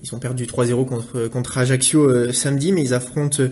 ils 0.03 0.15
ont 0.15 0.19
perdu 0.19 0.47
3-0 0.47 0.87
contre 0.87 1.29
contre 1.29 1.59
Ajaccio 1.59 2.33
samedi, 2.33 2.73
mais 2.73 2.83
ils 2.83 2.95
affrontent 2.95 3.43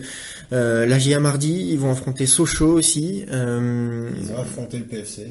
euh, 0.53 0.87
l'AGA 0.87 1.21
mardi. 1.21 1.69
Ils 1.71 1.79
vont 1.79 1.92
affronter 1.92 2.27
Sochaux 2.27 2.73
aussi. 2.73 3.25
ils 3.29 4.33
ont 4.33 4.40
affronté 4.40 4.79
le 4.79 4.85
PFC. 4.85 5.29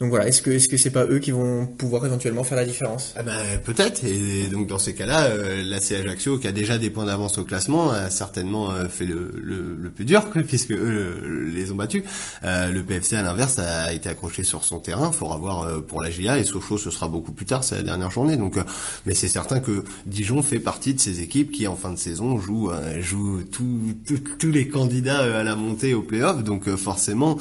Donc 0.00 0.10
voilà, 0.10 0.28
est-ce 0.28 0.42
que 0.42 0.50
est-ce 0.50 0.68
que 0.68 0.76
c'est 0.76 0.90
pas 0.90 1.06
eux 1.06 1.18
qui 1.18 1.30
vont 1.30 1.66
pouvoir 1.66 2.04
éventuellement 2.04 2.44
faire 2.44 2.56
la 2.56 2.66
différence? 2.66 3.14
Ah 3.16 3.22
ben, 3.22 3.58
peut-être. 3.64 4.04
Et 4.04 4.46
donc 4.48 4.66
dans 4.66 4.78
ces 4.78 4.94
cas-là, 4.94 5.24
euh, 5.24 5.62
la 5.64 5.80
CA 5.80 5.98
Ajaccio, 5.98 6.38
qui 6.38 6.46
a 6.46 6.52
déjà 6.52 6.76
des 6.76 6.90
points 6.90 7.06
d'avance 7.06 7.38
au 7.38 7.44
classement, 7.44 7.90
a 7.90 8.10
certainement 8.10 8.70
euh, 8.72 8.88
fait 8.88 9.06
le, 9.06 9.32
le, 9.42 9.74
le, 9.80 9.90
plus 9.90 10.04
dur, 10.04 10.24
puisque 10.46 10.72
eux 10.72 11.46
les 11.54 11.72
ont 11.72 11.76
battus. 11.76 12.02
Euh, 12.44 12.70
le 12.70 12.82
PFC 12.82 13.16
à 13.16 13.22
l'inverse 13.22 13.58
a 13.58 13.92
été 13.92 14.08
accroché 14.08 14.44
sur 14.44 14.64
son 14.64 14.80
terrain. 14.80 15.12
Faudra 15.12 15.36
voir 15.38 15.62
euh, 15.62 15.80
pour 15.80 16.02
la 16.02 16.10
GIA 16.10 16.38
et 16.38 16.44
Sochaux, 16.44 16.78
ce 16.78 16.90
sera 16.90 17.08
beaucoup 17.08 17.32
plus 17.32 17.46
tard, 17.46 17.64
c'est 17.64 17.76
la 17.76 17.82
dernière 17.82 18.10
journée. 18.10 18.36
Donc, 18.36 18.58
euh, 18.58 18.64
mais 19.06 19.14
c'est 19.14 19.28
certain 19.28 19.60
que 19.60 19.84
Dijon 20.06 20.42
fait 20.42 20.58
partie 20.58 20.94
de 20.94 21.00
ces 21.00 21.20
équipes 21.20 21.52
qui 21.52 21.66
en 21.66 21.76
fin 21.76 21.90
de 21.90 21.96
saison 21.96 22.38
jouent 22.38 22.70
jouent 23.00 23.42
tous 23.44 24.50
les 24.50 24.68
candidats 24.68 25.38
à 25.38 25.42
la 25.42 25.56
montée 25.56 25.94
au 25.94 26.02
play-off. 26.02 26.42
Donc 26.42 26.68
forcément 26.76 27.38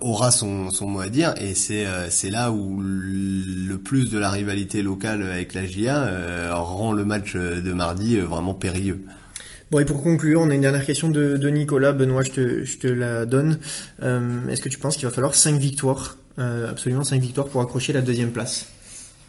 aura 0.00 0.30
son, 0.30 0.70
son 0.70 0.86
mot 0.86 1.00
à 1.00 1.08
dire 1.08 1.34
et 1.40 1.54
c'est 1.54 1.83
euh, 1.84 2.08
c'est 2.10 2.30
là 2.30 2.50
où 2.50 2.80
le 2.82 3.76
plus 3.76 4.10
de 4.10 4.18
la 4.18 4.30
rivalité 4.30 4.82
locale 4.82 5.22
avec 5.22 5.54
la 5.54 5.66
GIA 5.66 6.02
euh, 6.04 6.50
rend 6.52 6.92
le 6.92 7.04
match 7.04 7.34
de 7.36 7.72
mardi 7.72 8.18
euh, 8.18 8.24
vraiment 8.24 8.54
périlleux. 8.54 9.00
Bon 9.70 9.80
et 9.80 9.84
pour 9.84 10.02
conclure, 10.02 10.40
on 10.40 10.50
a 10.50 10.54
une 10.54 10.60
dernière 10.60 10.84
question 10.84 11.08
de, 11.08 11.36
de 11.36 11.48
Nicolas. 11.48 11.92
Benoît, 11.92 12.22
je 12.22 12.30
te, 12.30 12.64
je 12.64 12.78
te 12.78 12.86
la 12.86 13.26
donne. 13.26 13.58
Euh, 14.02 14.46
Est-ce 14.48 14.60
que 14.60 14.68
tu 14.68 14.78
penses 14.78 14.96
qu'il 14.96 15.06
va 15.06 15.12
falloir 15.12 15.34
5 15.34 15.56
victoires, 15.56 16.16
euh, 16.38 16.70
absolument 16.70 17.04
5 17.04 17.20
victoires 17.20 17.46
pour 17.48 17.60
accrocher 17.60 17.92
la 17.92 18.02
deuxième 18.02 18.30
place? 18.30 18.66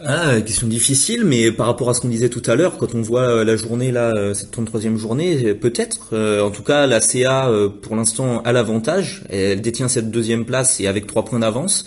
Ah, 0.03 0.41
question 0.41 0.67
difficile, 0.67 1.23
mais 1.23 1.53
par 1.53 1.67
rapport 1.67 1.89
à 1.89 1.93
ce 1.93 2.01
qu'on 2.01 2.09
disait 2.09 2.27
tout 2.27 2.43
à 2.47 2.55
l'heure, 2.55 2.77
quand 2.77 2.93
on 2.95 3.01
voit 3.01 3.45
la 3.45 3.55
journée 3.55 3.93
là, 3.93 4.33
cette 4.33 4.51
33e 4.51 4.97
journée, 4.97 5.53
peut-être. 5.53 6.13
en 6.43 6.51
tout 6.51 6.63
cas, 6.63 6.85
la 6.85 6.99
CA 6.99 7.49
pour 7.81 7.95
l'instant 7.95 8.41
a 8.41 8.51
l'avantage. 8.51 9.23
Elle 9.29 9.61
détient 9.61 9.87
cette 9.87 10.11
deuxième 10.11 10.43
place 10.43 10.81
et 10.81 10.87
avec 10.87 11.07
trois 11.07 11.23
points 11.23 11.39
d'avance. 11.39 11.85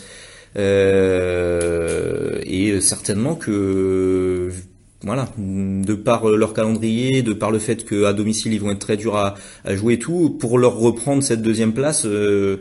Euh, 0.57 2.41
et 2.45 2.81
certainement 2.81 3.35
que 3.35 4.51
voilà, 5.03 5.29
de 5.39 5.95
par 5.95 6.29
leur 6.29 6.55
calendrier, 6.55 7.23
de 7.23 7.33
par 7.33 7.51
le 7.51 7.59
fait 7.59 7.87
qu'à 7.89 8.13
domicile 8.13 8.53
ils 8.53 8.61
vont 8.61 8.71
être 8.71 8.81
très 8.81 8.97
durs 8.97 9.17
à, 9.17 9.37
à, 9.65 9.77
jouer 9.77 9.95
et 9.95 9.99
tout, 9.99 10.31
pour 10.31 10.59
leur 10.59 10.77
reprendre 10.77 11.23
cette 11.23 11.41
deuxième 11.41 11.73
place, 11.73 12.05
euh, 12.05 12.57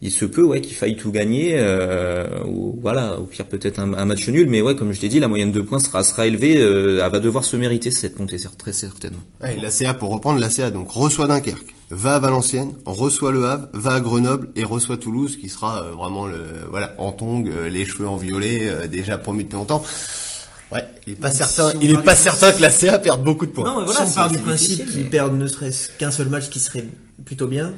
il 0.00 0.12
se 0.12 0.24
peut 0.24 0.44
ouais 0.44 0.60
qu'il 0.60 0.76
faille 0.76 0.96
tout 0.96 1.10
gagner, 1.10 1.54
euh, 1.56 2.26
ou 2.46 2.78
voilà, 2.80 3.18
au 3.18 3.24
pire 3.24 3.46
peut-être 3.46 3.80
un, 3.80 3.92
un, 3.92 4.04
match 4.04 4.28
nul, 4.28 4.48
mais 4.48 4.62
ouais 4.62 4.76
comme 4.76 4.92
je 4.92 5.00
t'ai 5.00 5.08
dit, 5.08 5.18
la 5.18 5.28
moyenne 5.28 5.50
de 5.50 5.60
points 5.60 5.80
sera 5.80 6.04
sera 6.04 6.26
élevée, 6.26 6.58
euh, 6.58 7.02
elle 7.04 7.10
va 7.10 7.18
devoir 7.18 7.44
se 7.44 7.56
mériter 7.56 7.90
cette 7.90 8.18
montée 8.20 8.36
très 8.56 8.72
certainement. 8.72 9.22
Ouais, 9.42 9.58
la 9.60 9.70
CA 9.70 9.92
pour 9.92 10.10
reprendre 10.10 10.38
la 10.38 10.48
CA 10.48 10.70
donc 10.70 10.90
reçoit 10.92 11.26
Dunkerque 11.26 11.74
va 11.90 12.14
à 12.14 12.18
Valenciennes, 12.20 12.72
reçoit 12.86 13.32
Le 13.32 13.44
Havre, 13.44 13.68
va 13.72 13.94
à 13.94 14.00
Grenoble 14.00 14.48
et 14.54 14.64
reçoit 14.64 14.96
Toulouse, 14.96 15.36
qui 15.36 15.48
sera 15.48 15.82
euh, 15.82 15.90
vraiment 15.92 16.26
le 16.26 16.38
voilà 16.70 16.94
en 16.98 17.12
tongue, 17.12 17.48
euh, 17.48 17.68
les 17.68 17.84
cheveux 17.84 18.08
en 18.08 18.16
violet, 18.16 18.60
euh, 18.62 18.86
déjà 18.86 19.18
promis 19.18 19.44
depuis 19.44 19.56
longtemps. 19.56 19.82
Ouais, 20.72 20.84
il 21.06 21.14
est 21.14 21.16
pas 21.16 21.32
certain, 21.32 21.72
il 21.80 21.90
est 21.90 22.02
pas 22.02 22.14
certain 22.14 22.52
que 22.52 22.62
la 22.62 22.70
CA 22.70 23.00
perde 23.00 23.24
beaucoup 23.24 23.44
de 23.44 23.50
points. 23.50 23.64
Non, 23.64 23.80
mais 23.80 23.86
voilà, 23.86 24.06
si 24.06 24.12
on 24.12 24.14
part 24.14 24.30
du 24.30 24.38
principe 24.38 24.86
qu'ils 24.86 25.10
perdent 25.10 25.36
ne 25.36 25.48
serait-ce 25.48 25.90
qu'un 25.98 26.12
seul 26.12 26.28
match 26.28 26.48
qui 26.48 26.60
serait 26.60 26.84
plutôt 27.24 27.48
bien, 27.48 27.74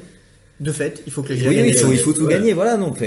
de 0.59 0.71
fait, 0.71 1.01
il 1.07 1.11
faut 1.11 1.23
que 1.23 1.33
les 1.33 1.47
oui, 1.47 1.59
oui, 1.61 1.69
il 1.69 1.73
faut, 1.73 1.91
il 1.91 1.97
faut 1.97 2.13
tout 2.13 2.27
gagner, 2.27 2.53
voilà. 2.53 2.77
Donc 2.77 2.99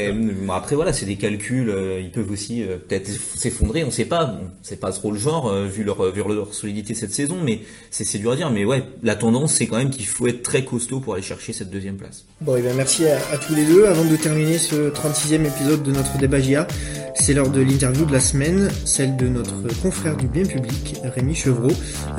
après 0.53 0.75
voilà, 0.75 0.93
c'est 0.93 1.07
des 1.07 1.15
calculs. 1.15 1.71
Euh, 1.71 2.01
ils 2.01 2.11
peuvent 2.11 2.31
aussi 2.31 2.63
euh, 2.63 2.77
peut-être 2.77 3.09
s'effondrer, 3.09 3.85
on 3.85 3.91
sait 3.93 4.05
pas. 4.05 4.27
Bon, 4.27 4.49
c'est 4.63 4.81
pas 4.81 4.91
trop 4.91 5.13
le 5.13 5.19
genre 5.19 5.49
euh, 5.49 5.67
vu 5.67 5.85
leur 5.85 6.11
vu 6.11 6.23
leur 6.27 6.53
solidité 6.53 6.95
cette 6.95 7.13
saison, 7.13 7.37
mais 7.43 7.61
c'est 7.91 8.19
dur 8.19 8.33
à 8.33 8.37
dire. 8.37 8.51
Mais 8.51 8.65
ouais, 8.65 8.83
la 9.05 9.15
tendance 9.15 9.55
c'est 9.55 9.69
quand 9.69 9.77
même 9.77 9.91
qu'il 9.91 10.07
faut 10.07 10.27
être 10.27 10.43
très 10.43 10.65
costaud 10.65 10.99
pour 10.99 11.15
aller 11.15 11.23
chercher 11.23 11.53
cette 11.53 11.71
deuxième 11.71 11.97
place. 11.97 12.25
Bon, 12.41 12.57
et 12.57 12.63
bien 12.63 12.75
merci 12.75 13.07
à, 13.07 13.17
à, 13.33 13.39
tous 13.39 13.55
les 13.55 13.65
deux. 13.65 13.87
Avant 13.87 14.05
de 14.05 14.17
terminer 14.17 14.59
ce 14.59 14.91
36e 14.91 15.47
épisode 15.47 15.85
de 15.85 15.93
notre 15.93 16.19
débat 16.19 16.41
GIA, 16.41 16.67
c'est 17.15 17.33
l'heure 17.33 17.51
de 17.51 17.61
l'interview 17.61 18.05
de 18.05 18.13
la 18.13 18.21
semaine, 18.21 18.69
celle 18.85 19.17
de 19.17 19.29
notre 19.29 19.55
confrère 19.81 20.17
du 20.17 20.27
bien 20.27 20.45
public, 20.45 20.97
Rémi 21.03 21.35
Chevreau, 21.35 21.71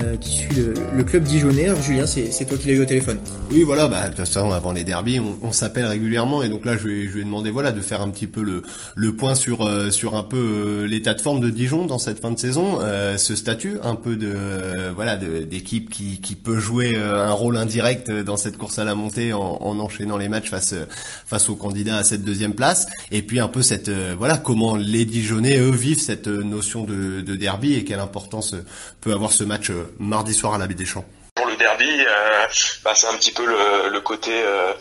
euh, 0.02 0.18
qui 0.18 0.32
suit 0.32 0.56
le, 0.56 0.74
le 0.96 1.04
club 1.04 1.24
dijonnais. 1.24 1.68
Alors 1.68 1.82
Julien, 1.82 2.08
c'est 2.08 2.46
toi 2.46 2.58
qui 2.58 2.68
l'as 2.68 2.74
eu 2.74 2.82
au 2.82 2.86
téléphone. 2.86 3.20
Oui, 3.52 3.64
voilà. 3.64 3.88
Bah 3.88 4.04
de 4.04 4.08
toute 4.08 4.18
façon, 4.18 4.52
avant 4.52 4.72
les 4.72 4.84
derbies 4.84 5.17
on, 5.20 5.52
s'appelle 5.52 5.86
régulièrement 5.86 6.44
et 6.44 6.50
donc 6.50 6.66
là 6.66 6.78
je 6.78 6.88
lui 6.88 7.22
ai 7.22 7.52
voilà 7.52 7.72
de 7.72 7.82
faire 7.82 8.02
un 8.02 8.10
petit 8.10 8.28
peu 8.28 8.44
le 8.96 9.16
point 9.16 9.36
sur 9.36 9.66
euh, 9.66 9.92
sur 9.92 10.16
un 10.16 10.24
peu 10.24 10.38
euh, 10.38 10.88
l'état 10.88 11.14
de 11.14 11.22
forme 11.22 11.40
de 11.40 11.50
Dijon 11.50 11.86
dans 11.86 11.98
cette 11.98 12.20
fin 12.20 12.32
de 12.32 12.40
saison, 12.40 12.80
euh, 12.82 13.18
ce 13.18 13.36
statut 13.36 13.78
un 13.84 13.96
peu 13.96 14.16
de 14.16 14.34
voilà 14.96 15.18
d'équipe 15.18 15.90
qui 15.90 16.36
peut 16.36 16.60
jouer 16.60 16.98
un 16.98 17.32
rôle 17.32 17.58
indirect 17.58 18.12
dans 18.12 18.38
cette 18.38 18.58
course 18.58 18.80
à 18.80 18.84
la 18.84 18.96
montée 18.96 19.34
en, 19.34 19.40
en 19.40 19.80
enchaînant 19.80 20.18
les 20.18 20.30
matchs 20.30 20.50
face 20.50 21.50
aux 21.50 21.56
candidats 21.56 21.98
à 21.98 22.04
cette 22.04 22.24
deuxième 22.24 22.54
place. 22.54 22.88
Et 23.12 23.22
puis 23.22 23.40
un 23.40 23.48
peu 23.48 23.62
cette 23.62 23.90
voilà 24.18 24.38
comment 24.38 24.76
les 24.76 25.06
Dijonnais 25.06 25.58
eux 25.60 25.72
vivent 25.72 26.02
cette 26.02 26.28
notion 26.28 26.84
de, 26.84 27.22
de 27.22 27.36
derby 27.36 27.74
et 27.74 27.84
quelle 27.84 28.00
importance 28.00 28.56
peut 29.02 29.14
avoir 29.14 29.32
ce 29.32 29.44
match 29.44 29.72
mardi 30.00 30.34
soir 30.34 30.54
à 30.54 30.58
la 30.58 30.68
Baie 30.68 30.76
des 30.76 30.86
Champs 30.86 31.06
derby, 31.58 31.90
euh, 31.90 32.48
bah, 32.84 32.94
c'est 32.96 33.08
un 33.08 33.16
petit 33.16 33.32
peu 33.32 33.46
le, 33.46 34.00
côté, 34.02 34.32
euh, 34.34 34.74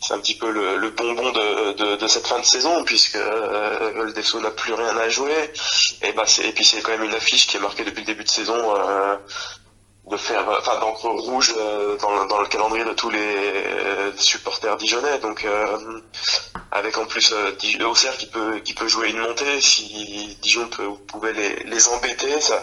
c'est 0.00 0.14
un 0.14 0.18
petit 0.18 0.36
peu 0.36 0.50
le, 0.50 0.76
le 0.76 0.90
bonbon 0.90 1.32
de, 1.32 2.06
cette 2.06 2.26
fin 2.26 2.38
de 2.38 2.44
saison 2.44 2.84
puisque 2.84 3.16
euh, 3.16 4.04
le 4.04 4.12
Dessau 4.12 4.40
n'a 4.40 4.50
plus 4.50 4.74
rien 4.74 4.96
à 4.96 5.08
jouer. 5.08 5.52
Et 6.02 6.12
bah 6.12 6.24
et 6.42 6.52
puis 6.52 6.64
c'est 6.64 6.80
quand 6.82 6.92
même 6.92 7.04
une 7.04 7.14
affiche 7.14 7.46
qui 7.46 7.56
est 7.56 7.60
marquée 7.60 7.84
depuis 7.84 8.00
le 8.00 8.06
début 8.06 8.24
de 8.24 8.28
saison 8.28 8.56
de 10.08 10.16
faire, 10.16 10.44
enfin 10.60 10.78
d'encre 10.78 11.08
rouge 11.08 11.52
dans, 12.00 12.40
le 12.40 12.46
calendrier 12.46 12.84
de 12.84 12.92
tous 12.92 13.10
les 13.10 14.12
supporters 14.18 14.76
dijonnais. 14.76 15.18
Donc 15.18 15.46
avec 16.70 16.98
en 16.98 17.06
plus 17.06 17.34
Auxerre 17.84 18.16
qui 18.16 18.26
peut 18.26 18.60
qui 18.60 18.74
peut 18.74 18.88
jouer 18.88 19.10
une 19.10 19.18
montée, 19.18 19.60
si 19.60 20.38
Dijon 20.42 20.68
pouvait 21.08 21.32
les, 21.32 21.56
les 21.64 21.88
embêter, 21.88 22.40
ça 22.40 22.62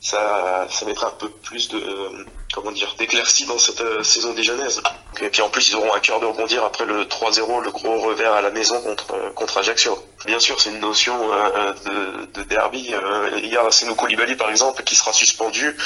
ça, 0.00 0.66
ça 0.70 0.86
mettra 0.86 1.08
un 1.08 1.16
peu 1.18 1.28
plus 1.28 1.68
de, 1.68 1.78
euh, 1.78 2.24
comment 2.54 2.72
dire, 2.72 2.94
d'éclaircie 2.98 3.46
dans 3.46 3.58
cette 3.58 3.80
euh, 3.80 4.02
saison 4.02 4.32
dijonnaise. 4.32 4.80
Et 5.20 5.28
puis 5.28 5.42
en 5.42 5.48
plus, 5.48 5.68
ils 5.70 5.76
auront 5.76 5.92
un 5.94 6.00
cœur 6.00 6.20
de 6.20 6.26
rebondir 6.26 6.64
après 6.64 6.86
le 6.86 7.04
3-0, 7.04 7.62
le 7.62 7.70
gros 7.70 8.00
revers 8.00 8.32
à 8.32 8.40
la 8.40 8.50
maison 8.50 8.80
contre, 8.80 9.12
euh, 9.14 9.30
contre 9.30 9.58
Ajaccio. 9.58 9.98
Bien 10.26 10.38
sûr, 10.38 10.60
c'est 10.60 10.70
une 10.70 10.80
notion 10.80 11.14
euh, 11.32 11.72
de, 11.84 12.40
de, 12.40 12.42
derby. 12.44 12.94
il 13.36 13.46
y 13.46 13.56
a 13.56 13.70
Senou 13.70 13.94
Koulibaly, 13.94 14.36
par 14.36 14.50
exemple, 14.50 14.82
qui 14.82 14.96
sera 14.96 15.12
suspendu. 15.12 15.76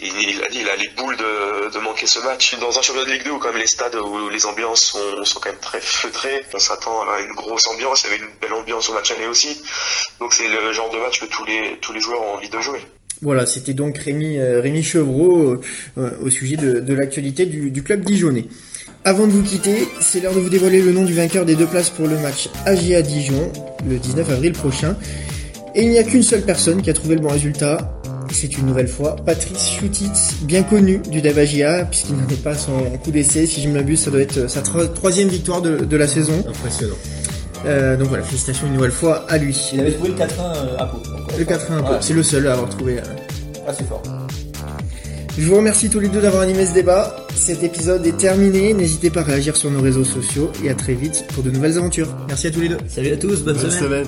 Il, 0.00 0.16
il, 0.20 0.42
a 0.42 0.48
dit, 0.48 0.60
il 0.60 0.68
a 0.68 0.76
les 0.76 0.88
boules 0.88 1.16
de, 1.16 1.70
de 1.70 1.78
manquer 1.78 2.06
ce 2.06 2.18
match. 2.20 2.56
Dans 2.58 2.78
un 2.78 2.82
championnat 2.82 3.06
de 3.06 3.12
Ligue 3.12 3.24
2 3.24 3.30
où 3.30 3.38
quand 3.38 3.48
même 3.48 3.58
les 3.58 3.66
stades, 3.66 3.94
où 3.94 4.28
les 4.28 4.46
ambiances 4.46 4.82
sont, 4.82 5.24
sont 5.24 5.40
quand 5.40 5.50
même 5.50 5.60
très 5.60 5.80
feutrées, 5.80 6.44
on 6.54 6.58
s'attend 6.58 7.08
à 7.08 7.20
une 7.20 7.32
grosse 7.32 7.66
ambiance. 7.68 8.02
Il 8.04 8.10
y 8.10 8.14
avait 8.14 8.24
une 8.24 8.32
belle 8.40 8.54
ambiance 8.54 8.88
au 8.88 8.94
match 8.94 9.10
aller 9.12 9.26
aussi. 9.26 9.62
Donc 10.18 10.32
c'est 10.34 10.48
le 10.48 10.72
genre 10.72 10.90
de 10.90 10.98
match 10.98 11.20
que 11.20 11.26
tous 11.26 11.44
les, 11.44 11.78
tous 11.80 11.92
les 11.92 12.00
joueurs 12.00 12.22
ont 12.22 12.34
envie 12.34 12.50
de 12.50 12.60
jouer. 12.60 12.84
Voilà, 13.22 13.44
c'était 13.44 13.74
donc 13.74 13.98
Rémi, 13.98 14.38
euh, 14.38 14.60
Rémi 14.62 14.82
Chevreau 14.82 15.60
euh, 15.98 16.10
au 16.22 16.30
sujet 16.30 16.56
de, 16.56 16.80
de 16.80 16.94
l'actualité 16.94 17.44
du, 17.44 17.82
club 17.82 18.02
dijonnais. 18.02 18.46
Avant 19.04 19.26
de 19.26 19.32
vous 19.32 19.42
quitter, 19.42 19.88
c'est 20.00 20.20
l'heure 20.20 20.34
de 20.34 20.40
vous 20.40 20.48
dévoiler 20.48 20.80
le 20.80 20.92
nom 20.92 21.04
du 21.04 21.12
vainqueur 21.12 21.44
des 21.44 21.54
deux 21.54 21.66
places 21.66 21.90
pour 21.90 22.06
le 22.06 22.18
match 22.18 22.48
AGA 22.64 23.02
Dijon, 23.02 23.52
le 23.88 23.98
19 23.98 24.30
avril 24.30 24.52
prochain. 24.52 24.96
Et 25.74 25.82
il 25.82 25.90
n'y 25.90 25.98
a 25.98 26.02
qu'une 26.02 26.22
seule 26.22 26.42
personne 26.42 26.80
qui 26.80 26.88
a 26.88 26.94
trouvé 26.94 27.14
le 27.14 27.20
bon 27.20 27.28
résultat. 27.28 28.00
C'est 28.32 28.56
une 28.56 28.66
nouvelle 28.66 28.88
fois 28.88 29.16
Patrice 29.16 29.70
Choutitz, 29.70 30.36
bien 30.42 30.62
connu 30.62 31.00
du 31.10 31.20
Davagia, 31.20 31.84
puisqu'il 31.84 32.14
n'en 32.14 32.28
est 32.28 32.42
pas 32.42 32.54
son 32.54 32.78
coup 33.02 33.10
d'essai. 33.10 33.44
Si 33.46 33.60
je 33.60 33.68
me 33.68 33.74
m'abuse, 33.74 34.00
ça 34.00 34.10
doit 34.10 34.20
être 34.20 34.48
sa 34.48 34.62
troisième 34.62 35.28
victoire 35.28 35.60
de, 35.60 35.78
de 35.78 35.96
la 35.96 36.06
saison. 36.06 36.44
Impressionnant. 36.48 36.96
Euh, 37.66 37.96
donc 37.96 38.08
voilà, 38.08 38.22
félicitations 38.22 38.66
une 38.66 38.74
nouvelle 38.74 38.90
fois 38.92 39.24
à 39.28 39.38
lui. 39.38 39.56
Il 39.72 39.80
avait 39.80 39.92
trouvé 39.92 40.10
le 40.10 40.14
4-1 40.14 40.76
à 40.78 40.86
Pau. 40.86 41.02
Le 41.38 41.44
4-1 41.44 41.78
à 41.78 41.82
Pau, 41.82 41.94
c'est 42.00 42.14
le 42.14 42.22
seul 42.22 42.46
à 42.46 42.52
avoir 42.54 42.68
trouvé. 42.70 42.98
Euh... 42.98 43.02
Ah, 43.66 43.72
c'est 43.76 43.86
fort. 43.86 44.02
Je 45.38 45.46
vous 45.46 45.56
remercie 45.56 45.88
tous 45.88 46.00
les 46.00 46.08
deux 46.08 46.20
d'avoir 46.20 46.42
animé 46.42 46.66
ce 46.66 46.74
débat. 46.74 47.16
Cet 47.34 47.62
épisode 47.62 48.04
est 48.06 48.16
terminé. 48.16 48.74
N'hésitez 48.74 49.10
pas 49.10 49.20
à 49.20 49.24
réagir 49.24 49.56
sur 49.56 49.70
nos 49.70 49.80
réseaux 49.80 50.04
sociaux 50.04 50.50
et 50.64 50.70
à 50.70 50.74
très 50.74 50.94
vite 50.94 51.24
pour 51.32 51.42
de 51.42 51.50
nouvelles 51.50 51.78
aventures. 51.78 52.08
Merci 52.28 52.48
à 52.48 52.50
tous 52.50 52.60
les 52.60 52.68
deux. 52.68 52.78
Salut 52.88 53.12
à 53.12 53.16
tous, 53.16 53.42
bonne, 53.42 53.56
bonne 53.56 53.70
semaine. 53.70 54.04
semaine. 54.04 54.06